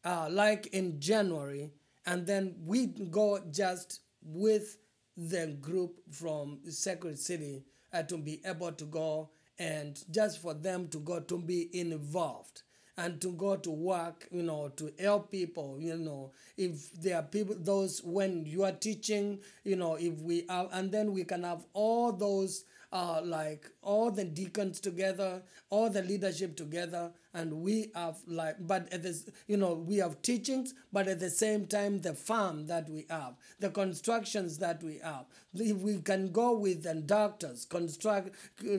uh, 0.03 0.27
like 0.31 0.65
in 0.73 0.99
January, 0.99 1.69
and 2.07 2.25
then 2.25 2.55
we 2.65 2.87
go 2.87 3.39
just 3.51 3.99
with 4.23 4.79
the 5.15 5.55
group 5.61 5.99
from 6.09 6.57
Sacred 6.69 7.19
City 7.19 7.65
uh, 7.93 8.01
to 8.01 8.17
be 8.17 8.41
able 8.43 8.71
to 8.71 8.85
go 8.85 9.29
and 9.59 10.03
just 10.09 10.41
for 10.41 10.55
them 10.55 10.87
to 10.87 10.97
go 10.97 11.19
to 11.19 11.37
be 11.37 11.69
involved 11.79 12.63
and 12.97 13.19
to 13.21 13.31
go 13.33 13.55
to 13.57 13.71
work, 13.71 14.27
you 14.31 14.43
know, 14.43 14.71
to 14.77 14.91
help 14.99 15.31
people, 15.31 15.77
you 15.79 15.97
know, 15.97 16.31
if 16.57 16.91
there 16.93 17.17
are 17.17 17.23
people, 17.23 17.55
those 17.59 18.01
when 18.03 18.45
you 18.45 18.63
are 18.63 18.71
teaching, 18.71 19.39
you 19.63 19.75
know, 19.75 19.95
if 19.95 20.13
we 20.19 20.45
are, 20.47 20.69
and 20.71 20.91
then 20.91 21.11
we 21.13 21.23
can 21.23 21.43
have 21.43 21.65
all 21.73 22.11
those, 22.13 22.63
uh, 22.93 23.21
like 23.23 23.69
all 23.81 24.11
the 24.11 24.23
deacons 24.23 24.79
together, 24.79 25.41
all 25.69 25.89
the 25.89 26.01
leadership 26.03 26.55
together, 26.55 27.11
and 27.35 27.61
we 27.61 27.91
have 27.93 28.17
like, 28.25 28.55
but 28.65 28.91
at 28.93 29.03
this, 29.03 29.29
you 29.47 29.57
know, 29.57 29.73
we 29.73 29.97
have 29.97 30.21
teachings, 30.21 30.73
but 30.93 31.07
at 31.09 31.19
the 31.19 31.29
same 31.29 31.67
time, 31.67 31.99
the 31.99 32.13
farm 32.13 32.67
that 32.67 32.89
we 32.89 33.05
have, 33.09 33.33
the 33.59 33.69
constructions 33.69 34.57
that 34.59 34.81
we 34.81 34.99
have, 35.03 35.25
we 35.53 35.99
can 35.99 36.31
go 36.31 36.57
with 36.57 36.83
the 36.83 36.95
doctors, 36.95 37.65
construct, 37.65 38.29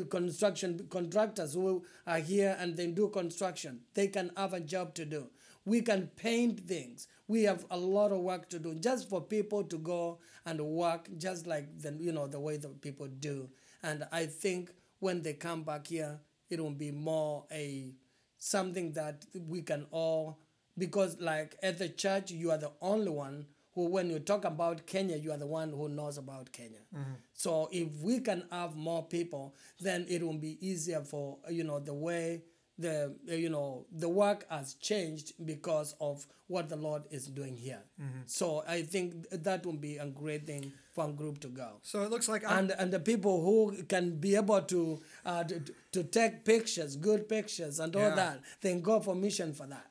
construction 0.08 0.86
contractors 0.88 1.52
who 1.52 1.84
are 2.06 2.18
here 2.18 2.56
and 2.58 2.76
they 2.78 2.86
do 2.86 3.08
construction, 3.08 3.80
they 3.92 4.08
can 4.08 4.30
have 4.38 4.54
a 4.54 4.60
job 4.60 4.94
to 4.94 5.04
do. 5.04 5.28
We 5.66 5.82
can 5.82 6.06
paint 6.16 6.60
things. 6.60 7.08
We 7.28 7.42
have 7.42 7.66
a 7.70 7.76
lot 7.76 8.10
of 8.12 8.20
work 8.20 8.48
to 8.50 8.58
do 8.58 8.74
just 8.76 9.10
for 9.10 9.20
people 9.20 9.64
to 9.64 9.76
go 9.76 10.18
and 10.46 10.60
work 10.60 11.08
just 11.18 11.46
like 11.46 11.78
the 11.80 11.94
you 12.00 12.12
know 12.12 12.26
the 12.26 12.40
way 12.40 12.56
that 12.56 12.80
people 12.80 13.08
do. 13.08 13.50
And 13.82 14.06
I 14.12 14.26
think 14.26 14.70
when 15.00 15.22
they 15.22 15.34
come 15.34 15.64
back 15.64 15.88
here, 15.88 16.20
it 16.48 16.60
will 16.60 16.70
be 16.70 16.92
more 16.92 17.44
a 17.50 17.92
something 18.38 18.92
that 18.92 19.24
we 19.48 19.62
can 19.62 19.86
all 19.90 20.38
because 20.78 21.18
like 21.20 21.56
at 21.62 21.78
the 21.78 21.88
church 21.88 22.30
you 22.30 22.50
are 22.50 22.58
the 22.58 22.70
only 22.80 23.10
one 23.10 23.46
who 23.74 23.86
when 23.88 24.10
you 24.10 24.18
talk 24.18 24.44
about 24.44 24.86
Kenya 24.86 25.16
you 25.16 25.32
are 25.32 25.36
the 25.38 25.46
one 25.46 25.70
who 25.70 25.88
knows 25.88 26.18
about 26.18 26.52
Kenya. 26.52 26.80
Mm-hmm. 26.94 27.12
So 27.32 27.68
if 27.72 27.88
we 28.02 28.20
can 28.20 28.44
have 28.50 28.76
more 28.76 29.04
people 29.04 29.54
then 29.80 30.06
it 30.08 30.22
will 30.22 30.38
be 30.38 30.58
easier 30.66 31.00
for 31.00 31.38
you 31.50 31.64
know 31.64 31.78
the 31.78 31.94
way 31.94 32.42
the 32.78 33.14
you 33.26 33.48
know 33.48 33.86
the 33.90 34.08
work 34.08 34.44
has 34.50 34.74
changed 34.74 35.32
because 35.44 35.94
of 36.00 36.26
what 36.48 36.68
the 36.68 36.76
Lord 36.76 37.02
is 37.10 37.26
doing 37.26 37.56
here. 37.56 37.82
So 38.26 38.62
I 38.68 38.82
think 38.82 39.26
that 39.30 39.64
will 39.66 39.80
be 39.90 39.96
a 39.96 40.06
great 40.06 40.46
thing 40.46 40.72
for 40.94 41.08
a 41.08 41.12
group 41.12 41.40
to 41.40 41.48
go 41.48 41.68
So 41.82 42.02
it 42.02 42.10
looks 42.10 42.28
like 42.28 42.44
I'm, 42.44 42.58
and 42.58 42.70
and 42.80 42.92
the 42.92 43.00
people 43.00 43.42
who 43.46 43.82
can 43.84 44.16
be 44.18 44.36
able 44.36 44.60
to 44.62 45.00
uh, 45.24 45.44
to, 45.44 45.62
to 45.92 46.04
take 46.04 46.44
pictures, 46.44 46.96
good 46.96 47.28
pictures, 47.28 47.80
and 47.80 47.94
all 47.96 48.02
Yeah. 48.10 48.14
that, 48.22 48.40
then 48.60 48.80
go 48.82 49.00
for 49.00 49.14
mission 49.14 49.52
for 49.54 49.66
that. 49.66 49.88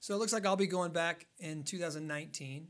so 0.00 0.14
it 0.14 0.18
looks 0.18 0.32
like 0.32 0.44
I'll 0.46 0.56
be 0.56 0.66
going 0.78 0.92
back 0.92 1.26
in 1.38 1.62
2019, 1.62 2.68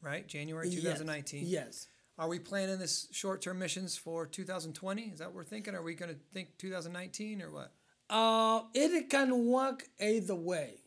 right? 0.00 0.26
January 0.26 0.70
2019. 0.70 1.40
Yes. 1.44 1.50
yes. 1.50 1.86
Are 2.18 2.28
we 2.28 2.38
planning 2.38 2.78
this 2.78 3.08
short-term 3.10 3.58
missions 3.58 3.96
for 3.96 4.26
2020? 4.26 5.02
Is 5.12 5.18
that 5.18 5.28
what 5.28 5.34
we're 5.34 5.44
thinking? 5.44 5.74
Are 5.74 5.82
we 5.82 5.94
going 5.94 6.12
to 6.14 6.20
think 6.32 6.56
2019 6.58 7.42
or 7.42 7.50
what? 7.50 7.72
Uh, 8.12 8.64
it 8.74 9.10
can 9.10 9.46
work 9.46 9.88
either 10.00 10.36
way, 10.36 10.80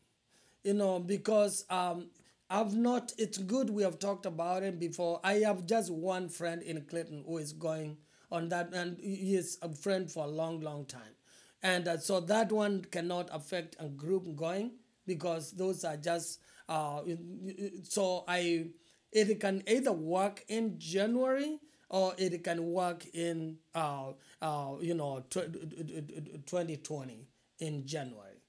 you 0.63 0.73
know, 0.73 0.99
because 0.99 1.65
um, 1.69 2.09
I've 2.49 2.75
not. 2.75 3.13
It's 3.17 3.37
good 3.39 3.69
we 3.69 3.83
have 3.83 3.99
talked 3.99 4.25
about 4.25 4.63
it 4.63 4.79
before. 4.79 5.19
I 5.23 5.35
have 5.35 5.65
just 5.65 5.91
one 5.91 6.29
friend 6.29 6.63
in 6.63 6.81
Clinton 6.83 7.23
who 7.27 7.37
is 7.39 7.53
going 7.53 7.97
on 8.31 8.49
that, 8.49 8.73
and 8.73 8.97
he 8.99 9.35
is 9.35 9.57
a 9.61 9.73
friend 9.73 10.11
for 10.11 10.25
a 10.25 10.29
long, 10.29 10.61
long 10.61 10.85
time. 10.85 11.15
and 11.63 11.87
uh, 11.87 11.97
so 11.97 12.19
that 12.21 12.51
one 12.51 12.83
cannot 12.91 13.29
affect 13.33 13.75
a 13.79 13.87
group 13.89 14.35
going 14.35 14.71
because 15.07 15.51
those 15.53 15.83
are 15.85 15.97
just 15.97 16.39
uh, 16.69 17.01
so 17.83 18.23
I 18.27 18.67
it 19.11 19.39
can 19.39 19.63
either 19.67 19.91
work 19.91 20.43
in 20.47 20.77
January 20.77 21.59
or 21.89 22.13
it 22.17 22.43
can 22.43 22.71
work 22.71 23.05
in 23.13 23.57
uh, 23.73 24.11
uh, 24.41 24.71
you 24.81 24.93
know 24.93 25.23
tw- 25.29 25.51
2020 26.45 27.27
in 27.59 27.85
January. 27.85 28.41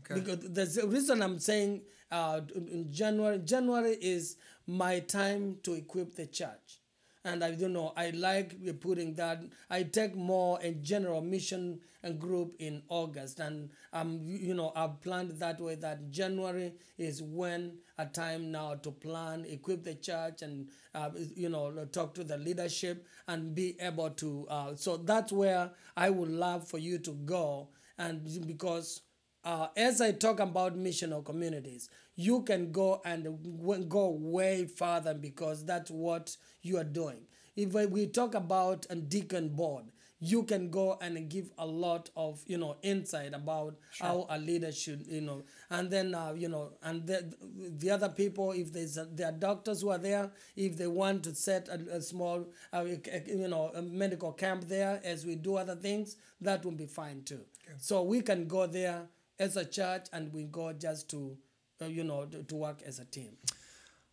Okay. 0.00 0.20
Because 0.20 0.78
the 0.80 0.86
reason 0.86 1.22
I'm 1.22 1.38
saying 1.38 1.82
uh, 2.10 2.40
in 2.54 2.92
January 2.92 3.38
January 3.38 3.96
is 4.00 4.36
my 4.66 5.00
time 5.00 5.58
to 5.62 5.74
equip 5.74 6.14
the 6.16 6.26
church 6.26 6.80
and 7.24 7.42
I 7.42 7.52
don't 7.52 7.72
know. 7.72 7.92
I 7.96 8.10
like 8.10 8.56
putting 8.80 9.14
that. 9.14 9.42
I 9.70 9.82
take 9.84 10.14
more 10.14 10.58
a 10.62 10.72
general 10.72 11.20
mission 11.22 11.80
and 12.02 12.20
group 12.20 12.54
in 12.58 12.82
August, 12.88 13.40
and 13.40 13.70
um, 13.92 14.20
you 14.24 14.54
know, 14.54 14.72
I've 14.76 15.00
planned 15.00 15.30
that 15.40 15.60
way. 15.60 15.74
That 15.76 16.10
January 16.10 16.74
is 16.98 17.22
when 17.22 17.78
a 17.98 18.06
time 18.06 18.50
now 18.52 18.74
to 18.74 18.90
plan, 18.90 19.44
equip 19.48 19.84
the 19.84 19.94
church, 19.94 20.42
and 20.42 20.68
uh, 20.94 21.10
you 21.34 21.48
know, 21.48 21.72
talk 21.92 22.14
to 22.14 22.24
the 22.24 22.36
leadership 22.36 23.06
and 23.28 23.54
be 23.54 23.76
able 23.80 24.10
to. 24.10 24.46
Uh, 24.48 24.76
so 24.76 24.96
that's 24.98 25.32
where 25.32 25.70
I 25.96 26.10
would 26.10 26.30
love 26.30 26.68
for 26.68 26.78
you 26.78 26.98
to 26.98 27.12
go, 27.12 27.68
and 27.98 28.22
because 28.46 29.00
uh, 29.44 29.68
as 29.76 30.00
I 30.00 30.12
talk 30.12 30.40
about 30.40 30.76
missional 30.76 31.24
communities, 31.24 31.88
you 32.16 32.42
can 32.42 32.72
go 32.72 33.00
and 33.04 33.88
go 33.88 34.10
way 34.10 34.66
further 34.66 35.14
because 35.14 35.64
that's 35.64 35.90
what 35.90 36.36
you 36.62 36.78
are 36.78 36.84
doing. 36.84 37.26
If 37.56 37.72
we 37.72 38.06
talk 38.06 38.34
about 38.34 38.86
a 38.90 38.96
deacon 38.96 39.50
board, 39.50 39.84
you 40.20 40.42
can 40.44 40.70
go 40.70 40.96
and 41.02 41.28
give 41.28 41.50
a 41.58 41.66
lot 41.66 42.08
of 42.16 42.42
you 42.46 42.56
know 42.56 42.76
insight 42.82 43.34
about 43.34 43.76
sure. 43.90 44.06
how 44.06 44.26
a 44.30 44.38
leader 44.38 44.72
should 44.72 45.06
you 45.06 45.20
know 45.20 45.42
and 45.70 45.90
then 45.90 46.14
uh, 46.14 46.32
you 46.34 46.48
know 46.48 46.72
and 46.82 47.06
the, 47.06 47.30
the 47.78 47.90
other 47.90 48.08
people 48.08 48.52
if 48.52 48.72
there's 48.72 48.96
a, 48.96 49.04
there 49.12 49.28
are 49.28 49.32
doctors 49.32 49.82
who 49.82 49.90
are 49.90 49.98
there 49.98 50.30
if 50.56 50.76
they 50.78 50.86
want 50.86 51.22
to 51.22 51.34
set 51.34 51.68
a, 51.68 51.96
a 51.96 52.00
small 52.00 52.46
uh, 52.72 52.84
you 53.26 53.48
know 53.48 53.70
a 53.74 53.82
medical 53.82 54.32
camp 54.32 54.66
there 54.66 55.00
as 55.04 55.26
we 55.26 55.34
do 55.34 55.56
other 55.56 55.76
things 55.76 56.16
that 56.40 56.64
will 56.64 56.72
be 56.72 56.86
fine 56.86 57.22
too 57.24 57.40
okay. 57.66 57.74
so 57.78 58.02
we 58.02 58.20
can 58.22 58.46
go 58.46 58.66
there 58.66 59.02
as 59.38 59.56
a 59.56 59.64
church 59.64 60.06
and 60.12 60.32
we 60.32 60.44
go 60.44 60.72
just 60.72 61.10
to 61.10 61.36
uh, 61.80 61.86
you 61.86 62.04
know 62.04 62.24
to, 62.26 62.42
to 62.42 62.56
work 62.56 62.82
as 62.86 62.98
a 62.98 63.04
team. 63.04 63.36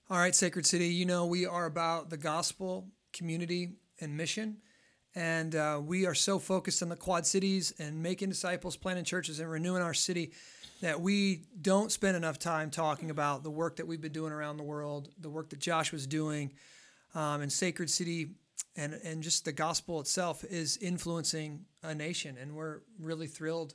All 0.10 0.18
right 0.18 0.36
sacred 0.36 0.66
city 0.66 0.88
you 0.88 1.06
know 1.06 1.26
we 1.26 1.46
are 1.46 1.66
about 1.66 2.10
the 2.10 2.18
gospel 2.18 2.88
community 3.14 3.72
and 4.00 4.16
mission. 4.16 4.58
And 5.14 5.56
uh, 5.56 5.82
we 5.84 6.06
are 6.06 6.14
so 6.14 6.40
focused 6.40 6.82
on 6.82 6.88
the 6.88 6.96
quad 6.96 7.26
cities 7.26 7.74
and 7.80 8.02
making 8.02 8.30
disciples 8.30 8.78
planting 8.78 9.04
churches 9.04 9.42
and 9.42 9.50
renewing 9.50 9.82
our 9.82 9.94
city 9.94 10.32
that 10.82 11.02
we 11.02 11.44
don't 11.62 11.92
spend 11.92 12.16
enough 12.16 12.40
time 12.40 12.72
talking 12.72 13.12
about 13.12 13.44
the 13.44 13.52
work 13.52 13.76
that 13.76 13.86
we've 13.86 14.02
been 14.02 14.14
doing 14.14 14.32
around 14.32 14.58
the 14.58 14.64
world 14.64 15.10
the 15.20 15.30
work 15.30 15.50
that 15.50 15.60
josh 15.60 15.92
was 15.92 16.08
doing. 16.08 16.54
Um, 17.14 17.42
and 17.42 17.52
sacred 17.52 17.90
city 17.90 18.36
and, 18.78 18.94
and 19.04 19.22
just 19.22 19.44
the 19.44 19.52
gospel 19.52 20.00
itself 20.00 20.46
is 20.46 20.78
influencing 20.78 21.66
a 21.84 21.94
nation. 21.94 22.38
And 22.40 22.56
we're 22.56 22.80
really 23.00 23.28
thrilled. 23.28 23.74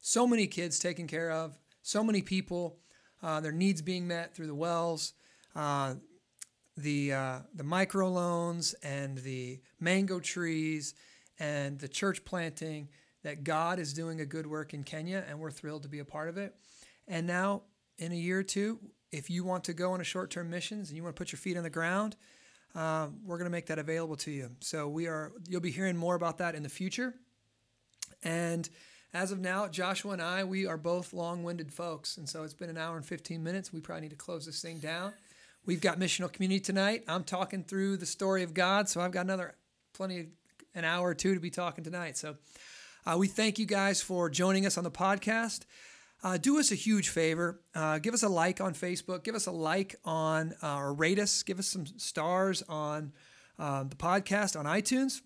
So 0.00 0.26
many 0.26 0.46
kids 0.46 0.78
taken 0.78 1.06
care 1.06 1.30
of, 1.30 1.58
so 1.80 2.04
many 2.04 2.20
people, 2.20 2.78
uh, 3.24 3.40
their 3.40 3.52
needs 3.52 3.82
being 3.82 4.06
met 4.06 4.34
through 4.34 4.46
the 4.46 4.54
wells, 4.54 5.14
uh, 5.56 5.94
the 6.76 7.12
uh, 7.12 7.38
the 7.54 7.64
microloans 7.64 8.74
and 8.82 9.18
the 9.18 9.60
mango 9.80 10.20
trees 10.20 10.94
and 11.38 11.78
the 11.78 11.88
church 11.88 12.24
planting. 12.24 12.88
That 13.22 13.42
God 13.42 13.78
is 13.78 13.94
doing 13.94 14.20
a 14.20 14.26
good 14.26 14.46
work 14.46 14.74
in 14.74 14.82
Kenya, 14.84 15.24
and 15.26 15.40
we're 15.40 15.50
thrilled 15.50 15.84
to 15.84 15.88
be 15.88 16.00
a 16.00 16.04
part 16.04 16.28
of 16.28 16.36
it. 16.36 16.54
And 17.08 17.26
now, 17.26 17.62
in 17.96 18.12
a 18.12 18.14
year 18.14 18.40
or 18.40 18.42
two, 18.42 18.78
if 19.12 19.30
you 19.30 19.44
want 19.44 19.64
to 19.64 19.72
go 19.72 19.92
on 19.92 20.00
a 20.02 20.04
short-term 20.04 20.50
missions 20.50 20.90
and 20.90 20.96
you 20.98 21.02
want 21.02 21.16
to 21.16 21.18
put 21.18 21.32
your 21.32 21.38
feet 21.38 21.56
on 21.56 21.62
the 21.62 21.70
ground, 21.70 22.16
uh, 22.74 23.08
we're 23.24 23.38
going 23.38 23.46
to 23.46 23.50
make 23.50 23.64
that 23.66 23.78
available 23.78 24.16
to 24.16 24.30
you. 24.30 24.50
So 24.60 24.88
we 24.88 25.06
are. 25.06 25.32
You'll 25.48 25.62
be 25.62 25.70
hearing 25.70 25.96
more 25.96 26.16
about 26.16 26.36
that 26.38 26.54
in 26.54 26.62
the 26.62 26.68
future, 26.68 27.14
and 28.22 28.68
as 29.14 29.30
of 29.30 29.38
now, 29.38 29.68
Joshua 29.68 30.12
and 30.12 30.20
I, 30.20 30.42
we 30.42 30.66
are 30.66 30.76
both 30.76 31.12
long 31.12 31.44
winded 31.44 31.72
folks. 31.72 32.16
And 32.16 32.28
so 32.28 32.42
it's 32.42 32.52
been 32.52 32.68
an 32.68 32.76
hour 32.76 32.96
and 32.96 33.06
15 33.06 33.42
minutes. 33.42 33.72
We 33.72 33.80
probably 33.80 34.02
need 34.02 34.10
to 34.10 34.16
close 34.16 34.44
this 34.44 34.60
thing 34.60 34.78
down. 34.78 35.12
We've 35.64 35.80
got 35.80 36.00
missional 36.00 36.30
community 36.30 36.58
tonight. 36.58 37.04
I'm 37.06 37.22
talking 37.22 37.62
through 37.62 37.98
the 37.98 38.06
story 38.06 38.42
of 38.42 38.52
God. 38.54 38.88
So 38.88 39.00
I've 39.00 39.12
got 39.12 39.24
another 39.24 39.54
plenty 39.94 40.20
of 40.20 40.26
an 40.74 40.84
hour 40.84 41.08
or 41.08 41.14
two 41.14 41.32
to 41.32 41.40
be 41.40 41.48
talking 41.48 41.84
tonight. 41.84 42.18
So 42.18 42.36
uh, 43.06 43.16
we 43.16 43.28
thank 43.28 43.60
you 43.60 43.66
guys 43.66 44.02
for 44.02 44.28
joining 44.28 44.66
us 44.66 44.76
on 44.76 44.82
the 44.82 44.90
podcast. 44.90 45.60
Uh, 46.24 46.36
do 46.36 46.58
us 46.58 46.72
a 46.72 46.74
huge 46.74 47.10
favor. 47.10 47.60
Uh, 47.72 47.98
give 47.98 48.14
us 48.14 48.24
a 48.24 48.28
like 48.28 48.60
on 48.60 48.74
Facebook. 48.74 49.22
Give 49.22 49.36
us 49.36 49.46
a 49.46 49.52
like 49.52 49.94
on, 50.04 50.54
uh, 50.60 50.76
or 50.76 50.92
rate 50.92 51.20
us. 51.20 51.44
Give 51.44 51.60
us 51.60 51.68
some 51.68 51.86
stars 51.86 52.64
on 52.68 53.12
uh, 53.60 53.84
the 53.84 53.96
podcast 53.96 54.58
on 54.58 54.64
iTunes. 54.64 55.20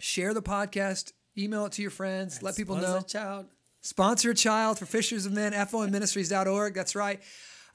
Share 0.00 0.34
the 0.34 0.42
podcast 0.42 1.12
Email 1.38 1.66
it 1.66 1.72
to 1.72 1.82
your 1.82 1.90
friends. 1.92 2.42
Let 2.42 2.56
people 2.56 2.76
know. 2.76 2.98
A 2.98 3.02
child. 3.02 3.46
Sponsor 3.80 4.30
a 4.30 4.34
child 4.34 4.78
for 4.78 4.86
Fishers 4.86 5.24
of 5.24 5.32
Men, 5.32 5.52
FOMministries.org. 5.52 6.74
That's 6.74 6.96
right. 6.96 7.22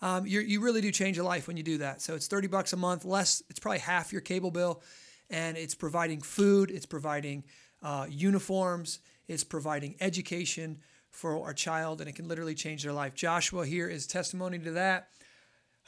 Um, 0.02 0.26
you 0.26 0.60
really 0.60 0.81
do 0.81 0.91
change 0.91 1.18
a 1.18 1.23
life 1.23 1.48
when 1.48 1.56
you 1.56 1.64
do 1.64 1.77
that. 1.77 2.02
So 2.02 2.14
it's 2.14 2.27
30 2.27 2.48
bucks 2.48 2.73
a 2.73 2.77
month, 2.77 3.06
less, 3.06 3.41
it's 3.49 3.60
probably 3.60 3.80
half 3.80 4.11
your 4.11 4.19
cable 4.19 4.52
bill. 4.52 4.81
And 5.30 5.56
it's 5.56 5.76
providing 5.76 6.19
food, 6.19 6.72
it's 6.72 6.85
providing 6.85 7.45
uh, 7.81 8.07
uniforms, 8.10 8.99
it's 9.30 9.45
providing 9.45 9.95
education 10.02 10.80
for 11.10 11.41
our 11.45 11.53
child, 11.53 12.02
and 12.02 12.10
it 12.10 12.15
can 12.15 12.27
literally 12.27 12.56
change 12.56 12.84
their 12.84 12.91
life. 12.91 13.15
Joshua 13.15 13.65
here 13.65 13.88
is 13.88 14.06
testimony 14.06 14.60
to 14.60 14.72
that. 14.72 15.07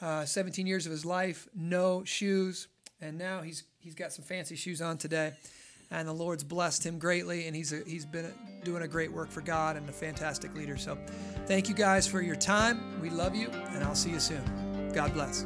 Uh, 0.02 0.24
17 0.24 0.66
years 0.66 0.86
of 0.86 0.94
his 0.94 1.06
life, 1.06 1.48
no 1.54 2.06
shoes, 2.06 2.70
and 3.02 3.18
now 3.18 3.42
he's 3.42 3.64
he's 3.80 3.96
got 3.96 4.14
some 4.14 4.24
fancy 4.24 4.56
shoes 4.56 4.82
on 4.82 4.98
today 4.98 5.34
and 5.92 6.08
the 6.08 6.14
Lord's 6.14 6.44
blessed 6.44 6.86
him 6.86 7.00
greatly, 7.00 7.48
and 7.48 7.56
he's 7.56 7.74
a, 7.74 7.82
he's 7.86 8.06
been 8.06 8.32
doing 8.64 8.84
a 8.84 8.88
great 8.88 9.12
work 9.12 9.30
for 9.30 9.42
God 9.42 9.76
and 9.78 9.88
a 9.88 9.94
fantastic 9.94 10.56
leader. 10.56 10.78
So, 10.78 10.98
thank 11.46 11.70
you 11.70 11.76
guys 11.76 12.08
for 12.08 12.22
your 12.22 12.36
time. 12.36 13.02
We 13.02 13.10
love 13.10 13.36
you, 13.36 13.50
and 13.50 13.84
I'll 13.84 13.96
see 13.96 14.12
you 14.12 14.20
soon. 14.20 14.92
God 14.94 15.14
bless. 15.14 15.46